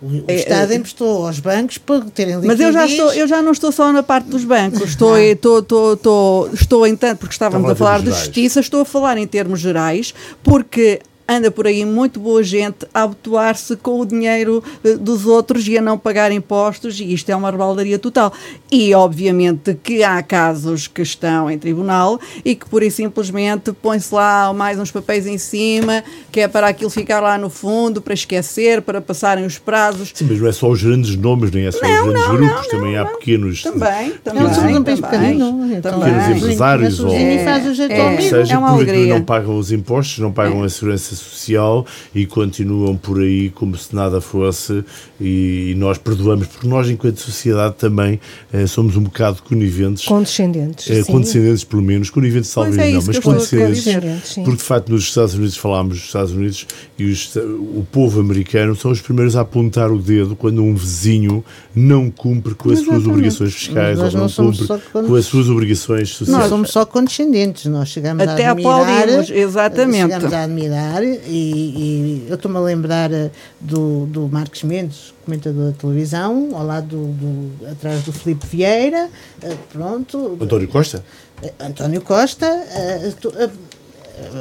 O, 0.00 0.24
é, 0.28 0.34
Estado 0.34 0.72
é, 0.72 0.76
emprestou 0.76 1.26
aos 1.26 1.40
bancos 1.40 1.78
para 1.78 2.02
terem 2.02 2.34
liquidez. 2.34 2.58
Mas 2.58 2.60
eu 2.60 2.72
já, 2.72 2.86
estou, 2.86 3.12
eu 3.14 3.26
já 3.26 3.40
não 3.40 3.52
estou 3.52 3.72
só 3.72 3.90
na 3.92 4.02
parte 4.02 4.28
dos 4.28 4.44
bancos, 4.44 4.90
estou, 4.90 5.16
estou, 5.18 5.60
estou, 5.60 5.94
estou, 5.94 6.50
estou 6.52 6.86
em 6.86 6.94
tanto, 6.94 7.20
porque 7.20 7.32
estávamos 7.32 7.70
a 7.70 7.74
falar 7.74 8.00
de 8.00 8.10
justiça, 8.10 8.60
estou 8.60 8.82
a 8.82 8.84
falar 8.84 9.16
em 9.16 9.26
termos 9.26 9.58
gerais, 9.58 10.14
porque 10.42 11.00
anda 11.28 11.50
por 11.50 11.66
aí 11.66 11.84
muito 11.84 12.20
boa 12.20 12.42
gente 12.42 12.86
a 12.94 13.02
abotoar-se 13.02 13.76
com 13.76 14.00
o 14.00 14.06
dinheiro 14.06 14.62
uh, 14.84 14.98
dos 14.98 15.26
outros 15.26 15.66
e 15.66 15.76
a 15.76 15.82
não 15.82 15.98
pagar 15.98 16.30
impostos, 16.32 17.00
e 17.00 17.12
isto 17.12 17.30
é 17.30 17.36
uma 17.36 17.50
rebaldaria 17.50 17.98
total. 17.98 18.32
E, 18.70 18.94
obviamente, 18.94 19.74
que 19.82 20.02
há 20.02 20.22
casos 20.22 20.86
que 20.86 21.02
estão 21.02 21.50
em 21.50 21.58
tribunal 21.58 22.20
e 22.44 22.54
que, 22.54 22.68
pura 22.68 22.84
e 22.84 22.90
simplesmente, 22.90 23.72
põe-se 23.72 24.14
lá 24.14 24.52
mais 24.52 24.78
uns 24.78 24.90
papéis 24.90 25.26
em 25.26 25.38
cima, 25.38 26.02
que 26.30 26.40
é 26.40 26.48
para 26.48 26.68
aquilo 26.68 26.90
ficar 26.90 27.20
lá 27.20 27.36
no 27.38 27.50
fundo, 27.50 28.00
para 28.00 28.14
esquecer, 28.14 28.82
para 28.82 29.00
passarem 29.00 29.44
os 29.44 29.58
prazos. 29.58 30.12
Sim, 30.14 30.26
mas 30.28 30.40
não 30.40 30.48
é 30.48 30.52
só 30.52 30.68
os 30.68 30.82
grandes 30.82 31.16
nomes, 31.16 31.50
nem 31.50 31.66
é 31.66 31.70
só 31.70 31.80
não, 31.82 31.90
os 31.90 32.12
grandes 32.12 32.28
não, 32.28 32.36
grupos, 32.36 32.62
não, 32.62 32.70
também 32.70 32.96
há 32.96 33.04
pequenos... 33.04 33.62
Também, 33.62 34.12
também. 34.22 34.42
Não, 34.42 34.54
somos 34.54 34.76
um 34.76 34.84
país. 34.84 34.98
Então, 34.98 36.00
pequenos 36.00 36.36
empresários, 36.36 37.00
ou, 37.00 37.12
é, 37.12 37.34
é, 37.34 38.20
seja, 38.20 38.54
é 38.54 38.58
uma 38.58 38.76
porque 38.76 39.06
não 39.06 39.22
pagam 39.22 39.58
os 39.58 39.72
impostos, 39.72 40.18
não 40.18 40.32
pagam 40.32 40.62
é. 40.62 40.66
a 40.66 40.68
segurança 40.68 41.15
social 41.24 41.86
e 42.14 42.26
continuam 42.26 42.96
por 42.96 43.20
aí 43.20 43.50
como 43.50 43.76
se 43.76 43.94
nada 43.94 44.20
fosse 44.20 44.84
e, 45.20 45.70
e 45.70 45.74
nós 45.74 45.98
perdoamos, 45.98 46.46
porque 46.46 46.66
nós, 46.66 46.88
enquanto 46.88 47.20
sociedade, 47.20 47.76
também 47.76 48.20
eh, 48.52 48.66
somos 48.66 48.96
um 48.96 49.02
bocado 49.02 49.42
coniventes. 49.42 50.04
Condescendentes. 50.04 50.90
Eh, 50.90 51.02
condescendentes, 51.04 51.64
pelo 51.64 51.82
menos. 51.82 52.10
Coniventes, 52.10 52.52
talvez 52.52 52.78
é 52.78 52.90
não, 52.92 53.02
mas 53.06 53.18
condescendentes. 53.18 54.34
Porque, 54.34 54.56
de 54.56 54.62
facto, 54.62 54.90
nos 54.90 55.04
Estados 55.04 55.34
Unidos, 55.34 55.56
falámos 55.56 55.96
dos 55.96 56.06
Estados 56.06 56.32
Unidos 56.32 56.66
e 56.98 57.04
os, 57.04 57.34
o 57.36 57.86
povo 57.90 58.20
americano 58.20 58.76
são 58.76 58.90
os 58.90 59.00
primeiros 59.00 59.36
a 59.36 59.40
apontar 59.40 59.90
o 59.90 59.98
dedo 59.98 60.36
quando 60.36 60.62
um 60.62 60.74
vizinho 60.74 61.44
não 61.74 62.10
cumpre 62.10 62.54
com 62.54 62.70
as 62.70 62.78
Exatamente. 62.78 63.02
suas 63.02 63.14
obrigações 63.14 63.54
fiscais 63.54 63.98
ou 63.98 64.10
não, 64.12 64.30
cumpre 64.30 64.66
com 64.92 65.14
as 65.14 65.26
suas 65.26 65.48
obrigações 65.48 66.08
sociais. 66.10 66.40
Nós 66.40 66.48
somos 66.48 66.70
só 66.70 66.84
condescendentes, 66.84 67.66
nós 67.66 67.88
chegamos 67.88 68.26
Até 68.26 68.46
a 68.46 68.52
admirar. 68.52 68.80
Aplaudimos, 68.80 69.30
exatamente. 69.30 70.12
Chegamos 70.12 70.32
a 70.32 70.44
admirar 70.44 71.02
e, 71.06 72.24
e 72.24 72.26
eu 72.28 72.34
estou-me 72.34 72.56
a 72.56 72.60
lembrar 72.60 73.12
eh, 73.12 73.30
do, 73.60 74.06
do 74.06 74.28
Marcos 74.28 74.62
Mendes, 74.62 75.14
comentador 75.24 75.72
da 75.72 75.72
televisão, 75.72 76.50
ao 76.54 76.64
lado 76.64 76.88
do, 76.88 77.06
do 77.12 77.66
atrás 77.66 78.02
do 78.02 78.12
Filipe 78.12 78.46
Vieira, 78.46 79.08
eh, 79.42 79.56
pronto. 79.72 80.38
António 80.40 80.68
Costa? 80.68 81.04
Eh, 81.42 81.52
António 81.60 82.00
Costa, 82.02 82.46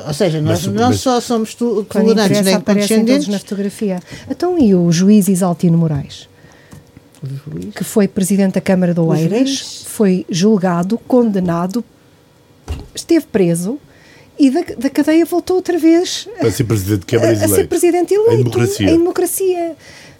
ou 0.08 0.13
seja, 0.13 0.41
nós 0.41 0.65
mas, 0.65 0.75
não 0.75 0.89
mas, 0.89 0.99
só 1.01 1.19
somos 1.19 1.54
tolerantes 1.54 2.41
nem 2.41 2.60
condescendentes. 2.62 3.28
na 3.28 3.39
fotografia. 3.39 3.99
Então, 4.30 4.58
e 4.58 4.73
o 4.73 4.91
juiz 4.91 5.28
Isaltino 5.28 5.78
Moraes? 5.78 6.30
Que 7.73 7.84
foi 7.84 8.08
presidente 8.08 8.54
da 8.54 8.62
Câmara 8.62 8.93
de 8.93 8.99
Oeiras, 8.99 9.84
foi 9.88 10.25
julgado, 10.30 10.97
condenado, 11.08 11.84
esteve 12.93 13.25
preso 13.25 13.80
e 14.38 14.50
da, 14.50 14.62
da 14.78 14.89
cadeia 14.89 15.26
voltou 15.26 15.58
outra 15.58 15.78
vez 15.78 16.28
a 16.41 16.52
ser 16.52 16.63
presidente 16.63 17.00
de 17.00 17.06
Câmara 17.06 17.39
a, 17.39 17.45
a 17.45 17.48
ser 17.48 17.67
presidente 17.67 18.13
eleito 18.13 18.34
em 18.34 18.38
democracia. 18.38 18.89
Em 18.89 18.98
democracia. 18.98 19.76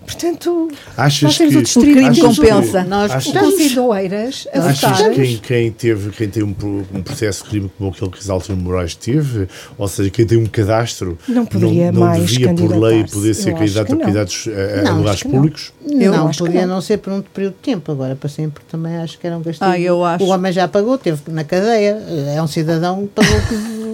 Portanto, 0.06 0.70
achas 0.96 1.24
nós 1.24 1.38
temos 1.38 1.54
que, 1.54 1.60
o 1.60 1.64
distrito 1.64 1.98
crime 1.98 2.22
compensa. 2.22 2.84
Nós 2.84 3.26
estamos 3.26 3.60
em 3.60 3.80
Oeiras 3.80 4.48
a 4.54 4.60
achas 4.60 4.98
votar. 5.00 5.12
Quem, 5.12 5.38
quem, 5.38 5.72
teve, 5.72 6.12
quem 6.12 6.30
tem 6.30 6.44
um, 6.44 6.56
um 6.94 7.02
processo 7.02 7.44
de 7.44 7.50
crime 7.50 7.72
como 7.76 7.90
aquele 7.90 8.12
que 8.12 8.20
Isaltino 8.20 8.58
Moraes 8.58 8.94
teve, 8.94 9.48
ou 9.78 9.88
seja, 9.88 10.10
quem 10.12 10.26
tem 10.26 10.38
um 10.38 10.46
cadastro, 10.46 11.18
não, 11.28 11.46
poderia 11.46 11.92
não, 11.92 12.02
não 12.02 12.20
devia 12.20 12.54
por 12.54 12.78
lei 12.78 13.04
poder 13.06 13.34
ser 13.34 13.56
candidato 13.56 13.94
a 13.94 13.98
candidatos 13.98 14.48
a, 14.86 14.90
a 14.90 14.94
lugares 14.94 15.24
públicos? 15.24 15.74
Eu 15.84 16.12
não, 16.12 16.32
podia 16.32 16.68
não. 16.68 16.82
ser 16.82 16.98
por 16.98 17.12
um 17.12 17.22
período 17.22 17.54
de 17.54 17.60
tempo, 17.60 17.92
agora 17.92 18.16
para 18.16 18.30
sempre 18.30 18.64
também 18.70 18.96
acho 18.98 19.18
que 19.18 19.26
era 19.26 19.36
um 19.36 19.42
gastigo. 19.42 19.66
Ah, 19.66 19.80
eu 19.80 20.06
acho. 20.06 20.24
O 20.24 20.28
homem 20.28 20.52
já 20.52 20.68
pagou, 20.68 21.00
teve 21.00 21.20
na 21.30 21.44
cadeia, 21.44 21.98
é 22.36 22.42
um 22.42 22.48
cidadão 22.48 23.08
que 23.08 23.14
pagou 23.14 23.42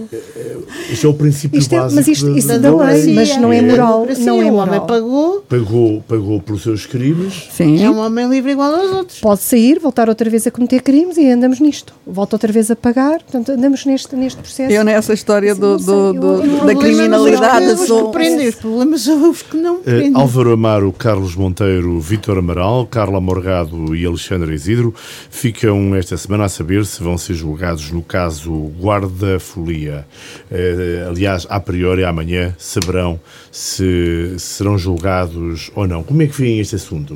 Isto 0.90 1.08
é 1.08 1.10
o 1.10 1.14
princípio 1.14 1.60
isto 1.60 1.74
é, 1.74 1.80
básico 1.80 1.96
mas 1.96 2.08
isto, 2.08 2.38
isso 2.38 2.48
da, 2.48 2.58
da 2.58 2.76
lei, 2.76 3.14
mas 3.14 3.38
não 3.38 3.52
é 3.54 3.62
moral. 3.62 4.08
Não 4.20 4.42
é 4.42 4.52
moral. 4.52 4.54
O 4.54 4.56
homem 4.56 4.80
pagou. 4.88 5.42
Pagou, 5.48 6.04
pagou 6.08 6.42
pelos 6.42 6.64
seus 6.64 6.86
crimes. 6.86 7.48
Sim. 7.52 7.84
É 7.84 7.90
um 7.90 8.00
homem 8.00 8.30
livre 8.30 8.52
igual 8.52 8.74
aos 8.74 8.92
outros. 8.92 9.20
Pode 9.20 9.42
sair, 9.42 9.80
voltar 9.80 10.10
outra 10.10 10.30
vez 10.30 10.46
a 10.48 10.52
cometer 10.52 10.82
crimes 10.82 11.18
e 11.18 11.30
andamos 11.30 11.60
nisto. 11.60 11.94
Volta 12.06 12.36
outra 12.36 12.52
vez 12.52 12.70
a 12.72 12.76
pagar, 12.76 13.20
portanto 13.22 13.52
andamos 13.52 13.86
neste, 13.86 14.16
neste 14.16 14.42
processo. 14.42 14.72
Eu 14.72 14.84
nessa 14.84 15.14
história 15.14 15.54
do, 15.56 15.78
do, 15.78 16.14
do, 16.14 16.44
eu, 16.44 16.66
da 16.66 16.76
criminalidade 16.76 17.76
sou... 17.86 18.10
Os 18.12 18.16
que 18.16 18.48
os 18.50 18.56
problemas 18.56 19.02
são 19.02 19.30
os 19.30 19.42
que 19.42 19.58
não 19.58 19.82
prendem. 19.82 20.14
Uh, 20.14 20.18
Álvaro 20.18 20.54
Amaro, 20.54 20.94
Carlos 20.94 21.36
Monteiro, 21.36 22.00
Vítor 22.00 22.38
Amaral, 22.38 22.86
Carla 22.86 23.20
Morgado 23.20 23.96
e 23.96 24.06
Alexandre 24.06 24.54
Isidro 24.54 24.94
ficam 25.30 25.96
esta 25.96 26.18
semana 26.18 26.46
a 26.46 26.50
saber 26.50 26.86
se 26.86 27.02
vão 27.02 27.18
ser 27.18 27.34
julgados 27.34 27.92
no 27.92 28.02
caso 28.02 28.72
Guarda-Folia. 28.80 29.91
Uh, 30.00 31.10
aliás, 31.10 31.46
a 31.50 31.60
priori, 31.60 32.04
amanhã 32.04 32.56
saberão 32.58 33.20
se 33.52 34.36
serão 34.40 34.78
julgados 34.78 35.72
ou 35.76 35.88
não. 35.88 36.04
Como 36.04 36.22
é 36.22 36.28
que 36.28 36.42
veem 36.42 36.60
este 36.60 36.76
assunto? 36.76 37.16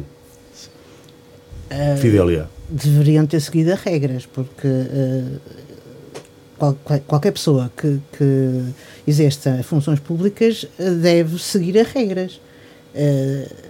Uh, 1.71 1.97
Fidélia. 1.97 2.49
Deveriam 2.69 3.25
ter 3.25 3.39
seguido 3.39 3.71
as 3.73 3.81
regras, 3.81 4.25
porque 4.25 4.67
uh, 4.67 5.39
qual, 6.57 6.77
qualquer 7.07 7.31
pessoa 7.31 7.71
que, 7.75 7.99
que 8.17 8.61
exerça 9.07 9.61
funções 9.63 9.99
públicas 9.99 10.67
deve 11.01 11.39
seguir 11.39 11.77
as 11.79 11.87
regras. 11.87 12.39
Uh, 12.93 13.65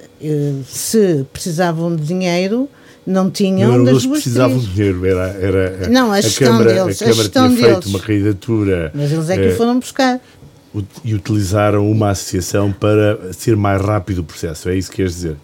se 0.65 1.25
precisavam 1.31 1.95
de 1.95 2.03
dinheiro, 2.03 2.69
não 3.05 3.29
tinham 3.29 3.77
não, 3.77 3.83
das 3.83 4.03
duas 4.03 4.21
precisavam 4.21 4.57
de 4.57 4.67
dinheiro, 4.67 5.05
era, 5.05 5.27
era 5.39 5.89
não, 5.89 6.11
a, 6.11 6.17
a 6.17 6.21
Câmara, 6.21 6.73
deles, 6.73 7.01
a 7.01 7.05
Câmara 7.05 7.27
a 7.27 7.31
tinha 7.31 7.49
deles. 7.49 7.61
feito 7.61 7.89
uma 7.89 7.99
candidatura. 7.99 8.91
Mas 8.95 9.11
eles 9.11 9.29
é 9.29 9.37
que 9.37 9.47
uh, 9.47 9.55
foram 9.55 9.79
buscar. 9.79 10.19
E 11.03 11.13
utilizaram 11.13 11.89
uma 11.89 12.09
associação 12.09 12.71
para 12.71 13.31
ser 13.31 13.55
mais 13.55 13.81
rápido 13.81 14.19
o 14.19 14.23
processo, 14.23 14.69
é 14.69 14.75
isso 14.75 14.89
que 14.89 14.97
queres 14.97 15.13
dizer? 15.13 15.37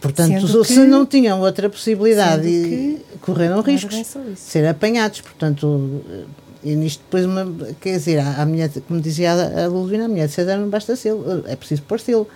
Portanto, 0.00 0.64
se 0.64 0.86
não 0.86 1.04
tinham 1.04 1.40
outra 1.40 1.68
possibilidade 1.68 2.48
e 2.48 3.00
correram 3.20 3.60
riscos 3.60 3.94
de 3.94 4.04
ser 4.36 4.66
apanhados. 4.66 5.20
Portanto, 5.20 6.02
eh, 6.10 6.24
e 6.64 6.74
nisto 6.74 7.02
depois, 7.04 7.24
uma, 7.24 7.50
quer 7.80 7.98
dizer, 7.98 8.18
a, 8.18 8.42
a 8.42 8.46
minha, 8.46 8.70
como 8.88 9.00
dizia 9.00 9.32
a 9.32 9.66
Ludovina, 9.66 10.06
a 10.06 10.08
mulher 10.08 10.28
de 10.28 10.32
César 10.34 10.56
não 10.56 10.68
basta 10.68 10.96
selo, 10.96 11.44
é 11.46 11.56
preciso 11.56 11.82
pôr 11.82 12.00
selo. 12.00 12.26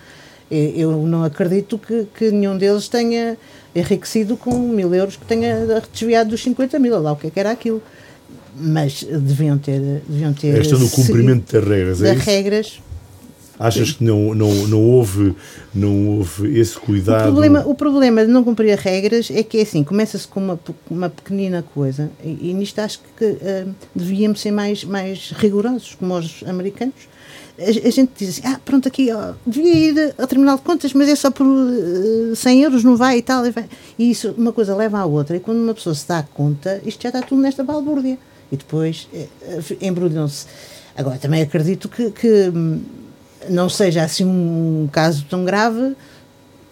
Eu 0.49 1.05
não 1.05 1.25
acredito 1.25 1.77
que, 1.77 2.07
que 2.17 2.31
nenhum 2.31 2.57
deles 2.57 2.87
tenha 2.87 3.37
enriquecido 3.77 4.35
com 4.35 4.57
mil 4.57 4.93
euros 4.93 5.15
que 5.15 5.25
tenha 5.25 5.81
desviado 5.91 6.31
dos 6.31 6.41
50 6.43 6.79
mil, 6.79 6.99
lá 6.99 7.11
o 7.11 7.15
que 7.15 7.27
é 7.27 7.29
que 7.29 7.39
era 7.39 7.51
aquilo. 7.51 7.81
Mas 8.59 9.03
deviam 9.03 9.57
ter. 9.57 9.79
Deviam 10.07 10.33
ter 10.33 10.59
Esta 10.59 10.75
é 10.75 10.79
no 10.79 10.89
cumprimento 10.89 11.53
das 11.53 11.63
regras, 11.63 12.01
é 12.01 12.15
das 12.15 12.25
regras. 12.25 12.79
Achas 13.59 13.91
que 13.91 14.03
não, 14.03 14.35
não, 14.35 14.53
não, 14.67 14.83
houve, 14.83 15.35
não 15.73 16.07
houve 16.09 16.59
esse 16.59 16.77
cuidado? 16.77 17.21
O 17.21 17.31
problema, 17.31 17.63
o 17.65 17.73
problema 17.75 18.25
de 18.25 18.31
não 18.31 18.43
cumprir 18.43 18.71
as 18.71 18.79
regras 18.79 19.31
é 19.31 19.41
que 19.41 19.57
é 19.57 19.61
assim, 19.63 19.83
começa-se 19.83 20.27
com 20.27 20.39
uma, 20.39 20.59
uma 20.91 21.09
pequenina 21.09 21.63
coisa 21.73 22.11
e, 22.23 22.49
e 22.49 22.53
nisto 22.53 22.77
acho 22.77 22.99
que 23.17 23.25
uh, 23.25 23.75
devíamos 23.95 24.41
ser 24.41 24.51
mais, 24.51 24.83
mais 24.83 25.31
rigorosos, 25.35 25.95
como 25.95 26.15
os 26.15 26.43
americanos 26.45 27.07
a, 27.59 27.89
gente 27.89 28.11
diz 28.17 28.29
assim, 28.29 28.41
ah, 28.45 28.59
pronto, 28.63 28.87
aqui 28.87 29.11
ó, 29.11 29.33
devia 29.45 29.73
ir 29.73 30.13
ao 30.17 30.27
Tribunal 30.27 30.57
de 30.57 30.63
Contas, 30.63 30.93
mas 30.93 31.09
é 31.09 31.15
só 31.15 31.31
por 31.31 31.45
uh, 31.45 32.31
eh, 32.31 32.35
100 32.35 32.61
euros, 32.61 32.83
não 32.83 32.95
vai 32.95 33.17
e 33.17 33.21
tal. 33.21 33.45
E, 33.45 33.51
vai. 33.51 33.65
e 33.97 34.11
isso, 34.11 34.33
uma 34.37 34.53
coisa 34.53 34.75
leva 34.75 34.99
à 34.99 35.05
outra, 35.05 35.35
e 35.35 35.39
quando 35.39 35.57
uma 35.57 35.73
pessoa 35.73 35.95
se 35.95 36.07
dá 36.07 36.21
conta, 36.21 36.79
isto 36.85 37.01
já 37.01 37.09
está 37.09 37.21
tudo 37.21 37.41
nesta 37.41 37.63
balbúrdia. 37.63 38.17
E 38.51 38.55
depois 38.55 39.07
uh, 39.11 39.77
embrulham-se. 39.81 40.45
Agora, 40.95 41.17
também 41.17 41.41
acredito 41.41 41.89
que, 41.89 42.11
que 42.11 42.51
hum, 42.53 42.81
não 43.49 43.69
seja 43.69 44.03
assim 44.03 44.25
um 44.25 44.87
caso 44.91 45.25
tão 45.29 45.43
grave 45.43 45.95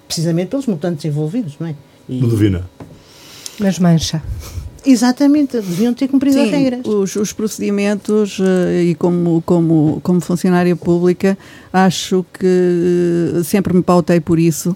precisamente 0.08 0.50
pelos 0.50 0.68
mutantes 0.68 1.04
envolvidos, 1.06 1.56
não 1.60 1.68
é? 1.68 1.76
E... 2.08 2.20
Ludovina. 2.20 2.70
Mas 3.60 3.80
mancha. 3.80 4.22
Exatamente, 4.86 5.54
deviam 5.58 5.94
ter 5.94 6.08
cumprido 6.08 6.36
Sim, 6.36 6.44
as 6.44 6.52
regras. 6.52 6.86
Os, 6.86 7.16
os 7.16 7.34
procedimentos, 7.34 8.40
uh, 8.40 8.44
e 8.84 8.96
como, 8.96 9.42
como, 9.46 10.00
como 10.04 10.22
funcionária 10.22 10.76
pública, 10.76 11.38
acho 11.74 12.26
que 12.34 13.42
sempre 13.44 13.74
me 13.74 13.82
pautei 13.82 14.20
por 14.20 14.40
isso. 14.40 14.76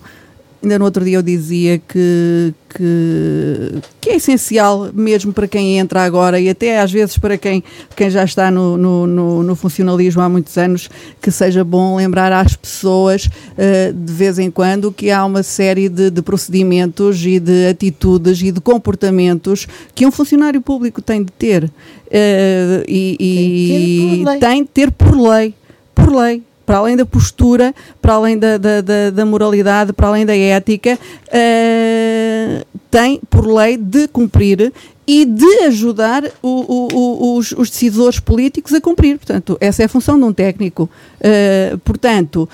Ainda 0.62 0.78
no 0.78 0.84
outro 0.84 1.06
dia 1.06 1.18
eu 1.18 1.22
dizia 1.22 1.78
que, 1.78 2.54
que, 2.70 3.82
que, 4.02 4.10
é 4.10 4.16
essencial 4.18 4.90
mesmo 4.94 5.32
para 5.32 5.48
quem 5.48 5.80
entra 5.80 6.04
agora 6.04 6.38
e 6.38 6.50
até 6.50 6.82
às 6.82 6.92
vezes 6.92 7.18
para 7.18 7.38
quem, 7.38 7.64
quem 7.96 8.10
já 8.10 8.26
está 8.26 8.52
no, 8.52 8.76
no, 8.76 9.08
no, 9.08 9.44
no 9.44 9.56
funcionalismo 9.56 10.22
há 10.22 10.28
muitos 10.28 10.58
anos, 10.58 10.90
que 11.22 11.32
seja 11.32 11.64
bom 11.64 11.96
lembrar 11.96 12.34
às 12.34 12.58
pessoas 12.58 13.26
uh, 13.26 13.94
de 13.94 14.12
vez 14.12 14.38
em 14.38 14.52
quando 14.52 14.92
que 14.92 15.10
há 15.10 15.24
uma 15.24 15.44
série 15.44 15.88
de, 15.88 16.10
de, 16.10 16.22
procedimentos 16.22 17.26
e 17.26 17.40
de 17.40 17.68
atitudes 17.68 18.42
e 18.42 18.52
de 18.52 18.60
comportamentos 18.60 19.66
que 19.96 20.06
um 20.06 20.12
funcionário 20.12 20.60
público 20.60 21.02
tem 21.02 21.24
de 21.24 21.32
ter. 21.32 21.64
Uh, 21.64 22.84
e, 22.86 24.24
e 24.26 24.40
tem 24.42 24.64
de 24.64 24.70
ter 24.70 24.92
por 24.92 25.16
lei. 25.16 25.54
Por 25.96 26.14
lei 26.14 26.44
para 26.70 26.78
além 26.78 26.96
da 26.96 27.04
postura, 27.04 27.74
para 28.00 28.14
além 28.14 28.38
da, 28.38 28.60
da, 28.60 28.80
da, 28.82 29.10
da 29.10 29.26
moralidade, 29.26 29.92
para 29.92 30.08
além 30.08 30.24
da 30.24 30.38
ética, 30.38 31.00
uh, 31.26 32.66
tem, 32.92 33.20
por 33.28 33.48
lei, 33.48 33.76
de 33.76 34.08
cumprir 34.08 34.72
e 35.08 35.26
de 35.26 35.64
ajudar 35.64 36.26
o, 36.44 36.86
o, 36.94 37.38
os, 37.38 37.54
os, 37.54 37.72
decisores 37.72 38.20
políticos 38.20 38.72
a 38.72 38.80
cumprir. 38.80 39.18
Portanto, 39.18 39.58
essa 39.60 39.82
é 39.82 39.86
a 39.86 39.90
função 39.90 40.20
de 40.20 40.26
um 40.26 40.32
técnico. 40.32 40.88
Uh, 41.20 41.76
portanto, 41.80 42.48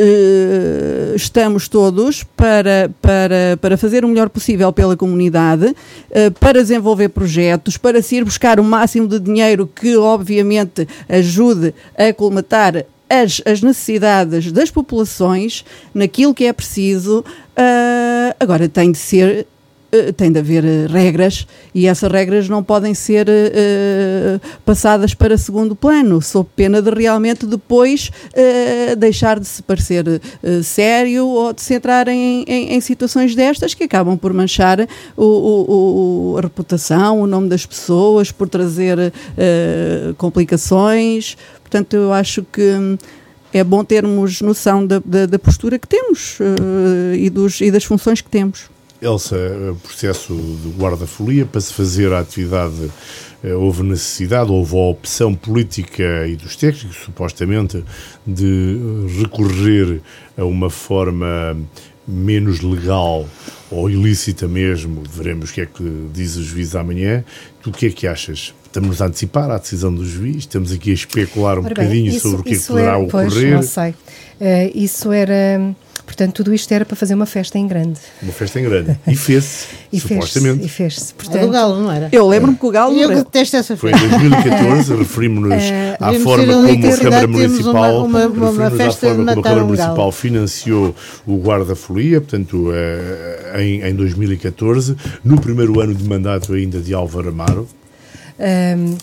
Uh, 0.00 1.14
estamos 1.14 1.68
todos 1.68 2.24
para, 2.24 2.90
para, 3.02 3.58
para 3.60 3.76
fazer 3.76 4.06
o 4.06 4.08
melhor 4.08 4.30
possível 4.30 4.72
pela 4.72 4.96
comunidade, 4.96 5.66
uh, 5.66 6.30
para 6.40 6.62
desenvolver 6.62 7.10
projetos, 7.10 7.76
para 7.76 8.00
se 8.00 8.16
ir 8.16 8.24
buscar 8.24 8.58
o 8.58 8.64
máximo 8.64 9.06
de 9.06 9.20
dinheiro 9.20 9.66
que, 9.66 9.94
obviamente, 9.96 10.88
ajude 11.10 11.74
a 11.96 12.10
colmatar 12.12 12.86
as, 13.12 13.42
as 13.44 13.60
necessidades 13.60 14.50
das 14.50 14.70
populações 14.70 15.64
naquilo 15.92 16.34
que 16.34 16.46
é 16.46 16.52
preciso. 16.52 17.20
Uh, 17.20 18.34
agora, 18.40 18.68
tem 18.68 18.90
de 18.90 18.98
ser 18.98 19.46
Uh, 19.94 20.10
tem 20.10 20.32
de 20.32 20.38
haver 20.38 20.64
uh, 20.64 20.90
regras 20.90 21.46
e 21.74 21.86
essas 21.86 22.10
regras 22.10 22.48
não 22.48 22.64
podem 22.64 22.94
ser 22.94 23.28
uh, 23.28 24.40
passadas 24.64 25.12
para 25.12 25.36
segundo 25.36 25.76
plano, 25.76 26.22
sob 26.22 26.48
pena 26.56 26.80
de 26.80 26.90
realmente 26.90 27.44
depois 27.44 28.10
deixar 28.96 29.38
de 29.38 29.46
se 29.46 29.62
parecer 29.62 30.04
sério 30.62 31.26
ou 31.26 31.52
de 31.52 31.60
se 31.60 31.74
entrar 31.74 32.08
em, 32.08 32.42
em, 32.46 32.74
em, 32.74 32.80
situações 32.80 33.34
destas 33.34 33.74
que 33.74 33.84
acabam 33.84 34.16
por 34.16 34.32
manchar 34.32 34.80
o, 35.16 35.24
o, 35.24 36.32
o, 36.32 36.38
a 36.38 36.40
reputação, 36.40 37.20
o 37.20 37.26
nome 37.26 37.48
das 37.48 37.66
pessoas, 37.66 38.32
por 38.32 38.48
trazer 38.48 39.12
complicações. 40.16 41.36
Portanto, 41.72 41.94
eu 41.94 42.12
acho 42.12 42.44
que 42.52 42.60
hum, 42.60 42.98
é 43.50 43.64
bom 43.64 43.82
termos 43.82 44.42
noção 44.42 44.86
da, 44.86 45.00
da, 45.02 45.24
da 45.24 45.38
postura 45.38 45.78
que 45.78 45.88
temos 45.88 46.38
uh, 46.38 47.14
e, 47.14 47.30
dos, 47.30 47.62
e 47.62 47.70
das 47.70 47.82
funções 47.82 48.20
que 48.20 48.28
temos. 48.28 48.68
Elsa, 49.00 49.36
o 49.70 49.76
processo 49.76 50.34
de 50.34 50.68
guarda-folia, 50.78 51.46
para 51.46 51.62
se 51.62 51.72
fazer 51.72 52.12
a 52.12 52.20
atividade, 52.20 52.90
eh, 53.42 53.54
houve 53.54 53.82
necessidade, 53.82 54.52
houve 54.52 54.76
a 54.76 54.90
opção 54.90 55.34
política 55.34 56.28
e 56.28 56.36
dos 56.36 56.54
técnicos, 56.54 56.98
supostamente, 56.98 57.82
de 58.24 58.78
recorrer 59.18 60.00
a 60.36 60.44
uma 60.44 60.70
forma 60.70 61.56
menos 62.06 62.60
legal 62.60 63.26
ou 63.70 63.88
ilícita 63.88 64.46
mesmo, 64.46 65.02
veremos 65.10 65.50
o 65.50 65.54
que 65.54 65.60
é 65.62 65.66
que 65.66 66.08
diz 66.12 66.36
o 66.36 66.42
juiz 66.42 66.74
amanhã. 66.74 67.24
Tu 67.62 67.70
o 67.70 67.72
que 67.72 67.86
é 67.86 67.90
que 67.90 68.06
achas? 68.06 68.54
Estamos 68.64 69.02
a 69.02 69.06
antecipar 69.06 69.50
a 69.50 69.58
decisão 69.58 69.94
do 69.94 70.04
juiz, 70.04 70.38
estamos 70.38 70.72
aqui 70.72 70.90
a 70.90 70.94
especular 70.94 71.58
um 71.58 71.64
Ora 71.64 71.74
bocadinho 71.74 72.06
bem, 72.06 72.16
isso, 72.16 72.30
sobre 72.30 72.40
o 72.40 72.44
que 72.44 72.54
é 72.54 72.58
que 72.58 72.66
poderá 72.66 72.88
era, 72.88 72.98
ocorrer. 72.98 73.30
Pois, 73.30 73.50
não 73.50 73.62
sei. 73.62 73.90
Uh, 73.90 74.72
isso 74.74 75.12
era. 75.12 75.74
Portanto, 76.12 76.34
tudo 76.34 76.52
isto 76.52 76.70
era 76.70 76.84
para 76.84 76.94
fazer 76.94 77.14
uma 77.14 77.24
festa 77.24 77.58
em 77.58 77.66
grande. 77.66 77.98
Uma 78.22 78.34
festa 78.34 78.60
em 78.60 78.64
grande. 78.64 78.98
E 79.06 79.16
fez-se, 79.16 79.66
supostamente. 79.98 80.62
e 80.62 80.68
fez-se. 80.68 81.14
Portanto, 81.14 81.46
o 81.46 81.50
Galo, 81.50 81.80
não 81.80 81.90
era? 81.90 82.10
Eu 82.12 82.28
lembro-me 82.28 82.58
que 82.58 82.66
o 82.66 82.70
Galo. 82.70 82.94
Eu 82.94 83.08
detesto 83.08 83.56
essa 83.56 83.74
festa. 83.74 83.98
Foi 83.98 84.06
em 84.06 84.28
2014, 84.28 84.92
referimos-nos 84.94 85.64
uh, 85.64 85.96
à 85.98 86.12
forma 86.20 86.52
como 86.52 86.92
a 86.92 86.98
Câmara 86.98 87.26
Municipal, 87.26 88.04
uma, 88.04 88.26
uma, 88.26 88.50
uma 88.50 88.70
festa 88.70 89.08
forma 89.08 89.24
como 89.24 89.40
a 89.40 89.42
Câmara 89.42 89.64
Municipal 89.64 90.12
financiou 90.12 90.94
o 91.26 91.38
guarda-folia, 91.38 92.20
portanto, 92.20 92.68
uh, 92.68 93.58
em, 93.58 93.80
em 93.80 93.94
2014, 93.94 94.94
no 95.24 95.40
primeiro 95.40 95.80
ano 95.80 95.94
de 95.94 96.06
mandato 96.06 96.52
ainda 96.52 96.78
de 96.78 96.92
Álvaro 96.92 97.30
Amaro. 97.30 97.66
Um, 98.38 98.98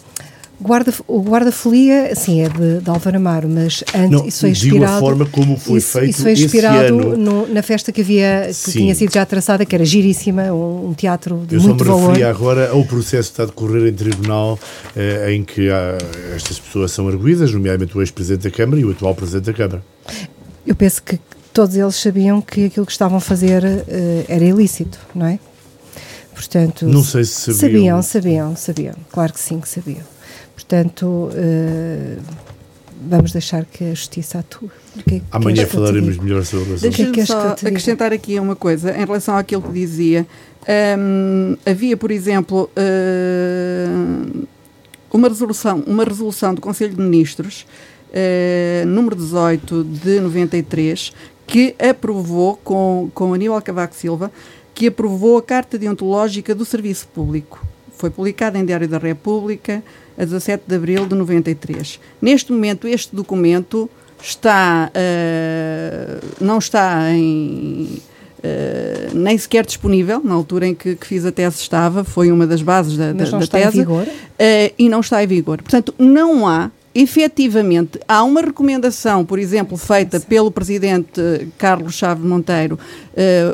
Guarda, 0.62 0.94
o 1.08 1.22
guarda-folia, 1.22 2.14
sim, 2.16 2.42
é 2.42 2.50
de, 2.50 2.82
de 2.82 2.90
Álvaro 2.90 3.16
Amaro, 3.16 3.48
mas 3.48 3.82
antes 3.96 4.12
não, 4.12 4.28
isso 4.28 4.42
foi 4.42 4.50
inspirado. 4.50 4.98
A 4.98 5.00
forma 5.00 5.26
como 5.26 5.58
foi 5.58 5.78
isso, 5.78 5.92
feito 5.98 6.10
isso 6.10 6.22
foi 6.22 6.34
inspirado 6.34 6.94
no, 6.94 7.48
na 7.48 7.64
festa 7.64 7.94
que 7.94 8.02
havia, 8.02 8.48
que 8.48 8.54
sim. 8.54 8.72
tinha 8.72 8.96
sido 8.96 9.14
já 9.14 9.26
traçada, 9.26 9.66
que 9.66 9.74
era 9.74 9.86
giríssima, 9.86 10.52
um, 10.52 10.90
um 10.90 10.94
teatro 10.94 11.46
de 11.48 11.56
Eu 11.56 11.62
muito 11.62 11.86
valor. 11.86 11.94
Eu 11.94 11.98
só 11.98 12.02
me 12.02 12.08
referia 12.08 12.30
agora 12.30 12.72
ao 12.72 12.84
processo 12.84 13.30
que 13.30 13.34
está 13.34 13.44
a 13.44 13.46
decorrer 13.46 13.88
em 13.88 13.94
tribunal, 13.94 14.60
eh, 14.98 15.34
em 15.34 15.46
que 15.46 15.70
há, 15.70 15.98
estas 16.36 16.60
pessoas 16.60 16.92
são 16.92 17.08
arguídas, 17.08 17.54
nomeadamente 17.54 17.98
o 17.98 18.02
ex-presidente 18.02 18.50
da 18.50 18.52
Câmara 18.52 18.82
e 18.82 18.84
o 18.84 18.92
atual 18.92 19.16
presidente 19.16 19.46
da 19.46 19.54
Câmara. 19.54 19.84
Eu 20.68 20.76
penso 20.76 21.02
que 21.02 21.18
todos 21.54 21.74
eles 21.78 21.96
sabiam 21.96 22.42
que 22.42 22.66
aquilo 22.66 22.86
que 22.86 22.92
estavam 22.92 23.18
a 23.18 23.22
fazer 23.22 23.64
eh, 23.64 24.26
era 24.28 24.44
ilícito, 24.44 25.00
não 25.16 25.26
é? 25.26 25.40
Portanto, 26.34 26.86
não 26.86 27.04
sei 27.04 27.24
se 27.24 27.54
sabiam. 27.54 28.02
Sabiam, 28.02 28.02
sabiam, 28.02 28.56
sabiam. 28.56 28.96
Claro 29.12 29.34
que 29.34 29.40
sim 29.40 29.60
que 29.60 29.68
sabiam. 29.68 30.04
Portanto, 30.70 31.32
uh, 31.34 32.22
vamos 33.10 33.32
deixar 33.32 33.66
que 33.66 33.86
a 33.86 33.90
justiça 33.90 34.38
atue. 34.38 34.70
Que, 35.08 35.16
é 35.16 35.22
Amanhã 35.32 35.66
que 35.66 35.72
falaremos 35.72 36.20
melhor 36.20 36.46
sobre 36.46 36.76
isso. 36.76 36.84
Deixa-me 36.84 37.12
que 37.12 37.22
é 37.22 37.26
só 37.26 37.50
acrescentar 37.50 38.14
aqui 38.14 38.40
uma 38.40 38.56
coisa 38.56 38.96
em 38.96 39.00
relação 39.00 39.36
àquilo 39.36 39.64
que 39.64 39.72
dizia. 39.72 40.28
Um, 41.00 41.58
havia, 41.66 41.98
por 41.98 42.12
exemplo, 42.12 42.70
uh, 42.78 44.48
uma 45.12 45.28
resolução, 45.28 45.84
uma 45.88 46.04
resolução 46.04 46.54
do 46.54 46.62
Conselho 46.62 46.94
de 46.94 47.02
Ministros, 47.02 47.66
uh, 48.12 48.86
número 48.86 49.16
18 49.16 49.84
de 49.84 50.20
93, 50.20 51.14
que 51.48 51.74
aprovou 51.80 52.58
com, 52.58 53.10
com 53.16 53.34
Aníbal 53.34 53.60
Cavaco 53.64 53.96
Silva 53.96 54.32
que 54.76 54.88
aprovou 54.88 55.38
a 55.38 55.42
Carta 55.42 55.78
Deontológica 55.78 56.56
do 56.56 56.64
Serviço 56.64 57.06
Público. 57.10 57.60
Foi 58.00 58.10
publicada 58.10 58.58
em 58.58 58.66
Diário 58.66 58.88
da 58.88 58.98
República 58.98 59.84
a 60.18 60.24
17 60.24 60.64
de 60.66 60.76
abril 60.76 61.06
de 61.06 61.16
93. 61.16 62.00
Neste 62.22 62.52
momento, 62.52 62.88
este 62.88 63.14
documento 63.14 63.90
está, 64.24 64.90
uh, 64.90 66.44
não 66.44 66.58
está 66.58 67.12
em, 67.12 68.02
Uh, 68.40 69.14
nem 69.14 69.38
sequer 69.38 69.66
disponível, 69.66 70.22
na 70.24 70.34
altura 70.34 70.66
em 70.66 70.74
que, 70.74 70.96
que, 70.96 71.06
fiz 71.06 71.26
a 71.26 71.32
tese 71.32 71.58
estava, 71.58 72.06
foi 72.06 72.32
uma 72.32 72.48
das 72.48 72.62
bases 72.62 72.96
da, 72.96 73.12
da, 73.12 73.26
da 73.26 73.46
tese. 73.46 73.82
Uh, 73.82 74.06
e 74.80 74.88
não 74.88 75.02
está 75.02 75.22
em 75.22 75.28
vigor. 75.28 75.62
Portanto, 75.62 75.94
não 76.00 76.48
há 76.48 76.72
efetivamente 76.96 78.00
há 78.08 78.24
uma 78.24 78.40
recomendação, 78.40 79.26
por 79.26 79.40
exemplo, 79.40 79.78
feita 79.78 80.22
pelo 80.22 80.50
presidente 80.52 81.22
Carlos 81.58 81.96
Chaves 81.96 82.24
Monteiro, 82.24 82.80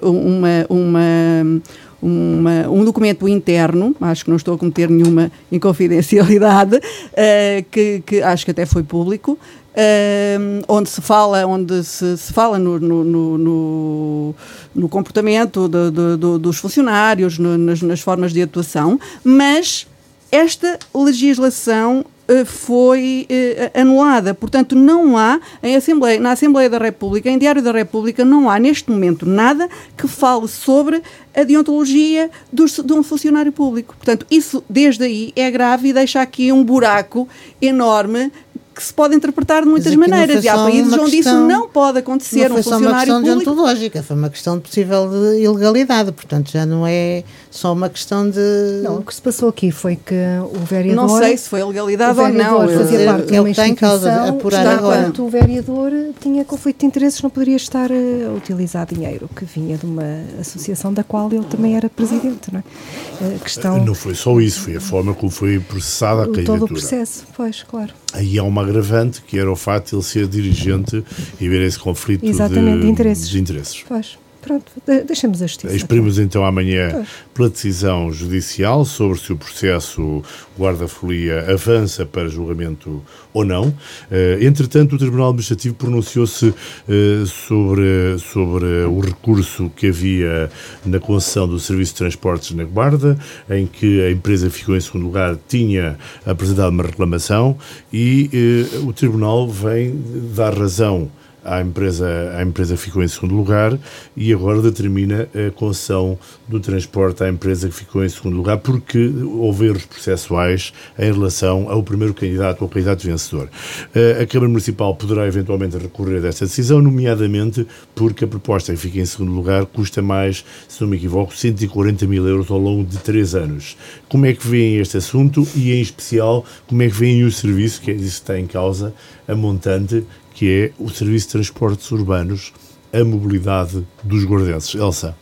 uma, 0.03 0.65
uma, 0.69 1.61
uma, 2.05 2.69
um 2.69 2.85
documento 2.85 3.27
interno, 3.27 3.95
acho 3.99 4.23
que 4.23 4.29
não 4.29 4.37
estou 4.37 4.53
a 4.53 4.57
cometer 4.57 4.89
nenhuma 4.89 5.31
inconfidencialidade, 5.51 6.77
uh, 6.77 7.65
que, 7.71 8.03
que, 8.05 8.21
acho 8.21 8.45
que 8.45 8.51
até 8.51 8.65
foi 8.65 8.83
público, 8.83 9.37
Uh, 9.77 10.63
onde 10.69 10.89
se 10.89 11.01
fala, 11.01 11.45
onde 11.45 11.83
se, 11.83 12.17
se 12.17 12.31
fala 12.31 12.57
no, 12.57 12.79
no, 12.79 13.03
no, 13.03 14.35
no 14.73 14.87
comportamento 14.87 15.67
dos 15.67 16.59
funcionários, 16.59 17.37
nas, 17.37 17.81
nas, 17.81 17.99
formas 17.99 18.31
de 18.31 18.41
atuação, 18.41 18.97
mas 19.21 19.85
esta 20.31 20.79
legislação 20.93 22.05
foi 22.45 23.27
uh, 23.29 23.79
anulada. 23.81 24.33
Portanto, 24.33 24.75
não 24.75 25.17
há 25.17 25.39
em 25.61 25.75
Assembleia, 25.75 26.19
na 26.19 26.31
Assembleia 26.31 26.69
da 26.69 26.77
República, 26.77 27.29
em 27.29 27.37
Diário 27.37 27.61
da 27.61 27.71
República, 27.71 28.25
não 28.25 28.49
há 28.49 28.57
neste 28.59 28.89
momento 28.89 29.25
nada 29.25 29.69
que 29.97 30.07
fale 30.07 30.47
sobre 30.47 31.01
a 31.35 31.43
deontologia 31.43 32.29
dos, 32.51 32.73
de 32.83 32.93
um 32.93 33.03
funcionário 33.03 33.51
público. 33.51 33.95
Portanto, 33.97 34.25
isso 34.31 34.63
desde 34.69 35.03
aí 35.03 35.33
é 35.35 35.51
grave 35.51 35.89
e 35.89 35.93
deixa 35.93 36.21
aqui 36.21 36.51
um 36.51 36.63
buraco 36.63 37.27
enorme 37.61 38.31
que 38.73 38.83
se 38.83 38.93
pode 38.93 39.15
interpretar 39.15 39.63
de 39.63 39.69
muitas 39.69 39.95
maneiras. 39.95 40.35
foi 40.35 40.43
E 40.43 40.49
há 40.49 40.55
países 40.57 40.91
onde 40.93 41.11
questão- 41.11 41.33
isso 41.39 41.47
não 41.47 41.69
pode 41.69 41.99
acontecer. 41.99 42.49
não 42.49 42.57
um 42.57 42.61
foi 42.61 42.63
só 42.63 42.69
uma 42.71 42.77
funcionário 42.79 43.05
questão 43.13 43.21
público. 43.23 43.51
deontológica, 43.51 44.03
foi 44.03 44.15
uma 44.17 44.29
questão 44.29 44.57
de 44.57 44.63
possível 44.63 45.09
de 45.09 45.43
ilegalidade, 45.43 46.11
portanto 46.11 46.51
já 46.51 46.65
não 46.65 46.85
é 46.85 47.23
só 47.55 47.71
uma 47.71 47.89
questão 47.89 48.29
de... 48.29 48.81
Não, 48.83 48.97
o 48.97 49.01
que 49.01 49.15
se 49.15 49.21
passou 49.21 49.47
aqui 49.47 49.71
foi 49.71 49.95
que 49.95 50.13
o 50.53 50.59
vereador. 50.65 51.07
Não 51.07 51.17
sei 51.17 51.37
se 51.37 51.47
foi 51.47 51.63
legalidade 51.63 52.19
ou 52.19 52.29
não. 52.29 52.67
fazia 52.67 53.05
parte 53.05 53.27
de 53.27 53.35
é 53.35 53.39
o 53.39 53.43
uma 53.43 53.45
que 53.45 53.51
está 53.51 53.67
em 53.67 53.75
causa, 53.75 54.09
instituição, 54.09 54.37
apurar 54.37 54.67
agora. 54.67 54.95
portanto, 54.97 55.23
o 55.25 55.29
vereador 55.29 55.91
tinha 56.19 56.43
conflito 56.43 56.79
de 56.81 56.85
interesses, 56.85 57.21
não 57.21 57.29
poderia 57.29 57.55
estar 57.55 57.89
a 57.91 58.33
utilizar 58.35 58.85
dinheiro 58.85 59.29
que 59.33 59.45
vinha 59.45 59.77
de 59.77 59.85
uma 59.85 60.03
associação 60.39 60.93
da 60.93 61.03
qual 61.03 61.31
ele 61.31 61.45
também 61.45 61.77
era 61.77 61.89
presidente, 61.89 62.51
não 62.51 62.59
é? 62.59 63.35
A 63.35 63.39
questão, 63.39 63.85
Não 63.85 63.95
foi 63.95 64.15
só 64.15 64.37
isso, 64.41 64.59
foi 64.59 64.75
a 64.75 64.81
forma 64.81 65.13
como 65.13 65.31
foi 65.31 65.57
processada 65.59 66.23
a 66.23 66.23
o- 66.23 66.27
todo 66.27 66.33
o 66.33 66.45
candidatura. 66.45 66.73
processo, 66.73 67.23
pois, 67.37 67.63
claro. 67.63 67.93
Aí 68.11 68.37
há 68.37 68.43
uma 68.43 68.61
agravante, 68.63 69.21
que 69.21 69.39
era 69.39 69.49
o 69.51 69.55
facto 69.55 69.89
de 69.91 69.95
ele 69.95 70.03
ser 70.03 70.27
dirigente 70.27 71.03
e 71.39 71.47
ver 71.47 71.61
esse 71.61 71.79
conflito 71.79 72.25
Exatamente, 72.25 72.79
de, 72.79 72.81
de 72.85 72.87
interesses. 72.91 73.29
de 73.29 73.39
interesses. 73.39 73.83
Pois, 73.87 74.17
pronto, 74.45 74.71
de- 74.87 75.03
deixemos 75.03 75.41
a 75.41 75.47
justiça. 75.47 75.75
Exprimos 75.75 76.19
então 76.19 76.45
amanhã 76.45 76.89
Pois. 76.91 77.07
pela 77.33 77.49
decisão 77.49 78.11
judicial 78.11 78.85
sobre 78.85 79.17
se 79.19 79.33
o 79.33 79.37
processo 79.37 80.21
guarda-folia 80.57 81.51
avança 81.51 82.05
para 82.05 82.27
julgamento 82.29 83.03
ou 83.33 83.43
não. 83.43 83.73
Eh, 84.11 84.37
entretanto, 84.41 84.95
o 84.95 84.97
Tribunal 84.97 85.27
Administrativo 85.29 85.75
pronunciou-se 85.75 86.53
eh, 86.87 87.23
sobre, 87.25 88.17
sobre 88.19 88.65
o 88.85 88.99
recurso 88.99 89.69
que 89.75 89.87
havia 89.87 90.49
na 90.85 90.99
concessão 90.99 91.47
do 91.47 91.59
Serviço 91.59 91.93
de 91.93 91.97
Transportes 91.97 92.51
na 92.51 92.63
Guarda, 92.63 93.17
em 93.49 93.65
que 93.65 94.01
a 94.03 94.11
empresa 94.11 94.49
ficou 94.49 94.75
em 94.75 94.79
segundo 94.79 95.03
lugar 95.03 95.37
tinha 95.47 95.97
apresentado 96.25 96.69
uma 96.69 96.83
reclamação 96.83 97.57
e 97.91 98.29
eh, 98.33 98.77
o 98.85 98.93
Tribunal 98.93 99.47
vem 99.49 99.93
dar 100.35 100.53
razão 100.57 101.09
à 101.45 101.61
empresa, 101.61 102.33
à 102.35 102.41
empresa 102.41 102.75
ficou 102.75 103.03
em 103.03 103.07
segundo 103.07 103.35
lugar 103.35 103.77
e 104.17 104.33
agora 104.33 104.61
determina 104.61 105.29
a 105.33 105.51
concessão 105.51 106.17
do 106.47 106.59
transporte 106.59 107.23
à 107.23 107.29
empresa 107.29 107.69
que 107.69 107.75
ficou 107.75 108.03
em 108.03 108.09
segundo 108.09 108.35
lugar 108.35 108.57
porque 108.57 109.11
houve 109.23 109.67
erros 109.67 109.85
processuais 109.85 110.73
em 110.97 111.11
relação 111.11 111.69
ao 111.69 111.83
primeiro 111.83 112.13
candidato 112.13 112.63
ou 112.63 112.67
candidato 112.69 113.05
vencedor. 113.05 113.49
Eh, 113.93 114.23
A 114.23 114.25
Câmara 114.25 114.49
Municipal 114.49 114.95
poderá 114.95 115.27
eventualmente 115.27 115.77
recorrer 115.77 116.19
desta 116.21 116.45
decisão, 116.45 116.81
nomeadamente 116.81 117.67
porque 117.93 118.25
a 118.25 118.27
proposta 118.27 118.73
que 118.73 118.79
fica 118.79 118.99
em 118.99 119.05
segundo 119.05 119.31
lugar 119.31 119.65
custa 119.67 120.01
mais, 120.01 120.43
se 120.67 120.81
não 120.81 120.87
me 120.87 120.97
equivoco, 120.97 121.35
140 121.35 122.07
mil 122.07 122.27
euros 122.27 122.49
ao 122.49 122.57
longo 122.57 122.83
de 122.83 122.97
três 122.97 123.35
anos. 123.35 123.77
Como 124.09 124.25
é 124.25 124.33
que 124.33 124.47
veem 124.47 124.77
este 124.77 124.97
assunto 124.97 125.47
e, 125.55 125.71
em 125.73 125.81
especial, 125.81 126.43
como 126.67 126.81
é 126.81 126.87
que 126.87 126.95
veem 126.95 127.23
o 127.23 127.31
serviço, 127.31 127.81
que 127.81 127.91
é 127.91 127.93
isso 127.93 128.03
que 128.03 128.07
está 128.07 128.39
em 128.39 128.47
causa, 128.47 128.93
a 129.27 129.35
montante, 129.35 130.03
que 130.35 130.51
é 130.51 130.83
o 130.83 130.89
Serviço 130.89 131.27
de 131.27 131.31
Transportes 131.31 131.89
Urbanos, 131.91 132.53
a 132.93 133.03
mobilidade 133.03 133.87
dos 134.03 134.25
gordenses. 134.25 134.75
Elsa. 134.75 135.15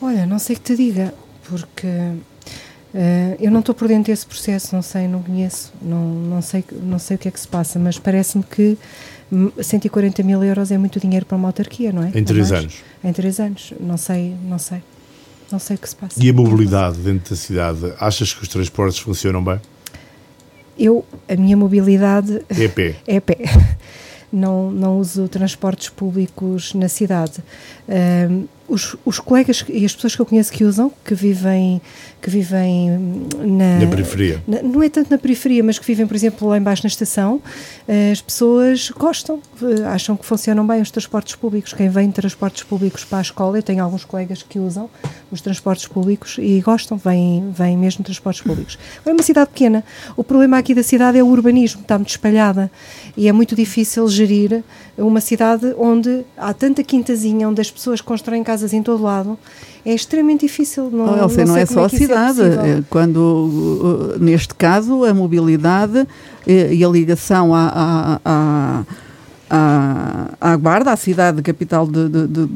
Olha, 0.00 0.26
não 0.26 0.38
sei 0.38 0.54
que 0.56 0.62
te 0.62 0.76
diga, 0.76 1.12
porque 1.48 1.86
eh, 2.94 3.36
eu 3.40 3.50
não 3.50 3.60
estou 3.60 3.74
por 3.74 3.88
dentro 3.88 4.12
desse 4.12 4.26
processo, 4.26 4.74
não 4.74 4.82
sei, 4.82 5.08
não 5.08 5.22
conheço, 5.22 5.72
não, 5.80 6.06
não, 6.06 6.42
sei, 6.42 6.62
não 6.82 6.98
sei 6.98 7.16
o 7.16 7.18
que 7.18 7.28
é 7.28 7.30
que 7.30 7.40
se 7.40 7.48
passa, 7.48 7.78
mas 7.78 7.98
parece-me 7.98 8.44
que 8.44 8.76
hum, 9.32 9.50
140 9.60 10.22
mil 10.22 10.44
euros 10.44 10.70
é 10.70 10.76
muito 10.76 11.00
dinheiro 11.00 11.24
para 11.24 11.36
uma 11.36 11.48
autarquia, 11.48 11.90
não 11.92 12.02
é? 12.02 12.12
Em 12.14 12.22
três 12.22 12.52
anos. 12.52 12.74
Em 13.02 13.12
três 13.12 13.40
anos, 13.40 13.72
não 13.80 13.96
sei, 13.96 14.36
não 14.44 14.58
sei. 14.58 14.82
Não 15.50 15.58
sei 15.58 15.76
o 15.76 15.78
que 15.78 15.88
se 15.88 15.96
passa. 15.96 16.22
E 16.22 16.28
a 16.28 16.32
mobilidade 16.32 16.98
dentro 16.98 17.30
da 17.30 17.36
cidade? 17.36 17.92
Achas 18.00 18.34
que 18.34 18.42
os 18.42 18.48
transportes 18.48 18.98
funcionam 18.98 19.42
bem? 19.42 19.60
Eu, 20.78 21.04
a 21.28 21.34
minha 21.36 21.56
mobilidade 21.56 22.42
É 22.48 22.68
pé. 22.68 22.96
é 23.06 23.20
pé. 23.20 23.38
Não, 24.32 24.70
não 24.70 24.98
uso 24.98 25.28
transportes 25.28 25.88
públicos 25.88 26.74
na 26.74 26.88
cidade. 26.88 27.38
Os, 28.68 28.96
os 29.04 29.18
colegas 29.20 29.64
e 29.68 29.84
as 29.84 29.94
pessoas 29.94 30.14
que 30.16 30.20
eu 30.22 30.26
conheço 30.26 30.52
que 30.52 30.64
usam, 30.64 30.90
que 31.04 31.14
vivem, 31.14 31.80
que 32.20 32.28
vivem 32.30 32.90
hum, 32.92 33.26
na, 33.58 33.78
Na 33.80 33.86
periferia. 33.86 34.42
na- 34.46 34.62
não 34.62 34.82
é 34.82 34.88
tanto 34.88 35.10
na 35.10 35.18
periferia, 35.18 35.62
mas 35.62 35.78
que 35.78 35.86
vivem, 35.86 36.06
por 36.06 36.14
exemplo, 36.16 36.48
lá 36.48 36.58
embaixo 36.58 36.82
na 36.84 36.88
estação, 36.88 37.40
eh, 37.86 38.10
as 38.12 38.20
pessoas 38.20 38.90
gostam, 38.90 39.40
eh, 39.62 39.84
acham 39.84 40.16
que 40.16 40.24
funcionam 40.26 40.66
bem 40.66 40.80
os 40.82 40.90
transportes 40.90 41.34
públicos. 41.36 41.72
Quem 41.72 41.88
vem 41.88 42.08
de 42.08 42.14
transportes 42.14 42.62
públicos 42.62 43.04
para 43.04 43.18
a 43.18 43.22
escola, 43.22 43.58
eu 43.58 43.62
tenho 43.62 43.82
alguns 43.84 44.04
colegas 44.04 44.42
que 44.42 44.58
usam 44.58 44.88
os 45.30 45.40
transportes 45.40 45.86
públicos 45.86 46.36
e 46.38 46.60
gostam, 46.60 46.96
vêm, 46.96 47.50
vêm 47.52 47.76
mesmo 47.76 47.98
de 47.98 48.04
transportes 48.06 48.42
públicos. 48.42 48.78
É 49.04 49.10
uma 49.12 49.22
cidade 49.22 49.50
pequena. 49.50 49.84
O 50.16 50.24
problema 50.24 50.58
aqui 50.58 50.74
da 50.74 50.82
cidade 50.82 51.18
é 51.18 51.22
o 51.22 51.26
urbanismo, 51.26 51.82
está 51.82 51.98
muito 51.98 52.10
espalhada 52.10 52.70
e 53.16 53.28
é 53.28 53.32
muito 53.32 53.54
difícil 53.54 54.08
gerir 54.08 54.62
uma 54.96 55.20
cidade 55.20 55.74
onde 55.78 56.24
há 56.36 56.54
tanta 56.54 56.82
quintazinha, 56.82 57.48
onde 57.48 57.60
as 57.60 57.70
pessoas 57.70 58.00
constroem 58.00 58.42
casas 58.42 58.55
em 58.62 58.82
todo 58.82 59.02
lado. 59.02 59.38
É 59.84 59.94
extremamente 59.94 60.40
difícil. 60.46 60.90
Não, 60.92 61.04
Oh, 61.14 61.22
Elsa, 61.24 61.44
não 61.44 61.54
não, 61.54 61.56
é 61.60 61.66
como 61.66 61.80
só 61.80 61.84
a 61.86 61.88
que 61.90 61.94
isso 61.96 62.04
é 62.04 62.06
cidade. 62.08 62.36
possível. 62.36 62.60
Eh, 62.64 62.82
Quando, 62.90 63.16
uh, 63.18 64.18
neste 64.18 64.54
caso, 64.54 65.04
a 65.04 65.14
mobilidade 65.14 66.06
eh, 66.46 66.74
e 66.74 66.84
a 66.84 66.88
ligação 66.88 67.54
à, 67.54 68.18
à, 68.24 68.82
à, 69.48 70.28
à, 70.40 70.56
Guarda, 70.56 70.92
à 70.92 70.96
cidade 70.96 71.40
capital 71.42 71.86
de, 71.86 72.08
de, 72.08 72.26
de, 72.26 72.46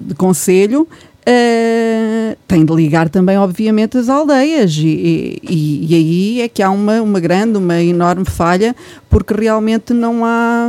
de, 0.00 0.14
Conselho, 0.14 0.88
eh, 1.26 2.36
tem 2.46 2.64
de 2.64 2.72
ligar 2.74 3.10
também, 3.10 3.36
obviamente, 3.36 3.98
as 3.98 4.08
aldeias. 4.08 4.74
E, 4.78 5.38
e, 5.42 5.86
e 5.90 5.94
aí 5.94 6.40
é 6.40 6.48
que 6.48 6.62
há 6.62 6.70
uma, 6.70 7.02
uma 7.02 7.20
grande, 7.20 7.58
uma 7.58 7.82
enorme 7.82 8.24
falha, 8.24 8.74
porque 9.10 9.34
realmente 9.34 9.92
não 9.92 10.24
há. 10.24 10.68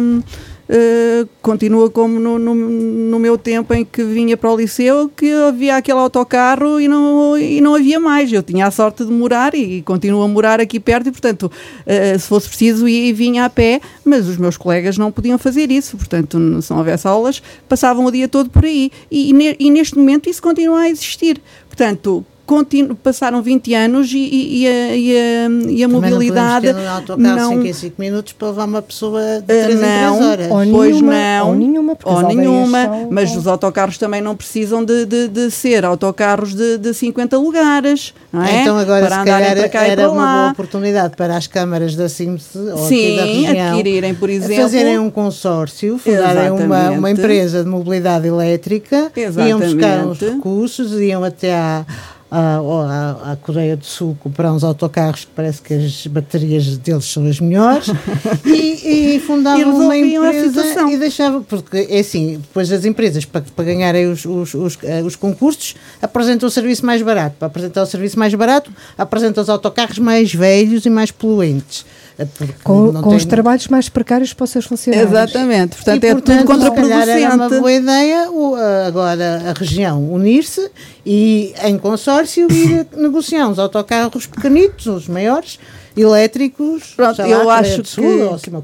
Uh, 0.70 1.28
continua 1.41 1.89
como 1.89 2.20
no, 2.20 2.38
no, 2.38 2.53
no 2.53 3.17
meu 3.17 3.39
tempo 3.39 3.74
em 3.74 3.84
que 3.84 4.03
vinha 4.03 4.38
para 4.38 4.51
o 4.51 4.55
liceu, 4.55 5.09
que 5.09 5.32
havia 5.32 5.78
aquele 5.78 5.97
autocarro 5.97 6.80
e 6.80 6.88
não, 6.88 7.36
e 7.38 7.59
não 7.59 7.74
havia 7.74 7.99
mais. 7.99 8.32
Eu 8.32 8.43
tinha 8.43 8.67
a 8.67 8.72
sorte 8.72 9.03
de 9.03 9.11
morar 9.11 9.55
e 9.55 9.82
continuo 9.82 10.22
a 10.22 10.28
morar 10.28 10.59
aqui 10.59 10.80
perto 10.80 11.07
e, 11.07 11.11
portanto, 11.11 11.51
uh, 11.51 12.20
se 12.20 12.28
fosse 12.28 12.47
preciso, 12.47 12.88
ia 12.88 13.09
e 13.09 13.13
vinha 13.13 13.45
a 13.45 13.49
pé, 13.49 13.82
mas 14.05 14.28
os 14.28 14.38
meus 14.38 14.57
colegas 14.57 14.95
não 14.95 15.11
podiam 15.11 15.39
fazer 15.39 15.72
isso. 15.72 15.97
Portanto, 15.97 16.61
se 16.61 16.70
não 16.70 16.78
houvesse 16.78 17.07
aulas, 17.07 17.41
passavam 17.67 18.05
o 18.05 18.11
dia 18.11 18.28
todo 18.28 18.49
por 18.49 18.63
aí. 18.63 18.91
E, 19.09 19.34
e 19.34 19.70
e 19.70 19.72
neste 19.72 19.97
momento 19.97 20.30
isso 20.30 20.41
continua 20.41 20.82
a 20.82 20.89
existir. 20.89 21.41
Portanto, 21.67 22.26
continu- 22.49 22.95
passaram 22.95 23.43
20 23.43 23.75
anos 23.75 24.11
e, 24.11 24.17
e- 24.17 24.63
e 24.63 24.67
a, 24.67 24.95
e 24.95 25.17
a- 25.17 25.69
e 25.69 25.83
a 25.83 25.87
mobilidade. 25.87 26.65
Não 26.65 26.73
podemos 26.73 26.81
ter 26.81 26.89
um 26.89 26.95
autocarro 26.95 27.35
não- 27.39 27.49
5 27.51 27.67
em 27.67 27.73
5 27.73 27.95
minutos 27.99 28.33
para 28.33 28.47
levar 28.47 28.65
uma 28.65 28.81
pessoa 28.81 29.21
de 29.21 29.43
Uh, 29.43 29.45
3 29.45 29.75
em 29.75 29.77
3 29.77 30.01
não, 30.01 30.29
horas. 30.31 30.47
Ou 30.51 30.57
pois 30.71 30.95
nenhuma, 30.95 31.13
não, 31.13 31.47
ou 31.49 31.55
nenhuma, 31.55 31.97
ou 32.03 32.21
nenhuma, 32.23 32.83
são- 32.85 33.07
mas 33.11 33.29
são- 33.29 33.37
os 33.39 33.45
autocarros 33.47 33.97
também 33.99 34.19
não 34.19 34.35
precisam 34.35 34.83
de, 34.83 35.05
de, 35.05 35.27
de 35.27 35.51
ser 35.51 35.85
autocarros 35.85 36.55
de, 36.55 36.79
de 36.79 36.91
50 36.91 37.37
lugares, 37.37 38.15
não 38.33 38.43
é? 38.43 38.61
Então 38.63 38.75
agora 38.79 39.05
para 39.05 39.19
se 39.19 39.25
calhar 39.25 39.55
para 39.55 39.69
cá 39.69 39.83
era 39.83 40.01
para 40.01 40.11
uma 40.11 40.25
boa 40.41 40.51
oportunidade 40.51 41.15
para 41.15 41.37
as 41.37 41.45
câmaras 41.45 41.95
da 41.95 42.09
CIMS 42.09 42.55
ou 42.55 42.85
aqui 42.85 43.15
da 43.15 43.23
Sim, 43.27 43.45
região 43.45 43.67
adquirirem, 43.69 44.15
por 44.15 44.29
exemplo. 44.29 44.63
fazerem 44.63 44.97
um 44.97 45.11
consórcio, 45.11 45.99
fundarem 45.99 46.49
uma, 46.49 46.63
Exatamente. 46.63 46.97
uma 46.97 47.11
empresa 47.11 47.63
de 47.63 47.69
mobilidade 47.69 48.27
elétrica, 48.27 49.11
iam 49.15 49.59
buscar 49.59 49.99
Exatamente. 49.99 50.25
recursos, 50.25 50.91
iam 50.99 51.23
até 51.23 51.53
à, 51.53 51.85
à, 52.32 53.32
à, 53.32 53.36
Coreia 53.36 53.75
do 53.75 53.86
Sul 53.86 54.15
comprar 54.19 54.53
uns 54.53 54.63
autocarros 54.63 55.25
que 55.25 55.32
parece 55.36 55.61
que 55.61 55.73
as 55.73 56.05
baterias 56.05 56.77
deles 56.77 57.05
são 57.05 57.25
as 57.25 57.39
melhores 57.39 57.88
e, 58.45 59.15
e 59.15 59.19
fundavam 59.19 59.61
E 59.61 59.65
uma 59.65 59.97
empresa 59.97 60.89
e 60.89 60.97
deixavam, 60.97 61.41
porque 61.41 61.88
é 61.89 61.99
assim, 61.99 62.38
depois 62.38 62.71
as 62.71 62.86
empresas 62.86 63.25
para, 63.25 63.41
para 63.55 63.65
ganharem 63.65 64.07
os, 64.07 64.25
os, 64.25 64.53
os, 64.53 64.77
eh, 64.84 65.01
os 65.01 65.15
concursos 65.15 65.75
apresentam 66.01 66.47
o 66.47 66.51
serviço 66.51 66.86
mais 66.86 67.01
barato, 67.01 67.36
para 67.39 67.47
apresentar 67.47 67.82
o 67.82 67.88
serviço 67.88 68.19
mais 68.19 68.34
barato 68.36 68.71
apresentam 68.97 69.41
os 69.41 69.49
autocarros 69.49 69.97
mais 69.97 70.34
velhos 70.34 70.86
e 70.86 70.89
mais 70.89 71.09
poluentes. 71.09 71.86
Eh, 72.20 72.28
Com, 72.63 72.91
com 72.91 73.01
tem- 73.09 73.15
os 73.17 73.26
trabalhos 73.26 73.67
mais 73.70 73.88
precários 73.88 74.34
para 74.34 74.43
os 74.43 74.49
seus 74.49 74.65
funcionários. 74.65 75.09
Exatamente, 75.09 75.76
portanto 75.78 76.03
e, 76.03 76.07
é 76.07 76.11
portanto, 76.13 76.45
tudo 76.45 76.72
calhar 76.76 77.07
era 77.07 77.20
uma 77.36 77.49
contraproducente. 77.49 77.59
boa 77.61 77.72
ideia 77.72 78.30
o, 78.30 78.55
agora 78.86 79.43
a 79.49 79.53
região 79.57 80.03
unir-se 80.11 80.70
e 81.05 81.53
em 81.63 81.78
consórcio 81.78 82.51
ir 82.51 82.86
negociar 82.97 83.47
uns 83.47 83.57
autocarros 83.57 84.26
pequenitos, 84.26 84.86
os 84.88 85.07
maiores, 85.07 85.57
elétricos, 86.01 86.93
Pronto, 86.95 87.19
lá, 87.21 87.27
eu 87.27 87.49
acho 87.49 87.81
que, 87.83 88.01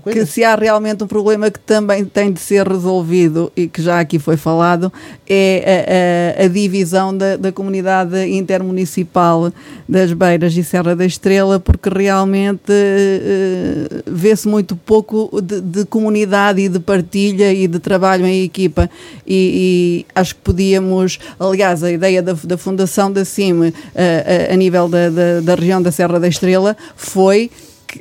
coisa. 0.03 0.19
que 0.19 0.25
se 0.25 0.43
há 0.43 0.55
realmente 0.55 1.03
um 1.03 1.07
problema 1.07 1.49
que 1.51 1.59
também 1.59 2.05
tem 2.05 2.31
de 2.31 2.39
ser 2.39 2.67
resolvido 2.67 3.51
e 3.55 3.67
que 3.67 3.81
já 3.81 3.99
aqui 3.99 4.17
foi 4.19 4.37
falado, 4.37 4.91
é 5.27 6.33
a, 6.39 6.41
a- 6.41 6.45
a 6.45 6.47
divisão 6.47 7.15
da, 7.15 7.35
da 7.37 7.51
comunidade 7.51 8.25
intermunicipal 8.29 9.51
das 9.87 10.11
Beiras 10.13 10.55
e 10.55 10.63
Serra 10.63 10.95
da 10.95 11.05
Estrela, 11.05 11.59
porque 11.59 11.89
realmente 11.89 12.71
eh, 12.71 14.01
vê-se 14.05 14.47
muito 14.47 14.75
pouco 14.75 15.41
de, 15.41 15.61
de 15.61 15.85
comunidade 15.85 16.61
e 16.61 16.69
de 16.69 16.79
partilha 16.79 17.51
e 17.53 17.67
de 17.67 17.79
trabalho 17.79 18.25
em 18.25 18.43
equipa. 18.43 18.89
E, 19.27 20.05
e 20.05 20.19
acho 20.19 20.35
que 20.35 20.41
podíamos, 20.41 21.19
aliás, 21.39 21.83
a 21.83 21.91
ideia 21.91 22.21
da, 22.21 22.33
da 22.43 22.57
fundação 22.57 23.11
da 23.11 23.23
CIM 23.25 23.73
eh, 23.95 24.47
a, 24.49 24.53
a 24.53 24.57
nível 24.57 24.87
da, 24.87 25.09
da, 25.09 25.41
da 25.41 25.55
região 25.55 25.81
da 25.81 25.91
Serra 25.91 26.19
da 26.19 26.27
Estrela 26.27 26.75
foi 26.95 27.24
que 27.31 27.49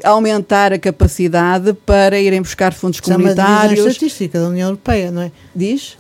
aumentar 0.03 0.73
a 0.73 0.79
capacidade 0.79 1.73
para 1.87 2.19
irem 2.19 2.41
buscar 2.43 2.73
fundos 2.73 2.99
Isso 3.03 3.13
é 3.13 3.17
uma 3.17 3.25
divisão 3.29 3.45
comunitários. 3.47 3.87
estatística 3.87 4.41
da 4.41 4.49
União 4.49 4.69
Europeia, 4.69 5.11
não 5.11 5.23
é? 5.23 5.31
Diz? 5.55 5.97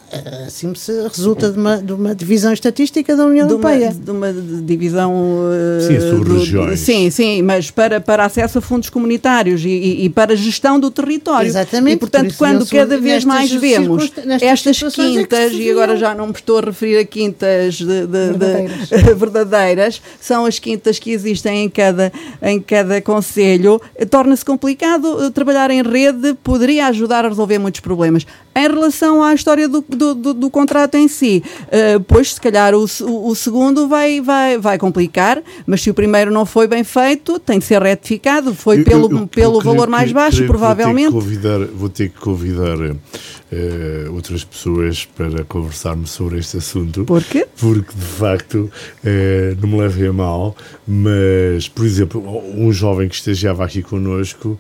Assim 0.46 0.72
se 0.76 0.92
resulta 1.08 1.50
de 1.50 1.58
uma, 1.58 1.76
de 1.78 1.92
uma 1.92 2.14
divisão 2.14 2.52
estatística 2.52 3.16
da 3.16 3.26
União 3.26 3.46
de 3.48 3.54
uma, 3.54 3.72
Europeia. 3.72 3.92
de 3.94 4.10
uma 4.10 4.32
divisão 4.32 5.12
uh, 5.12 5.80
Sim, 5.86 6.00
sobre 6.10 6.28
do- 6.28 6.38
regiões. 6.38 6.80
sim, 6.80 7.10
sim, 7.10 7.42
mas 7.42 7.70
para, 7.70 8.00
para 8.00 8.24
acesso 8.24 8.58
a 8.58 8.60
fundos 8.60 8.88
comunitários 8.90 9.64
e, 9.64 9.68
e- 9.68 10.04
e 10.04 10.08
para 10.10 10.36
gestão 10.36 10.78
do 10.78 10.90
território. 10.90 11.48
Exatamente, 11.48 11.94
E 11.94 11.98
portanto, 11.98 12.34
quando 12.38 12.64
cada 12.66 12.96
vez 12.98 13.24
mais 13.24 13.50
vemos 13.50 14.12
estas 14.40 14.80
é 14.82 14.86
que 14.90 14.92
quintas, 14.92 15.52
se 15.52 15.62
e 15.62 15.70
agora 15.70 15.96
já 15.96 16.14
não 16.14 16.26
me 16.28 16.32
estou 16.32 16.58
a 16.58 16.60
referir 16.62 16.98
a 16.98 17.04
quintas 17.04 17.74
de- 17.74 17.84
de- 17.84 18.06
de- 18.06 18.06
Verdadeiras. 18.38 18.88
verdadeiras, 19.18 20.02
são 20.20 20.46
as 20.46 20.58
quintas 20.58 20.98
que 20.98 21.10
existem 21.10 21.64
em 21.64 21.68
cada, 21.68 22.12
em 22.42 22.60
cada 22.60 23.00
conselho, 23.00 23.80
eh, 23.82 23.83
torna-se 24.10 24.44
complicado 24.44 25.24
eh, 25.24 25.30
trabalhar 25.30 25.70
em 25.70 25.82
rede, 25.82 26.34
poderia 26.34 26.86
ajudar 26.86 27.24
a 27.24 27.28
resolver 27.28 27.58
muitos 27.58 27.80
problemas. 27.80 28.26
Em 28.56 28.68
relação 28.68 29.22
à 29.22 29.34
história 29.34 29.68
do, 29.68 29.84
do, 29.88 30.14
do- 30.14 30.34
do 30.34 30.50
contrato 30.50 30.94
em 30.96 31.08
si, 31.08 31.42
eh, 31.70 31.98
pois 32.06 32.34
se 32.34 32.40
calhar 32.40 32.74
o, 32.74 32.84
o- 33.02 33.28
o 33.30 33.34
segundo 33.34 33.88
vai, 33.88 34.20
vai, 34.20 34.58
vai 34.58 34.78
complicar, 34.78 35.42
mas 35.66 35.82
se 35.82 35.90
o 35.90 35.94
primeiro 35.94 36.30
não 36.30 36.46
foi 36.46 36.66
bem 36.68 36.84
feito, 36.84 37.38
tem 37.38 37.58
de 37.58 37.64
ser 37.64 37.82
retificado, 37.82 38.54
foi 38.54 38.80
Eu- 38.80 38.84
pelo, 38.84 39.10
eu- 39.10 39.18
eu 39.18 39.26
pelo 39.26 39.60
valor 39.60 39.88
mais 39.88 40.12
baixo, 40.12 40.36
creio 40.38 40.48
provavelmente. 40.48 41.10
Vou 41.10 41.20
ter 41.20 41.28
que 41.28 41.36
convidar, 41.40 41.58
vou 41.74 41.88
ter 41.88 42.08
que 42.10 42.20
convidar 42.20 42.96
eh, 43.52 44.06
outras 44.10 44.42
pessoas 44.44 45.04
para 45.04 45.44
conversarmos 45.44 46.10
sobre 46.10 46.38
este 46.38 46.56
assunto. 46.56 47.04
Por 47.04 47.22
quê? 47.22 47.46
Porque, 47.58 47.92
de 47.94 48.04
facto, 48.04 48.70
eh, 49.04 49.54
não 49.60 49.68
me 49.68 49.78
levem 49.78 50.08
a 50.08 50.12
mal, 50.12 50.56
mas, 50.86 51.68
por 51.68 51.84
exemplo, 51.84 52.22
um 52.56 52.72
jovem 52.72 53.08
que 53.08 53.14
estagiava 53.14 53.64
aqui 53.64 53.82
connosco, 53.82 54.58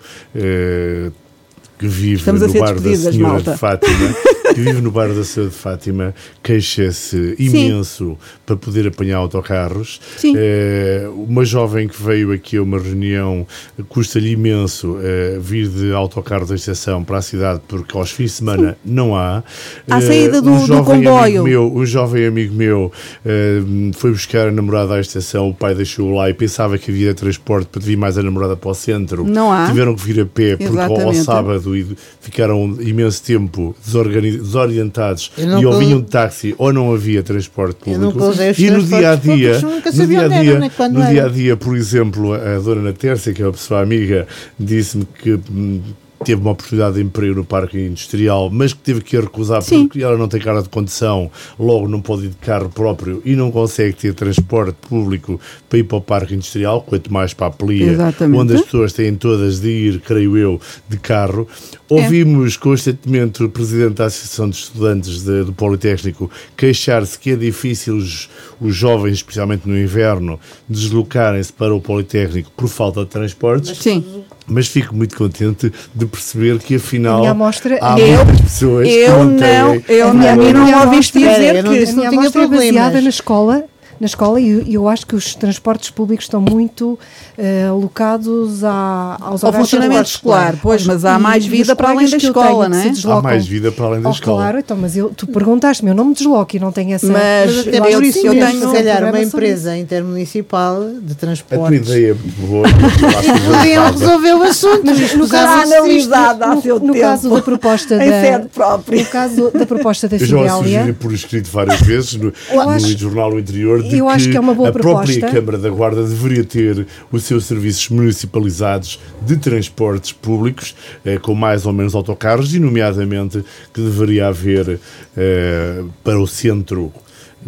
que 1.78 1.86
vive 1.88 2.16
Estamos 2.16 2.42
a 2.42 2.46
no 2.46 2.52
ser 2.52 2.60
bairro 2.60 2.80
da 2.80 2.96
Senhora 2.96 3.32
malta. 3.34 3.52
de 3.52 3.58
Fátima, 3.58 4.14
que 4.52 4.60
vive 4.60 4.80
no 4.80 4.90
bairro 4.90 5.14
da 5.14 5.24
Senhora 5.24 5.50
de 5.50 5.56
Fátima, 5.56 6.14
queixa-se 6.42 7.34
imenso 7.38 8.16
para 8.44 8.56
poder 8.56 8.86
apanhar 8.86 9.16
autocarros. 9.18 10.00
Sim. 10.16 10.34
Eh, 10.36 11.08
uma 11.14 11.44
jovem 11.44 11.88
que 11.88 12.00
veio 12.02 12.32
aqui 12.32 12.56
a 12.56 12.62
uma 12.62 12.78
reunião, 12.78 13.46
custa-lhe 13.88 14.30
imenso 14.32 14.98
eh, 15.02 15.38
vir 15.40 15.68
de 15.68 15.92
autocarro 15.92 16.46
da 16.46 16.54
estação 16.54 17.02
para 17.02 17.18
a 17.18 17.22
cidade, 17.22 17.60
porque 17.66 17.96
aos 17.96 18.10
fins 18.10 18.24
de 18.32 18.36
semana 18.38 18.76
não 18.84 19.16
há. 19.16 19.42
À 19.90 19.98
Eh, 19.98 20.00
saída 20.00 20.40
do- 20.42 20.50
do 20.58 20.66
jovem 20.66 21.02
comboio. 21.04 21.40
Amigo 21.40 21.44
meu, 21.44 21.74
um 21.74 21.86
jovem 21.86 22.26
amigo 22.26 22.54
meu 22.54 22.92
eh, 23.24 23.60
foi 23.94 24.10
buscar 24.12 24.48
a 24.48 24.52
namorada 24.52 24.94
à 24.94 25.00
estação, 25.00 25.48
o 25.48 25.54
pai 25.54 25.74
deixou 25.74 26.12
lá 26.14 26.28
e 26.28 26.34
pensava 26.34 26.76
que 26.78 26.90
havia 26.90 27.14
transporte 27.14 27.66
para 27.68 27.80
vir 27.80 27.96
mais 27.96 28.18
a 28.18 28.22
namorada 28.22 28.56
para 28.56 28.70
o 28.70 28.74
centro. 28.74 29.24
Não 29.24 29.50
há. 29.52 29.66
Tiveram 29.66 29.94
que 29.94 30.02
vir 30.04 30.20
a 30.20 30.26
pé, 30.26 30.56
porque 30.56 30.78
ao, 30.78 31.14
sábado 31.14 31.72
ficaram 32.20 32.76
imenso 32.80 33.22
tempo 33.22 33.74
desorgani- 33.84 34.33
desorientados 34.38 35.32
e 35.36 35.66
ou 35.66 35.78
vinham 35.78 36.00
de 36.00 36.08
táxi 36.08 36.54
ou 36.58 36.72
não 36.72 36.92
havia 36.92 37.22
transporte 37.22 37.76
público. 37.76 38.18
E 38.58 38.70
no 38.70 38.82
dia 38.82 39.10
a 39.12 39.16
dia, 39.16 39.60
nunca 39.60 39.92
no 39.92 40.06
dia 40.06 40.24
a 40.24 40.28
dia, 40.28 40.60
no 40.90 41.06
dia 41.06 41.24
a 41.24 41.28
dia, 41.28 41.56
por 41.56 41.76
exemplo, 41.76 42.34
a 42.34 42.58
dona 42.58 42.80
Ana 42.80 42.92
Tércia, 42.92 43.32
que 43.32 43.42
é 43.42 43.46
uma 43.46 43.52
pessoa 43.52 43.80
amiga, 43.80 44.26
disse-me 44.58 45.06
que 45.22 45.38
hum, 45.50 45.80
teve 46.24 46.40
uma 46.40 46.50
oportunidade 46.52 46.96
de 46.96 47.02
emprego 47.02 47.34
no 47.36 47.44
parque 47.44 47.78
industrial, 47.78 48.50
mas 48.50 48.72
que 48.72 48.80
teve 48.80 49.00
que 49.00 49.16
recusar 49.18 49.62
Sim. 49.62 49.86
porque 49.86 50.02
ela 50.02 50.16
não 50.16 50.26
tem 50.28 50.40
cara 50.40 50.62
de 50.62 50.68
condução, 50.68 51.30
logo 51.58 51.86
não 51.88 52.00
pode 52.00 52.26
ir 52.26 52.28
de 52.30 52.36
carro 52.36 52.68
próprio 52.70 53.22
e 53.24 53.36
não 53.36 53.50
consegue 53.50 53.92
ter 53.94 54.14
transporte 54.14 54.76
público 54.88 55.40
para 55.68 55.78
ir 55.78 55.84
para 55.84 55.98
o 55.98 56.00
parque 56.00 56.34
industrial, 56.34 56.82
quanto 56.82 57.12
mais 57.12 57.32
para 57.34 57.46
a 57.48 57.50
Pelia, 57.50 57.92
Exatamente. 57.92 58.40
onde 58.40 58.54
as 58.54 58.62
pessoas 58.62 58.92
têm 58.92 59.14
todas 59.14 59.60
de 59.60 59.68
ir, 59.68 60.00
creio 60.00 60.36
eu, 60.36 60.60
de 60.88 60.96
carro. 60.98 61.46
Ouvimos 61.88 62.56
constantemente 62.56 63.42
o 63.42 63.48
presidente 63.48 63.94
da 63.94 64.06
Associação 64.06 64.48
de 64.48 64.56
Estudantes 64.56 65.22
de- 65.22 65.44
do 65.44 65.52
Politécnico 65.52 66.30
queixar-se 66.56 67.18
que 67.18 67.30
é 67.30 67.36
difícil 67.36 67.96
os, 67.96 68.28
os 68.60 68.74
jovens, 68.74 69.14
especialmente 69.14 69.68
no 69.68 69.78
inverno, 69.78 70.38
deslocarem-se 70.68 71.52
para 71.52 71.74
o 71.74 71.80
Politécnico 71.80 72.50
por 72.56 72.68
falta 72.68 73.00
de 73.04 73.10
transportes. 73.10 73.76
Sim. 73.78 74.04
Mas 74.46 74.66
fico 74.68 74.94
muito 74.94 75.16
contente 75.16 75.72
de 75.94 76.06
perceber 76.06 76.58
que 76.58 76.74
afinal 76.76 77.24
amostra- 77.24 77.78
há 77.80 77.98
Eu- 77.98 78.24
muitas 78.26 78.40
pessoas 78.42 78.86
que 78.88 78.94
eu 78.94 79.18
não 79.18 79.24
não, 79.24 79.36
têm 79.38 79.84
eu 79.96 80.14
não, 80.14 80.22
a 80.28 80.32
e 80.32 80.52
não 80.52 80.64
minha 80.64 80.80
ouviste 80.84 81.18
dizer 81.18 81.56
eu 81.56 81.62
não 81.64 81.72
que 81.72 81.78
A 81.78 82.10
minha 82.10 82.30
tinha 82.30 82.44
é 82.44 82.46
baseada 82.48 83.00
na 83.00 83.08
escola, 83.08 83.64
na 84.00 84.06
escola 84.06 84.40
e 84.40 84.74
eu 84.74 84.88
acho 84.88 85.06
que 85.06 85.14
os 85.14 85.34
transportes 85.34 85.90
públicos 85.90 86.24
estão 86.24 86.40
muito 86.40 86.98
eh, 87.38 87.66
alocados 87.68 88.62
à, 88.64 89.16
aos 89.20 89.42
ao 89.44 89.52
funcionamento 89.52 90.08
escolar, 90.08 90.56
pois, 90.62 90.84
mas 90.84 91.04
há 91.04 91.18
mais 91.18 91.46
vida 91.46 91.74
para 91.76 91.90
além 91.90 92.08
da 92.08 92.16
escola, 92.16 92.68
não 92.68 92.76
é? 92.78 92.92
Há 93.06 93.22
mais 93.22 93.46
vida 93.46 93.70
para 93.72 93.84
além 93.86 94.00
da 94.02 94.08
Oh, 94.08 94.12
escola. 94.12 94.36
Claro, 94.42 94.58
então, 94.58 94.76
mas 94.76 94.96
eu, 94.96 95.10
tu 95.10 95.26
perguntaste-me, 95.26 95.90
eu 95.90 95.94
não 95.94 96.04
me 96.06 96.14
desloco 96.14 96.56
e 96.56 96.58
não 96.60 96.72
tenho 96.72 96.92
essa. 96.94 97.06
Mas 97.06 97.54
Mas 97.54 97.66
eu- 97.66 97.72
por 97.82 98.04
eu 98.04 98.32
tenho- 98.32 98.60
se 98.68 98.72
calhar, 98.72 99.04
uma 99.04 99.20
empresa 99.20 99.76
intermunicipal 99.76 100.80
de 100.84 100.96
A 100.96 101.00
tua 101.00 101.14
transportes 101.16 101.88
ideia 101.88 102.10
é 102.12 102.14
boa. 102.46 102.66
podiam 103.58 103.90
resolver 103.92 104.34
o 104.34 104.42
assunto. 104.42 104.82
Mas 104.84 105.14
no 105.14 105.28
caso, 105.28 105.72
analisada 105.72 106.46
no, 106.48 106.62
seu 106.62 106.78
no 106.80 106.92
tempo. 106.92 107.00
caso 107.00 107.30
da 107.30 107.42
proposta 107.42 107.94
Em 108.04 108.10
da, 108.10 108.20
sede 108.22 108.48
própria. 108.48 109.02
no 109.02 109.08
caso 109.08 109.50
da 109.50 109.66
proposta 109.66 110.08
da 110.08 110.16
Eu 110.16 110.26
já 110.26 110.36
o 110.36 110.58
sugeri 110.58 110.70
Fidelia, 110.74 110.94
por 110.94 111.12
escrito 111.12 111.50
várias 111.50 111.80
vezes 111.80 112.14
no, 112.14 112.32
no 112.54 112.98
jornal 112.98 113.30
no 113.30 113.38
interior 113.38 113.82
de 113.88 113.98
eu 113.98 114.06
que, 114.06 114.12
acho 114.12 114.30
que 114.30 114.36
é 114.36 114.40
uma 114.40 114.54
boa 114.54 114.68
a 114.68 114.72
própria 114.72 115.18
proposta. 115.20 115.30
Câmara 115.30 115.58
da 115.58 115.70
Guarda 115.70 116.02
deveria 116.02 116.44
ter 116.44 116.86
os 117.10 117.24
seus 117.24 117.44
serviços 117.44 117.88
municipalizados 117.88 119.00
de 119.22 119.36
transportes 119.36 120.12
públicos 120.12 120.74
eh, 121.04 121.18
com 121.18 121.34
mais 121.34 121.66
ou 121.66 121.72
menos 121.72 121.94
autocarros 121.94 122.54
e 122.54 122.58
nomeadamente 122.58 123.44
que 123.72 123.80
deveria 123.80 124.28
haver 124.28 124.80
eh, 125.16 125.82
para 126.02 126.18
o 126.18 126.26
centro 126.26 126.92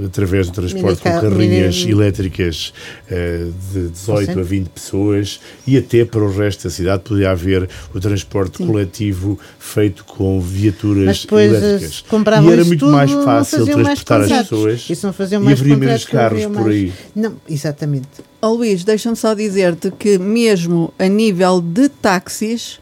através 0.05 0.47
do 0.49 0.53
transporte 0.53 1.01
com 1.03 1.11
carrinhas 1.21 1.77
mini- 1.79 1.91
elétricas 1.93 2.73
eh, 3.11 3.47
de 3.73 3.89
18 3.89 4.19
a 4.21 4.25
centro. 4.27 4.45
20 4.45 4.69
pessoas 4.69 5.41
e 5.67 5.77
até 5.79 6.05
para 6.05 6.23
o 6.23 6.31
resto 6.31 6.65
da 6.65 6.71
cidade 6.71 7.03
poderia 7.03 7.31
haver 7.31 7.69
o 7.95 8.01
transporte 8.01 8.65
coletivo 8.65 9.39
feito 9.59 10.05
com 10.05 10.41
viaturas 10.41 11.05
Mas 11.07 11.21
depois 11.23 11.53
eh, 11.53 11.57
elétricas. 11.57 12.05
e 12.45 12.51
era 12.53 12.65
muito 12.65 12.81
tudo, 12.81 12.93
mais 12.93 13.11
fácil 13.11 13.59
faziam 13.61 13.79
mais 13.83 14.03
transportar 14.05 14.23
as 14.41 14.49
pessoas 14.49 14.91
Isso 14.91 15.07
não 15.07 15.13
faziam 15.13 15.41
e 15.43 15.45
mais 15.45 15.61
haveria 15.61 15.77
menos 15.77 16.05
carros 16.05 16.43
por 16.45 16.51
mais- 16.51 16.67
aí. 16.67 16.93
Não, 17.15 17.35
exatamente. 17.49 18.09
Ó 18.43 18.53
Luís, 18.53 18.85
deixa-me 18.85 19.17
só 19.17 19.35
dizer-te 19.35 19.91
que 19.91 20.19
mesmo 20.19 20.93
a 20.99 21.09
nível 21.09 21.61
de 21.61 21.89
táxis 21.89 22.81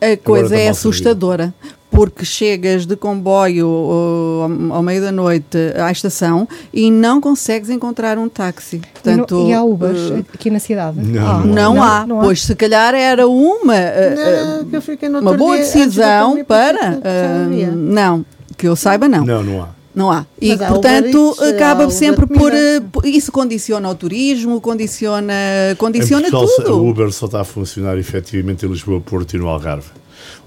a 0.00 0.16
coisa 0.16 0.56
é 0.56 0.68
assustadora. 0.68 1.52
Porque 1.98 2.24
chegas 2.24 2.86
de 2.86 2.94
comboio 2.94 3.66
ó, 3.68 4.48
ao, 4.76 4.82
meio 4.84 5.02
da 5.02 5.10
noite 5.10 5.58
à 5.76 5.90
estação 5.90 6.46
e 6.72 6.92
não 6.92 7.20
consegues 7.20 7.70
encontrar 7.70 8.16
um 8.18 8.28
táxi. 8.28 8.76
e, 8.76 8.78
Portanto, 8.78 9.34
no, 9.34 9.48
e 9.48 9.52
há 9.52 9.64
Ubers 9.64 10.12
eh, 10.12 10.22
aqui 10.32 10.48
na 10.48 10.60
cidade? 10.60 11.00
Não, 11.00 11.26
Ah, 11.28 11.42
não, 11.44 11.82
há. 11.82 12.06
não 12.06 12.20
Pois 12.20 12.42
se 12.44 12.54
calhar 12.54 12.94
era 12.94 13.26
uma, 13.26 13.74
eh, 13.74 14.62
Não, 14.70 14.80
fiquei 14.80 15.08
no 15.08 15.18
uma 15.18 15.32
boa 15.36 15.56
decisão 15.56 16.36
pandemia, 16.44 17.66
para. 17.66 17.74
não, 17.74 18.24
que 18.56 18.68
eu 18.68 18.76
saiba, 18.76 19.08
não. 19.08 19.24
Não, 19.24 19.42
não 19.42 19.62
há. 19.64 19.68
Não 19.92 20.12
há. 20.12 20.24
E, 20.40 20.50
Mas 20.50 20.62
há 20.62 20.68
portanto, 20.68 21.34
acaba 21.52 21.82
há 21.82 21.86
Uber 21.86 21.96
sempre 21.96 22.26
por, 22.28 22.54
eh, 22.54 22.78
por- 22.92 23.04
Isso 23.04 23.32
condiciona 23.32 23.88
o 23.88 23.94
turismo, 23.96 24.60
condiciona, 24.60 25.34
condiciona 25.76 26.30
Portugal, 26.30 26.64
tudo. 26.64 26.78
o 26.84 26.88
Uber 26.90 27.10
só 27.10 27.26
está 27.26 27.40
a 27.40 27.44
funcionar 27.44 27.98
efetivamente 27.98 28.64
em 28.64 28.68
Lisboa, 28.68 29.00
Porto 29.00 29.34
e 29.34 29.38
no 29.40 29.48
Algarve. 29.48 29.88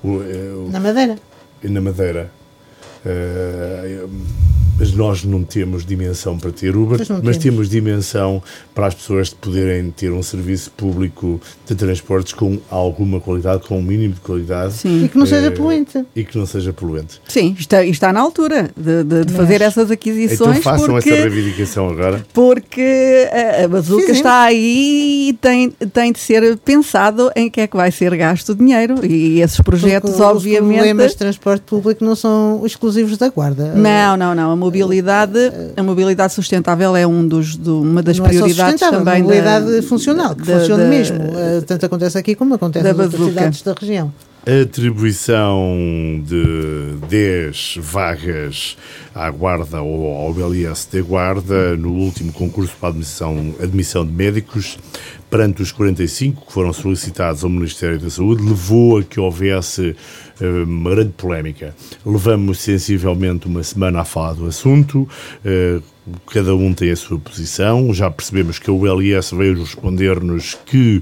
O- 0.02 0.22
é, 0.22 0.36
o- 0.56 0.70
Na 0.72 0.80
Madeira. 0.80 1.18
Na 1.70 1.82
Madeira. 1.82 2.30
Eh, 3.05 4.05
mas 4.78 4.93
nós 4.93 5.24
não 5.24 5.43
temos 5.43 5.86
dimensão 5.86 6.38
para 6.38 6.51
ter 6.51 6.76
Uber, 6.76 6.97
mas 6.99 7.07
temos. 7.07 7.38
temos 7.38 7.69
dimensão 7.69 8.41
para 8.74 8.88
as 8.88 8.95
pessoas 8.95 9.30
poderem 9.30 9.91
ter 9.91 10.11
um 10.11 10.24
serviço 10.24 10.72
público 10.72 11.39
de 11.67 11.76
transportes 11.76 12.34
com 12.34 12.57
alguma 12.69 13.19
qualidade, 13.19 13.63
com 13.67 13.78
um 13.78 13.82
mínimo 13.82 14.15
de 14.15 14.19
qualidade. 14.22 14.74
Sim. 14.74 15.05
E 15.05 15.09
que 15.09 15.17
não 15.17 15.26
seja 15.26 15.47
Eh, 15.47 15.51
poluente. 15.51 16.05
E 16.15 16.24
que 16.24 16.38
não 16.38 16.45
seja 16.45 16.74
poluente. 16.74 17.22
Sim, 17.28 17.55
está, 17.59 17.84
está 17.86 18.11
na 18.13 18.19
altura 18.22 18.72
de, 18.76 19.03
de- 19.03 19.26
de 19.26 19.34
fazer 19.34 19.61
essas 19.61 19.91
aquisições 19.91 20.57
Então 20.57 20.61
façam 20.61 20.88
porque, 20.88 21.09
essa 21.09 21.22
reivindicação 21.30 21.89
agora. 21.89 22.26
porque 22.34 23.28
a, 23.32 23.65
a 23.65 23.67
bazuca 23.67 24.01
Fizemos. 24.01 24.17
está 24.17 24.41
aí 24.43 25.30
e 25.30 25.34
tem, 25.34 25.69
tem 25.69 26.11
de 26.11 26.19
ser 26.19 26.57
pensado 26.57 27.32
em 27.36 27.49
que 27.49 27.61
é 27.61 27.67
que 27.67 27.76
vai 27.78 27.91
ser 27.91 28.15
gasto 28.17 28.49
o 28.49 28.55
dinheiro 28.55 29.05
e 29.05 29.41
esses 29.41 29.59
projetos, 29.61 30.11
Porque 30.11 30.24
Os 30.24 30.30
obviamente. 30.30 30.76
problemas 30.78 31.11
de 31.11 31.17
transporte 31.17 31.61
público 31.63 32.03
não 32.03 32.15
são 32.15 32.63
exclusivos 32.65 33.17
da 33.17 33.30
Guarda. 33.30 33.74
Não, 33.76 34.17
não, 34.17 34.34
não. 34.36 34.51
A 34.51 34.55
mobilidade, 34.76 35.39
a 35.76 35.84
mobilidade 35.84 36.34
sustentável 36.34 36.95
é 36.95 37.05
um 37.05 37.28
dos, 37.28 37.55
do- 37.55 37.82
uma 37.82 38.01
das 38.01 38.17
não 38.17 38.26
é 38.26 38.30
só 38.30 38.34
prioridades 38.39 38.72
sustentável, 38.80 38.99
também 39.05 39.22
mobilidade 39.24 39.76
da, 39.76 39.84
funcional, 39.84 40.36
que 40.36 40.43
da- 40.43 40.59
funciona 40.59 40.84
da- 40.84 40.89
mesmo. 40.89 41.17
Eh, 41.17 41.61
Tanto 41.67 41.86
acontece 41.86 42.17
aqui 42.17 42.36
como 42.36 42.53
acontece 42.55 42.84
da 42.86 42.93
nas 42.93 43.05
outras 43.13 43.28
cidades 43.30 43.61
da 43.61 43.74
região. 43.80 44.13
A 44.47 44.61
atribuição 44.63 46.24
de 46.26 46.95
10 47.07 47.76
vagas 47.80 48.76
à 49.13 49.30
Guarda 49.30 49.82
ou 49.82 50.15
ao 50.15 50.34
BLS 50.34 50.88
de 50.91 51.01
Guarda 51.01 51.76
no 51.78 51.91
último 51.91 52.32
concurso 52.34 52.74
para 52.80 52.89
admissão, 52.89 53.53
admissão 53.61 54.03
de 54.05 54.11
médicos 54.11 54.80
perante 55.30 55.61
os 55.61 55.72
45 55.72 56.45
que 56.47 56.51
foram 56.53 56.74
solicitados 56.74 57.43
ao 57.43 57.49
Ministério 57.49 57.99
da 57.99 58.09
Saúde 58.09 58.43
levou 58.43 58.97
a 58.97 59.03
que 59.03 59.19
houvesse 59.19 59.89
uh, 59.91 59.95
uma 60.48 60.89
grande 60.92 61.12
polémica. 61.12 61.76
Levamos 62.06 62.60
sensivelmente 62.60 63.48
uma 63.48 63.64
semana 63.64 64.02
a 64.02 64.06
falar 64.06 64.34
do 64.34 64.46
assunto, 64.46 65.08
uh, 65.46 65.84
cada 66.28 66.56
um 66.56 66.74
tem 66.74 66.92
a 66.92 66.96
sua 66.96 67.20
posição, 67.20 67.94
já 67.94 68.10
percebemos 68.10 68.58
que 68.58 68.72
o 68.72 68.88
LS 68.88 69.36
veio 69.36 69.60
responder-nos 69.60 70.56
que 70.66 71.02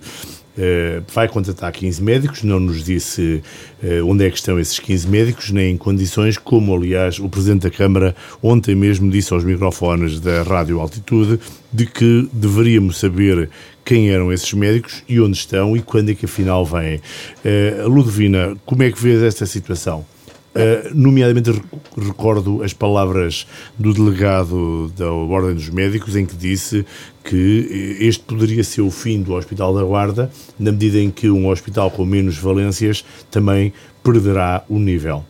Uh, 0.60 1.02
vai 1.14 1.26
contratar 1.30 1.72
15 1.72 2.04
médicos, 2.04 2.44
não 2.44 2.60
nos 2.60 2.84
disse 2.84 3.42
uh, 3.82 4.06
onde 4.06 4.26
é 4.26 4.30
que 4.30 4.36
estão 4.36 4.60
esses 4.60 4.78
15 4.78 5.08
médicos, 5.08 5.52
nem 5.52 5.72
em 5.72 5.78
condições, 5.78 6.38
como 6.38 6.76
aliás 6.76 7.18
o 7.18 7.30
Presidente 7.30 7.62
da 7.62 7.70
Câmara 7.70 8.14
ontem 8.44 8.76
mesmo 8.76 9.10
disse 9.10 9.34
aos 9.34 9.46
microfones 9.46 10.20
da 10.20 10.44
Rádio 10.44 10.82
Altitude, 10.82 11.40
de 11.72 11.86
que 11.86 12.28
deveríamos 12.34 13.00
saber 13.00 13.50
quem 13.86 14.10
eram 14.10 14.34
esses 14.34 14.52
médicos 14.52 15.02
e 15.08 15.22
onde 15.22 15.38
estão 15.38 15.78
e 15.78 15.82
quando 15.82 16.12
é 16.12 16.14
que 16.14 16.26
afinal 16.26 16.66
vêm. 16.66 16.98
Uh, 17.46 17.88
Ludovina, 17.88 18.58
como 18.66 18.84
é 18.84 18.92
que 18.92 19.02
vês 19.02 19.24
esta 19.24 19.46
situação? 19.46 20.06
Uh, 20.50 20.96
nomeadamente 20.96 21.62
recordo 21.96 22.64
as 22.64 22.74
palavras 22.74 23.46
do 23.78 23.94
delegado 23.94 24.92
da 24.98 25.12
Ordem 25.12 25.54
dos 25.54 25.70
Médicos 25.70 26.16
em 26.16 26.26
que 26.26 26.36
disse 26.36 26.84
que 27.24 27.98
este 28.00 28.24
poderia 28.24 28.64
ser 28.64 28.82
o 28.82 28.90
fim 28.90 29.22
do 29.22 29.34
Hospital 29.34 29.76
da 29.76 29.84
Guarda, 29.84 30.32
na 30.60 30.72
medida 30.72 30.98
em 30.98 31.12
que 31.12 31.30
um 31.30 31.48
hospital 31.48 31.92
com 31.92 32.04
menos 32.04 32.36
valências 32.38 33.06
também 33.30 33.72
perderá 34.04 34.64
o 34.68 34.80
nível. 34.80 35.24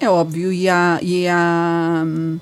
É 0.00 0.10
óbvio, 0.10 0.52
e 0.52 0.68
há, 0.68 0.98
e 1.00 1.28
há 1.28 2.02
hum, 2.04 2.40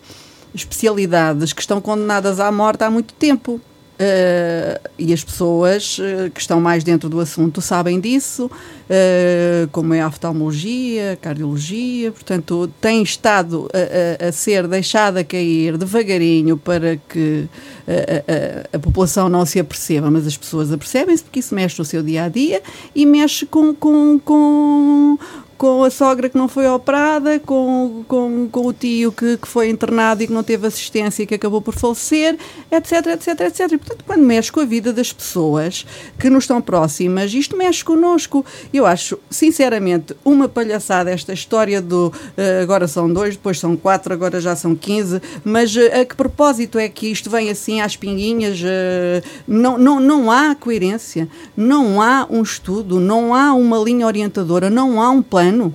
especialidades 0.54 1.52
que 1.52 1.60
estão 1.60 1.78
condenadas 1.80 2.40
à 2.40 2.50
morte 2.50 2.84
há 2.84 2.90
muito 2.90 3.12
tempo. 3.14 3.60
Uh, 4.00 4.80
e 4.98 5.12
as 5.12 5.22
pessoas 5.22 5.98
que 6.34 6.40
estão 6.40 6.60
mais 6.60 6.82
dentro 6.82 7.08
do 7.08 7.20
assunto 7.20 7.60
sabem 7.60 8.00
disso, 8.00 8.50
uh, 8.88 9.68
como 9.70 9.94
é 9.94 10.00
a 10.00 10.08
oftalmologia, 10.08 11.12
a 11.12 11.16
cardiologia, 11.16 12.12
portanto, 12.12 12.70
tem 12.80 13.02
estado 13.02 13.68
a, 13.72 14.24
a, 14.24 14.28
a, 14.28 14.32
ser 14.32 14.66
deixada 14.66 15.24
cair 15.24 15.76
devagarinho 15.76 16.56
para 16.56 16.96
que 16.96 17.48
a, 17.86 18.76
a, 18.76 18.78
população 18.78 19.28
não 19.28 19.44
se 19.44 19.58
aperceba, 19.58 20.10
mas 20.10 20.26
as 20.26 20.36
pessoas 20.36 20.72
apercebem-se 20.72 21.22
porque 21.22 21.40
isso 21.40 21.54
mexe 21.54 21.78
no 21.78 21.84
seu 21.84 22.02
dia 22.02 22.24
a 22.24 22.28
dia 22.28 22.62
e 22.94 23.06
mexe 23.06 23.46
com, 23.46 23.74
com, 23.74 24.18
com 24.18 25.18
com 25.62 25.84
a 25.84 25.90
sogra 25.90 26.28
que 26.28 26.36
não 26.36 26.48
foi 26.48 26.66
operada, 26.66 27.38
com, 27.38 28.04
com, 28.08 28.48
com 28.50 28.66
o 28.66 28.72
tio 28.72 29.12
que, 29.12 29.36
que 29.36 29.46
foi 29.46 29.70
internado 29.70 30.20
e 30.20 30.26
que 30.26 30.32
não 30.32 30.42
teve 30.42 30.66
assistência 30.66 31.22
e 31.22 31.26
que 31.26 31.36
acabou 31.36 31.62
por 31.62 31.72
falecer, 31.72 32.36
etc, 32.68 33.06
etc, 33.06 33.40
etc. 33.42 33.60
E, 33.70 33.78
portanto, 33.78 34.04
quando 34.04 34.24
mexe 34.24 34.50
com 34.50 34.58
a 34.58 34.64
vida 34.64 34.92
das 34.92 35.12
pessoas 35.12 35.86
que 36.18 36.28
nos 36.28 36.42
estão 36.42 36.60
próximas, 36.60 37.32
isto 37.32 37.56
mexe 37.56 37.84
connosco. 37.84 38.44
Eu 38.72 38.86
acho, 38.86 39.18
sinceramente, 39.30 40.16
uma 40.24 40.48
palhaçada 40.48 41.10
esta 41.10 41.32
história 41.32 41.80
do 41.80 42.08
uh, 42.08 42.62
agora 42.62 42.88
são 42.88 43.12
dois, 43.12 43.36
depois 43.36 43.60
são 43.60 43.76
quatro, 43.76 44.12
agora 44.12 44.40
já 44.40 44.56
são 44.56 44.74
quinze, 44.74 45.20
mas 45.44 45.74
uh, 45.76 46.00
a 46.00 46.04
que 46.04 46.16
propósito 46.16 46.78
é 46.78 46.88
que 46.88 47.06
isto 47.06 47.30
vem 47.30 47.50
assim 47.50 47.80
às 47.80 47.96
pinguinhas? 47.96 48.60
Uh, 48.60 49.22
não, 49.46 49.78
não, 49.78 50.00
não 50.00 50.30
há 50.30 50.54
coerência, 50.54 51.28
não 51.56 52.00
há 52.00 52.26
um 52.28 52.42
estudo, 52.42 52.98
não 52.98 53.34
há 53.34 53.52
uma 53.52 53.78
linha 53.78 54.06
orientadora, 54.06 54.70
não 54.70 55.00
há 55.00 55.10
um 55.10 55.22
plano 55.22 55.52
ano. 55.52 55.74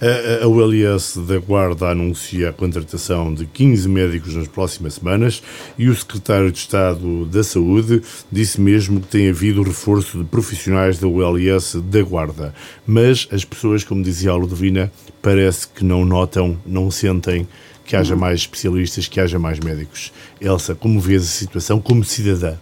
A, 0.00 0.44
a 0.44 0.48
ULS 0.48 1.18
da 1.26 1.38
Guarda 1.38 1.88
anuncia 1.88 2.50
a 2.50 2.52
contratação 2.52 3.32
de 3.32 3.46
15 3.46 3.88
médicos 3.88 4.34
nas 4.34 4.48
próximas 4.48 4.94
semanas 4.94 5.42
e 5.78 5.88
o 5.88 5.94
secretário 5.94 6.50
de 6.50 6.58
Estado 6.58 7.26
da 7.26 7.44
Saúde 7.44 8.02
disse 8.30 8.60
mesmo 8.60 9.00
que 9.00 9.08
tem 9.08 9.28
havido 9.28 9.62
reforço 9.62 10.18
de 10.18 10.24
profissionais 10.24 10.98
da 10.98 11.06
ULS 11.06 11.76
da 11.84 12.02
Guarda. 12.02 12.54
Mas 12.86 13.28
as 13.30 13.44
pessoas, 13.44 13.84
como 13.84 14.02
dizia 14.02 14.30
a 14.30 14.36
Ludovina, 14.36 14.90
parece 15.20 15.68
que 15.68 15.84
não 15.84 16.04
notam, 16.04 16.58
não 16.64 16.90
sentem 16.90 17.46
que 17.84 17.96
haja 17.96 18.14
mais 18.14 18.40
especialistas, 18.40 19.08
que 19.08 19.20
haja 19.20 19.38
mais 19.38 19.58
médicos. 19.58 20.12
Elsa, 20.40 20.74
como 20.74 21.00
vês 21.00 21.22
a 21.22 21.26
situação 21.26 21.80
como 21.80 22.04
cidadã? 22.04 22.56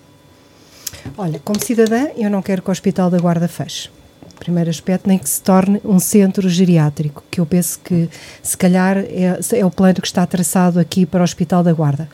Olha, 1.16 1.38
como 1.44 1.62
cidadã, 1.62 2.06
eu 2.16 2.30
não 2.30 2.40
quero 2.40 2.62
que 2.62 2.68
o 2.68 2.72
Hospital 2.72 3.10
da 3.10 3.18
Guarda 3.18 3.46
feche 3.46 3.90
primeiro 4.38 4.70
aspecto, 4.70 5.08
nem 5.08 5.18
que 5.18 5.28
se 5.28 5.42
torne 5.42 5.80
um 5.84 5.98
centro 5.98 6.48
geriátrico, 6.48 7.22
que 7.30 7.40
eu 7.40 7.46
penso 7.46 7.78
que 7.82 8.08
se 8.42 8.56
calhar 8.56 8.96
é, 8.98 9.38
é 9.52 9.64
o 9.64 9.70
plano 9.70 10.00
que 10.00 10.06
está 10.06 10.26
traçado 10.26 10.78
aqui 10.78 11.04
para 11.04 11.20
o 11.20 11.24
Hospital 11.24 11.62
da 11.62 11.72
Guarda. 11.72 12.08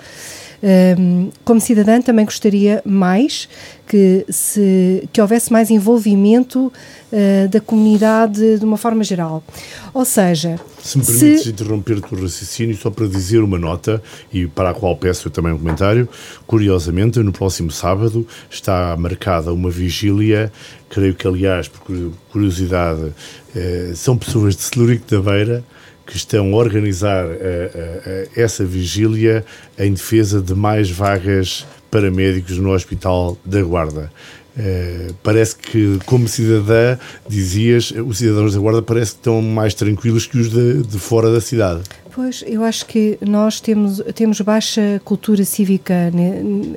Um, 0.66 1.30
como 1.44 1.60
cidadã 1.60 2.00
também 2.00 2.24
gostaria 2.24 2.80
mais 2.86 3.46
que, 3.86 4.24
se, 4.30 5.06
que 5.12 5.20
houvesse 5.20 5.52
mais 5.52 5.68
envolvimento 5.70 6.72
uh, 7.12 7.48
da 7.50 7.60
comunidade 7.60 8.58
de 8.58 8.64
uma 8.64 8.78
forma 8.78 9.04
geral. 9.04 9.44
Ou 9.92 10.06
seja, 10.06 10.58
se 10.82 10.96
me 10.96 11.04
permites 11.04 11.42
se... 11.42 11.50
interromper-te 11.50 12.14
o 12.14 12.22
raciocínio 12.22 12.74
só 12.78 12.90
para 12.90 13.06
dizer 13.06 13.40
uma 13.42 13.58
nota 13.58 14.02
e 14.32 14.46
para 14.46 14.70
a 14.70 14.74
qual 14.74 14.96
peço 14.96 15.28
também 15.28 15.52
um 15.52 15.58
comentário. 15.58 16.08
Curiosamente, 16.46 17.18
no 17.18 17.32
próximo 17.32 17.70
sábado 17.70 18.26
está 18.50 18.96
marcada 18.96 19.52
uma 19.52 19.68
vigília, 19.68 20.50
creio 20.94 21.14
que 21.14 21.26
aliás, 21.26 21.66
por 21.66 22.12
curiosidade, 22.30 23.12
eh, 23.54 23.92
são 23.96 24.16
pessoas 24.16 24.54
de 24.54 24.62
Celurico 24.62 25.04
da 25.10 25.20
Beira 25.20 25.64
que 26.06 26.16
estão 26.16 26.52
a 26.52 26.56
organizar 26.56 27.24
uh, 27.24 27.30
uh, 27.30 28.30
essa 28.36 28.62
vigília 28.62 29.44
em 29.78 29.94
defesa 29.94 30.40
de 30.40 30.54
mais 30.54 30.90
vagas 30.90 31.66
para 31.90 32.10
médicos 32.10 32.58
no 32.58 32.72
Hospital 32.72 33.38
da 33.42 33.62
Guarda. 33.62 34.12
Uh, 34.54 35.14
parece 35.22 35.56
que, 35.56 35.98
como 36.04 36.28
cidadã, 36.28 36.98
dizias, 37.26 37.90
os 37.90 38.18
cidadãos 38.18 38.54
da 38.54 38.60
Guarda 38.60 38.82
parece 38.82 39.12
que 39.12 39.18
estão 39.18 39.40
mais 39.40 39.72
tranquilos 39.72 40.26
que 40.26 40.38
os 40.38 40.50
de, 40.50 40.82
de 40.82 40.98
fora 40.98 41.32
da 41.32 41.40
cidade. 41.40 41.82
Pois, 42.14 42.44
eu 42.46 42.62
acho 42.62 42.86
que 42.86 43.18
nós 43.20 43.60
temos, 43.60 44.00
temos 44.14 44.40
baixa 44.40 45.00
cultura 45.04 45.44
cívica 45.44 46.12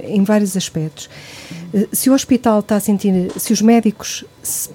em 0.03 0.23
vários 0.23 0.57
aspectos. 0.57 1.07
Eh, 1.73 1.87
se 1.91 2.09
o 2.09 2.13
hospital 2.13 2.59
está 2.59 2.77
a 2.77 2.79
sentir, 2.79 3.31
se 3.37 3.53
os 3.53 3.61
médicos 3.61 4.25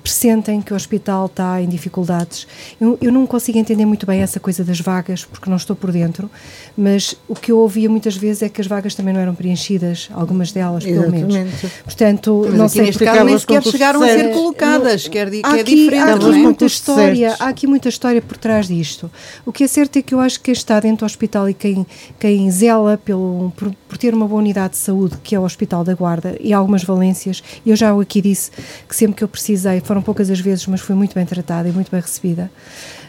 pressentem 0.02 0.60
que 0.60 0.72
o 0.72 0.76
hospital 0.76 1.26
está 1.26 1.60
em 1.60 1.68
dificuldades, 1.68 2.46
eu, 2.80 2.98
eu, 3.00 3.10
não 3.10 3.26
consigo 3.26 3.56
entender 3.58 3.86
muito 3.86 4.04
bem 4.04 4.20
essa 4.20 4.38
coisa 4.38 4.62
das 4.62 4.78
vagas, 4.78 5.24
porque 5.24 5.48
não 5.48 5.56
estou 5.56 5.74
por 5.74 5.90
dentro, 5.90 6.30
mas 6.76 7.16
o 7.26 7.34
que 7.34 7.50
eu 7.50 7.58
ouvia 7.58 7.88
muitas 7.88 8.14
vezes 8.14 8.42
é 8.42 8.48
que 8.48 8.60
as 8.60 8.66
vagas 8.66 8.94
também 8.94 9.14
não 9.14 9.20
eram 9.20 9.34
preenchidas, 9.34 10.10
algumas 10.12 10.52
delas, 10.52 10.84
pelo 10.84 10.96
Exatamente. 10.96 11.32
menos. 11.32 11.54
Portanto, 11.84 12.42
mas 12.44 12.54
não 12.54 12.68
sei. 12.68 12.82
Neste 12.82 13.04
caso 13.04 13.24
nem 13.24 13.38
sequer 13.38 13.62
chegaram 13.62 14.02
a 14.02 14.06
ser 14.06 14.32
colocadas, 14.32 15.08
quer 15.08 15.30
que 15.30 15.38
é 15.42 15.62
diferente. 15.62 15.94
Há 15.96 16.14
aqui 16.14 16.32
muita 16.32 16.66
história, 16.66 17.36
há 17.38 17.48
aqui 17.48 17.66
muita 17.66 17.88
história 17.88 18.20
por 18.20 18.36
trás 18.36 18.68
disto. 18.68 19.10
O 19.46 19.52
que 19.52 19.64
é 19.64 19.66
certo 19.66 19.96
é 19.98 20.02
que 20.02 20.14
eu 20.14 20.20
acho 20.20 20.40
que 20.40 20.51
quem 20.53 20.59
está 20.59 20.78
dentro 20.78 20.98
do 20.98 21.07
hospital 21.07 21.48
e 21.48 21.55
quem, 21.55 21.86
quem 22.18 22.50
zela 22.50 22.98
pelo, 23.03 23.53
por, 23.57 23.74
por 23.88 23.96
ter 23.96 24.14
uma 24.14 24.28
boa 24.28 24.40
unidade 24.40 24.74
de 24.74 24.78
saúde, 24.78 25.16
que 25.22 25.34
é 25.34 25.40
o 25.40 25.44
Hospital 25.44 25.82
da 25.82 25.94
Guarda, 25.94 26.36
e 26.40 26.53
algumas 26.53 26.84
valências. 26.84 27.42
Eu 27.64 27.74
já 27.74 27.98
aqui 27.98 28.20
disse 28.20 28.50
que 28.86 28.94
sempre 28.94 29.16
que 29.16 29.24
eu 29.24 29.28
precisei, 29.28 29.80
foram 29.80 30.03
poucas 30.03 30.30
as 30.30 30.40
vezes, 30.40 30.66
mas 30.66 30.80
fui 30.80 30.94
muito 30.94 31.14
bem 31.14 31.24
tratada 31.24 31.68
e 31.68 31.72
muito 31.72 31.90
bem 31.90 32.00
recebida. 32.00 32.50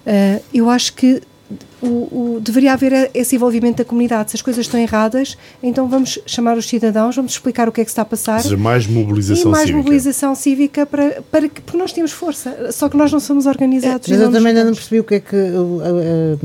Uh, 0.05 0.41
eu 0.53 0.69
acho 0.69 0.93
que 0.93 1.21
o, 1.81 1.85
o, 2.35 2.39
deveria 2.41 2.73
haver 2.73 3.11
esse 3.13 3.35
envolvimento 3.35 3.77
da 3.77 3.85
comunidade. 3.85 4.31
Se 4.31 4.37
as 4.37 4.41
coisas 4.41 4.65
estão 4.65 4.79
erradas, 4.79 5.37
então 5.61 5.87
vamos 5.87 6.17
chamar 6.25 6.57
os 6.57 6.67
cidadãos, 6.67 7.15
vamos 7.15 7.33
explicar 7.33 7.67
o 7.67 7.71
que 7.71 7.81
é 7.81 7.83
que 7.83 7.91
está 7.91 8.01
a 8.03 8.05
passar. 8.05 8.37
Ou 8.37 8.43
seja, 8.43 8.57
mais 8.57 8.87
mobilização 8.87 9.49
e 9.49 9.51
mais 9.51 9.63
cívica. 9.63 9.77
mobilização 9.77 10.35
cívica 10.35 10.85
para, 10.85 11.21
para 11.29 11.49
que, 11.49 11.61
porque 11.61 11.77
nós 11.77 11.91
temos 11.91 12.11
força, 12.11 12.71
só 12.71 12.87
que 12.87 12.95
nós 12.95 13.11
não 13.11 13.19
somos 13.19 13.45
organizados. 13.45 14.07
É, 14.07 14.11
mas 14.11 14.21
eu 14.21 14.31
também 14.31 14.49
ainda 14.49 14.63
não 14.63 14.73
percebi 14.73 14.99
o 14.99 15.03
que 15.03 15.15
é 15.15 15.19
que. 15.19 15.35
Uh, 15.35 16.39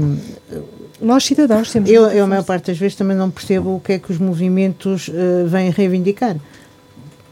uh, 0.53 0.78
nós 1.01 1.25
cidadãos 1.25 1.71
temos. 1.71 1.91
Eu, 1.91 2.07
eu 2.09 2.25
a 2.25 2.27
maior 2.27 2.45
parte 2.45 2.67
das 2.67 2.79
vezes 2.79 2.97
também 2.97 3.17
não 3.17 3.31
percebo 3.31 3.77
o 3.77 3.81
que 3.81 3.93
é 3.93 3.99
que 3.99 4.11
os 4.11 4.19
movimentos 4.19 5.09
uh, 5.09 5.47
vêm 5.47 5.71
reivindicar 5.71 6.37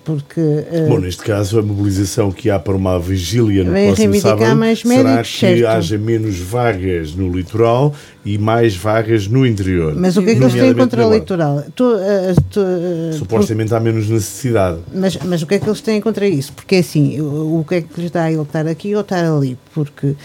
porque... 0.06 0.40
Uh, 0.40 0.88
Bom, 0.88 1.00
neste 1.00 1.24
caso, 1.24 1.58
a 1.58 1.62
mobilização 1.62 2.30
que 2.30 2.48
há 2.48 2.60
para 2.60 2.76
uma 2.76 2.96
vigília 2.98 3.64
no 3.64 3.72
próximo 3.72 4.14
sábado 4.20 4.56
mais 4.56 4.78
será 4.78 5.20
que 5.20 5.28
certo. 5.28 5.66
haja 5.66 5.98
menos 5.98 6.38
vagas 6.38 7.12
no 7.12 7.28
litoral 7.36 7.92
e 8.26 8.36
mais 8.38 8.74
vagas 8.74 9.28
no 9.28 9.46
interior. 9.46 9.94
Mas 9.94 10.16
o 10.16 10.22
que 10.22 10.30
é 10.30 10.34
que 10.34 10.42
eles 10.42 10.52
têm 10.52 10.74
contra 10.74 11.06
o 11.06 11.14
litoral? 11.14 11.62
Tu, 11.74 11.84
uh, 11.84 11.96
tu, 12.50 12.60
uh, 12.60 13.12
Supostamente 13.12 13.68
por... 13.68 13.76
há 13.76 13.80
menos 13.80 14.08
necessidade. 14.08 14.80
Mas, 14.92 15.16
mas 15.18 15.42
o 15.42 15.46
que 15.46 15.54
é 15.54 15.58
que 15.60 15.68
eles 15.68 15.80
têm 15.80 16.00
contra 16.00 16.26
isso? 16.26 16.52
Porque 16.52 16.74
assim, 16.74 17.20
o, 17.20 17.60
o 17.60 17.64
que 17.64 17.76
é 17.76 17.82
que 17.82 18.00
lhes 18.00 18.10
dá 18.10 18.24
a 18.24 18.32
ele 18.32 18.42
estar 18.42 18.66
aqui 18.66 18.96
ou 18.96 19.02
estar 19.02 19.24
ali? 19.24 19.56
Porque 19.72 20.16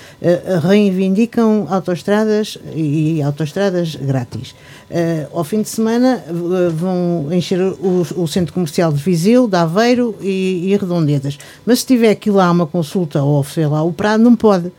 reivindicam 0.68 1.68
autoestradas 1.70 2.58
e 2.76 3.22
autoestradas 3.22 3.96
grátis. 3.96 4.56
Uh, 4.92 5.38
ao 5.38 5.44
fim 5.46 5.62
de 5.62 5.70
semana 5.70 6.22
uh, 6.28 6.70
vão 6.72 7.28
encher 7.32 7.62
o, 7.62 8.06
o, 8.18 8.28
centro 8.28 8.54
comercial 8.54 8.92
de 8.92 9.02
Viseu, 9.02 9.48
de 9.48 9.56
Aveiro 9.56 10.14
e, 10.20 10.74
e. 10.74 11.38
Mas 11.66 11.80
se 11.80 11.86
tiver 11.86 12.10
aqui 12.10 12.30
lá 12.30 12.52
uma 12.52 12.68
consulta 12.68 13.24
ou 13.24 13.42
sei 13.44 13.68
lá 13.68 13.82
o 13.84 13.94
Prado, 13.94 14.22
não 14.22 14.36
pode. 14.36 14.70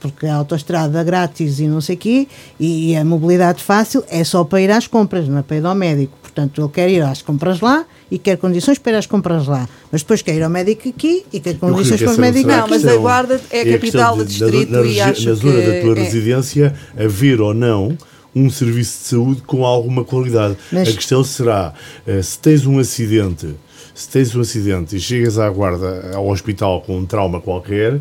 Porque 0.00 0.26
a 0.26 0.34
autoestrada 0.36 1.02
grátis 1.02 1.58
e 1.58 1.66
não 1.66 1.80
sei 1.80 1.96
o 1.96 1.98
quê, 1.98 2.28
e, 2.60 2.92
e 2.92 2.96
a 2.96 3.04
mobilidade 3.04 3.62
fácil 3.62 4.04
é 4.08 4.22
só 4.24 4.44
para 4.44 4.60
ir 4.60 4.70
às 4.70 4.86
compras, 4.86 5.28
não 5.28 5.38
é 5.38 5.42
para 5.42 5.56
ir 5.56 5.64
ao 5.64 5.74
médico. 5.74 6.12
Portanto, 6.22 6.60
ele 6.60 6.68
quer 6.68 6.90
ir 6.90 7.00
às 7.02 7.22
compras 7.22 7.60
lá 7.60 7.86
e 8.10 8.18
quer 8.18 8.36
condições 8.36 8.78
para 8.78 8.92
ir 8.92 8.96
às 8.96 9.06
compras 9.06 9.46
lá. 9.46 9.66
Mas 9.90 10.02
depois 10.02 10.20
quer 10.20 10.34
ir 10.34 10.42
ao 10.42 10.50
médico 10.50 10.86
aqui 10.86 11.24
e 11.32 11.40
quer 11.40 11.56
condições 11.58 12.02
para 12.02 12.12
o 12.12 12.20
médico 12.20 12.48
Não, 12.48 12.68
mas 12.68 12.86
a 12.86 12.96
Guarda 12.96 13.40
é 13.50 13.62
a 13.62 13.72
capital 13.72 14.16
do 14.16 14.24
distrito 14.24 14.70
na, 14.70 14.80
na, 14.82 14.86
e 14.86 15.00
acho 15.00 15.28
na 15.28 15.34
zona 15.34 15.60
que 15.60 15.66
da 15.66 15.80
tua 15.80 15.96
é. 15.96 16.02
residência, 16.02 16.74
haver 16.98 17.40
ou 17.40 17.54
não 17.54 17.96
um 18.34 18.50
serviço 18.50 18.98
de 18.98 19.08
saúde 19.08 19.42
com 19.46 19.64
alguma 19.64 20.04
qualidade. 20.04 20.58
Mas... 20.70 20.88
A 20.88 20.92
questão 20.92 21.24
será, 21.24 21.72
uh, 22.06 22.22
se 22.22 22.38
tens 22.38 22.66
um 22.66 22.78
acidente, 22.78 23.54
se 23.94 24.08
tens 24.10 24.36
um 24.36 24.42
acidente 24.42 24.94
e 24.94 25.00
chegas 25.00 25.38
à 25.38 25.48
guarda, 25.48 26.10
ao 26.14 26.28
hospital 26.28 26.82
com 26.82 26.98
um 26.98 27.06
trauma 27.06 27.40
qualquer, 27.40 27.98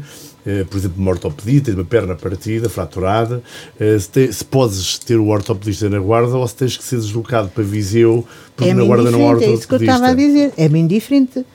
por 0.70 0.78
exemplo, 0.78 1.02
uma 1.02 1.12
ortopedia, 1.12 1.62
tens 1.62 1.76
uma 1.76 1.86
perna 1.86 2.16
partida, 2.16 2.70
fraturada, 2.70 3.42
uh, 3.80 4.00
se, 4.00 4.10
te, 4.10 4.34
se, 4.34 4.46
podes 4.46 5.00
ter 5.00 5.18
o 5.18 5.28
ortopedista 5.28 5.90
na 5.90 6.00
guarda 6.00 6.38
ou 6.38 6.48
se 6.48 6.56
tens 6.56 6.78
que 6.78 6.84
ser 6.84 6.98
deslocado 6.98 7.50
para 7.50 7.64
Viseu, 7.64 8.26
porque 8.56 8.70
é 8.70 8.74
na 8.74 8.84
guarda 8.84 9.10
não 9.10 9.22
há 9.28 9.32
ortopedista. 9.32 9.52
É 9.52 9.58
isso 9.58 9.68
que 9.68 9.74
eu 9.74 9.80
estava 9.80 10.08
a 10.08 10.14
dizer, 10.14 10.54
é 10.58 10.70
bem 10.70 10.86
diferente. 10.86 11.46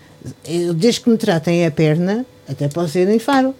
Eu, 0.47 0.75
desde 0.75 1.01
que 1.01 1.11
me 1.11 1.17
tratem 1.17 1.65
a 1.65 1.71
perna, 1.71 2.27
até 2.49 2.69
posso 2.69 2.99
ir 2.99 3.09
em 3.09 3.19
Faro. 3.19 3.55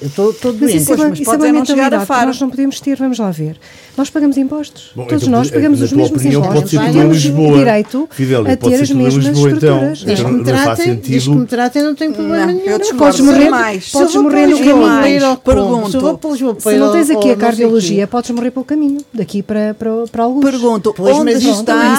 Eu 0.00 0.08
estou 0.08 0.32
doente. 0.32 0.60
Mas 0.60 0.74
isso, 0.74 0.94
é, 0.94 0.96
mas 0.96 1.20
isso 1.20 1.30
é 1.30 1.36
uma 1.36 1.52
não 1.52 1.64
chegar 1.64 1.94
a 1.94 2.06
Faro. 2.06 2.26
Nós 2.28 2.40
não 2.40 2.50
podemos 2.50 2.80
ter, 2.80 2.96
vamos 2.96 3.18
lá 3.18 3.30
ver. 3.30 3.56
Nós 3.96 4.10
pagamos 4.10 4.36
impostos. 4.36 4.92
Bom, 4.94 5.04
Todos 5.06 5.24
então, 5.24 5.38
nós 5.38 5.50
pagamos 5.50 5.82
os 5.82 5.92
mesmos 5.92 6.20
opinião, 6.20 6.40
impostos. 6.42 6.78
Pode 6.78 6.92
ser 6.92 6.98
em 6.98 7.08
Lisboa. 7.08 7.58
direito 7.58 8.08
Fidel, 8.10 8.46
a 8.46 8.56
ter 8.56 8.74
as 8.74 8.90
mesmas 8.90 9.24
Lisboa, 9.26 9.50
então. 9.50 9.92
estruturas. 9.92 10.02
Desde 10.04 10.24
que 10.24 10.30
me 10.30 10.44
tratem, 10.44 10.94
desde 10.94 11.30
que 11.30 11.36
me 11.36 11.46
tratem, 11.46 11.82
não 11.82 11.94
tenho 11.94 12.14
problema 12.14 12.46
não, 12.46 12.54
nenhum. 12.54 12.68
Eu 12.68 12.96
podes 12.96 13.20
morrer 13.20 13.50
mais. 13.50 13.90
Podes 13.90 14.14
morrer 14.14 14.46
no 14.46 14.58
caminho. 14.58 15.36
Pergunto. 15.38 15.90
Se, 15.90 15.98
vou 15.98 16.56
se 16.58 16.76
não 16.76 16.92
tens 16.92 17.10
aqui 17.10 17.30
a 17.30 17.36
cardiologia, 17.36 18.06
podes 18.06 18.30
morrer 18.30 18.50
pelo 18.50 18.64
caminho. 18.64 19.00
Daqui 19.12 19.42
para, 19.42 19.74
para, 19.74 19.90
para 20.10 20.22
alguns. 20.22 20.44
Pergunto, 20.44 20.94
onde 20.98 21.32
está 21.32 21.96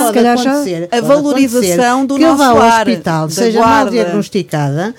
a 0.91 1.01
valorização 1.01 2.05
do 2.05 2.17
nosso 2.17 2.43
ar? 2.43 2.59
ao 2.59 2.79
hospital, 2.79 3.29
seja 3.29 3.61
mal 3.61 3.89
diagnosticada, 3.89 4.95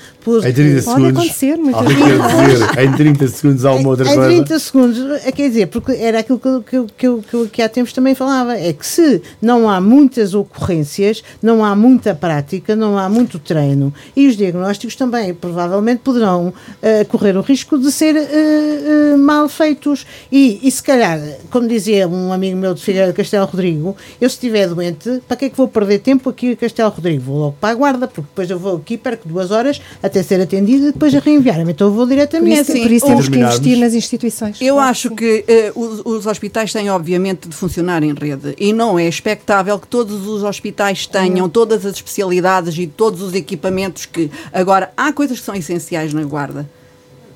em 0.46 0.52
30 0.52 0.82
Pode 0.82 1.06
acontecer, 1.06 1.56
muitas 1.56 1.92
vezes. 1.92 2.68
Em 2.78 2.92
30 2.92 3.28
segundos 3.28 3.64
há 3.64 3.72
uma 3.72 3.88
outra 3.88 4.08
em, 4.08 4.14
coisa. 4.14 4.32
Em 4.32 4.44
30 4.44 4.58
segundos, 4.58 4.98
é, 5.24 5.32
quer 5.32 5.48
dizer, 5.48 5.66
porque 5.66 5.92
era 5.92 6.20
aquilo 6.20 6.38
que, 6.38 6.60
que, 6.62 6.86
que, 6.96 7.22
que, 7.22 7.48
que 7.48 7.62
há 7.62 7.68
tempos 7.68 7.92
também 7.92 8.14
falava, 8.14 8.56
é 8.56 8.72
que 8.72 8.86
se 8.86 9.22
não 9.40 9.68
há 9.68 9.80
muitas 9.80 10.34
ocorrências, 10.34 11.22
não 11.42 11.64
há 11.64 11.74
muita 11.74 12.14
prática, 12.14 12.76
não 12.76 12.98
há 12.98 13.08
muito 13.08 13.38
treino, 13.38 13.92
e 14.16 14.26
os 14.26 14.36
diagnósticos 14.36 14.96
também 14.96 15.34
provavelmente 15.34 16.00
poderão 16.00 16.48
uh, 16.48 17.04
correr 17.08 17.36
o 17.36 17.40
risco 17.40 17.78
de 17.78 17.90
ser 17.90 18.16
uh, 18.16 19.14
uh, 19.14 19.18
mal 19.18 19.48
feitos. 19.48 20.06
E, 20.30 20.60
e 20.62 20.70
se 20.70 20.82
calhar, 20.82 21.18
como 21.50 21.66
dizia 21.66 22.08
um 22.08 22.32
amigo 22.32 22.56
meu 22.56 22.74
de 22.74 22.82
Filha 22.82 23.06
de 23.06 23.12
Castelo 23.12 23.46
Rodrigo, 23.46 23.96
eu 24.20 24.28
se 24.28 24.36
estiver 24.36 24.68
doente, 24.68 25.22
para 25.26 25.36
que 25.36 25.46
é 25.46 25.50
que 25.50 25.56
vou 25.56 25.68
perder 25.68 26.00
tempo 26.00 26.28
aqui 26.30 26.48
em 26.48 26.56
Castelo 26.56 26.90
Rodrigo? 26.90 27.22
Vou 27.22 27.38
logo 27.38 27.56
para 27.60 27.70
a 27.70 27.74
guarda, 27.74 28.06
porque 28.06 28.28
depois 28.28 28.50
eu 28.50 28.58
vou 28.58 28.76
aqui, 28.76 28.96
perco 28.96 29.28
duas 29.28 29.50
horas 29.50 29.80
até 30.10 30.22
ser 30.22 30.40
atendido 30.40 30.88
e 30.88 30.92
depois 30.92 31.14
a 31.14 31.20
reenviar. 31.20 31.60
Então 31.60 31.86
eu 31.86 31.94
vou 31.94 32.06
diretamente. 32.06 32.66
Por 32.66 32.72
isso, 32.72 32.82
por 32.82 32.90
isso 32.90 33.06
temos 33.06 33.28
que 33.28 33.38
investir 33.38 33.78
nas 33.78 33.94
instituições. 33.94 34.60
Eu 34.60 34.74
claro, 34.74 34.90
acho 34.90 35.08
sim. 35.08 35.14
que 35.14 35.44
uh, 35.74 35.80
os, 35.80 36.02
os, 36.04 36.26
hospitais 36.26 36.72
têm, 36.72 36.90
obviamente, 36.90 37.48
de 37.48 37.54
funcionar 37.54 38.02
em 38.02 38.12
rede 38.12 38.54
e 38.58 38.72
não 38.72 38.98
é 38.98 39.08
expectável 39.08 39.78
que 39.78 39.86
todos 39.86 40.26
os 40.26 40.42
hospitais 40.42 41.06
tenham 41.06 41.48
todas 41.48 41.86
as 41.86 41.94
especialidades 41.94 42.76
e 42.76 42.86
todos 42.86 43.22
os 43.22 43.34
equipamentos 43.34 44.04
que. 44.04 44.30
Agora, 44.52 44.92
há 44.96 45.12
coisas 45.12 45.38
que 45.38 45.46
são 45.46 45.54
essenciais 45.54 46.12
na 46.12 46.24
guarda. 46.24 46.68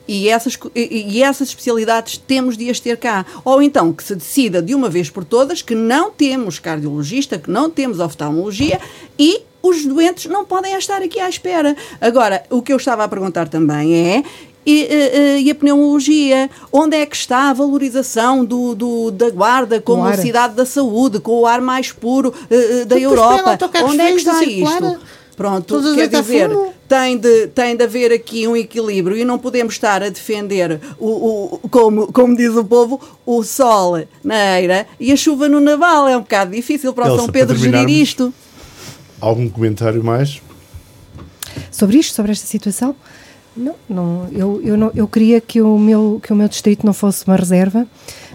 E 0.06 0.28
essas, 0.28 0.58
e 0.74 1.22
essas 1.22 1.48
especialidades 1.48 2.18
temos 2.18 2.56
de 2.56 2.68
as 2.68 2.78
ter 2.78 2.96
cá. 2.96 3.24
Ou 3.44 3.62
então 3.62 3.92
que 3.92 4.04
se 4.04 4.14
decida 4.14 4.60
de 4.60 4.74
uma 4.74 4.88
vez 4.88 5.08
por 5.08 5.24
todas 5.24 5.62
que 5.62 5.74
não 5.74 6.10
temos 6.10 6.58
cardiologista, 6.58 7.38
que 7.38 7.50
não 7.50 7.70
temos 7.70 8.00
oftalmologia 8.00 8.80
e 9.18 9.42
os 9.62 9.84
doentes 9.86 10.26
não 10.26 10.44
podem 10.44 10.76
estar 10.76 11.00
aqui 11.00 11.18
à 11.18 11.28
espera. 11.28 11.74
Agora, 12.00 12.44
o 12.50 12.60
que 12.60 12.72
eu 12.72 12.76
estava 12.76 13.04
a 13.04 13.08
perguntar 13.08 13.48
também 13.48 13.94
é. 13.94 14.22
E, 14.66 14.88
e, 14.90 15.42
e, 15.42 15.50
a 15.50 15.54
pneumologia, 15.54 16.48
onde 16.72 16.96
é 16.96 17.04
que 17.04 17.14
está 17.14 17.50
a 17.50 17.52
valorização 17.52 18.42
do, 18.42 18.74
do 18.74 19.10
da 19.10 19.28
guarda 19.28 19.78
como 19.78 20.10
cidade 20.16 20.54
da 20.54 20.64
saúde, 20.64 21.20
com 21.20 21.40
o 21.40 21.46
ar 21.46 21.60
mais 21.60 21.92
puro 21.92 22.30
uh, 22.30 22.86
da 22.86 22.98
Europa? 22.98 23.58
Onde 23.84 24.00
é 24.00 24.12
que 24.12 24.16
está 24.16 24.42
isto? 24.42 24.98
Pronto, 25.36 25.80
quer 25.94 26.08
dizer, 26.08 26.50
tem 26.88 27.18
de, 27.18 27.48
tem 27.48 27.76
de 27.76 27.82
haver 27.82 28.12
aqui 28.12 28.46
um 28.46 28.56
equilíbrio 28.56 29.16
e 29.16 29.24
não 29.24 29.38
podemos 29.38 29.74
estar 29.74 30.02
a 30.02 30.08
defender, 30.08 30.80
o, 30.98 31.54
o, 31.54 31.68
como, 31.68 32.12
como 32.12 32.36
diz 32.36 32.54
o 32.54 32.64
povo, 32.64 33.00
o 33.26 33.42
sol 33.42 34.04
na 34.22 34.60
eira 34.60 34.86
e 35.00 35.10
a 35.10 35.16
chuva 35.16 35.48
no 35.48 35.60
naval. 35.60 36.06
É 36.06 36.16
um 36.16 36.20
bocado 36.20 36.52
difícil 36.52 36.92
para 36.92 37.12
o 37.12 37.16
São 37.16 37.28
Pedro 37.28 37.56
gerir 37.56 37.88
isto. 37.88 38.32
Algum 39.20 39.48
comentário 39.48 40.04
mais? 40.04 40.40
Sobre 41.70 41.98
isto, 41.98 42.14
sobre 42.14 42.32
esta 42.32 42.46
situação? 42.46 42.94
Não, 43.56 43.74
não, 43.88 44.28
eu, 44.32 44.60
eu, 44.64 44.76
não, 44.76 44.90
eu 44.94 45.06
queria 45.06 45.40
que 45.40 45.62
o, 45.62 45.78
meu, 45.78 46.20
que 46.22 46.32
o 46.32 46.36
meu 46.36 46.48
distrito 46.48 46.84
não 46.84 46.92
fosse 46.92 47.24
uma 47.26 47.36
reserva 47.36 47.86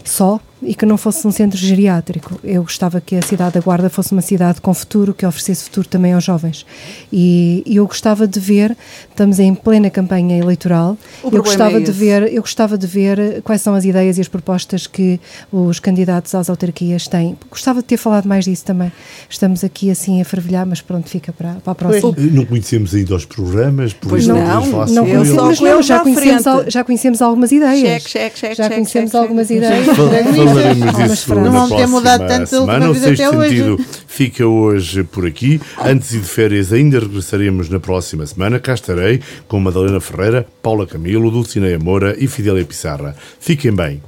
só 0.05 0.39
e 0.61 0.75
que 0.75 0.85
não 0.85 0.97
fosse 0.97 1.25
um 1.25 1.31
centro 1.31 1.57
geriátrico. 1.57 2.39
Eu 2.43 2.63
gostava 2.63 2.99
que 2.99 3.15
a 3.15 3.21
cidade 3.21 3.53
da 3.53 3.59
Guarda 3.61 3.89
fosse 3.89 4.11
uma 4.11 4.21
cidade 4.21 4.59
com 4.59 4.73
futuro, 4.73 5.13
que 5.13 5.25
oferecesse 5.25 5.63
futuro 5.63 5.87
também 5.87 6.13
aos 6.13 6.23
jovens. 6.23 6.65
E, 7.11 7.63
e 7.65 7.77
eu 7.77 7.87
gostava 7.87 8.27
de 8.27 8.39
ver, 8.39 8.75
estamos 9.09 9.39
em 9.39 9.55
plena 9.55 9.89
campanha 9.89 10.37
eleitoral, 10.37 10.97
eu 11.23 11.41
gostava 11.41 11.77
é 11.77 11.79
de 11.79 11.91
ver, 11.91 12.33
eu 12.33 12.41
gostava 12.41 12.77
de 12.77 12.87
ver 12.87 13.41
quais 13.43 13.61
são 13.61 13.73
as 13.73 13.85
ideias 13.85 14.17
e 14.17 14.21
as 14.21 14.27
propostas 14.27 14.85
que 14.85 15.19
os 15.51 15.79
candidatos 15.79 16.35
às 16.35 16.49
autarquias 16.49 17.07
têm. 17.07 17.37
Gostava 17.49 17.81
de 17.81 17.87
ter 17.87 17.97
falado 17.97 18.27
mais 18.27 18.45
disso 18.45 18.65
também. 18.65 18.91
Estamos 19.29 19.63
aqui 19.63 19.89
assim 19.89 20.21
a 20.21 20.25
fervilhar, 20.25 20.65
mas 20.65 20.81
pronto, 20.81 21.07
fica 21.09 21.31
para, 21.31 21.53
para 21.55 21.71
a 21.71 21.75
próxima. 21.75 22.13
Pois, 22.13 22.33
não 22.33 22.45
conhecemos 22.45 22.93
ainda 22.93 23.15
os 23.15 23.25
programas, 23.25 23.93
por 23.93 24.09
pois 24.09 24.23
isso 24.23 24.33
não, 24.33 24.41
não 24.41 24.63
falar 24.63 24.87
não 24.87 25.05
sobre 25.05 25.11
conhecemos, 25.11 25.61
não, 25.61 25.81
já 25.81 25.99
conhecemos, 25.99 26.43
já 26.67 26.83
conhecemos 26.83 27.21
algumas 27.21 27.51
ideias. 27.51 28.03
Cheque, 28.03 28.09
cheque, 28.09 28.39
cheque, 28.39 28.55
já 28.55 28.63
cheque, 28.63 28.75
conhecemos 28.75 29.11
cheque, 29.11 29.23
algumas 29.23 29.47
cheque. 29.47 29.65
ideias. 29.65 29.88
Falaremos 29.95 31.09
disso 31.09 31.35
não 31.35 31.43
na 31.43 31.49
vão 31.49 31.69
ter 31.69 31.75
próxima 31.75 31.87
mudado 31.87 32.27
tanto 32.27 32.49
semana. 32.49 32.89
O 32.89 32.95
sexto 32.95 33.23
até 33.23 33.37
hoje. 33.37 33.57
sentido 33.57 33.85
fica 34.07 34.45
hoje 34.45 35.03
por 35.03 35.25
aqui. 35.25 35.61
Antes 35.83 36.09
de 36.09 36.19
férias 36.19 36.73
ainda 36.73 36.99
regressaremos 36.99 37.69
na 37.69 37.79
próxima 37.79 38.25
semana. 38.25 38.59
Cá 38.59 38.73
estarei 38.73 39.21
com 39.47 39.59
Madalena 39.59 39.99
Ferreira, 39.99 40.45
Paula 40.61 40.85
Camilo, 40.85 41.31
Dulcineia 41.31 41.79
Moura 41.79 42.15
e 42.17 42.27
Fidélia 42.27 42.65
Pissarra. 42.65 43.15
Fiquem 43.39 43.71
bem. 43.73 44.01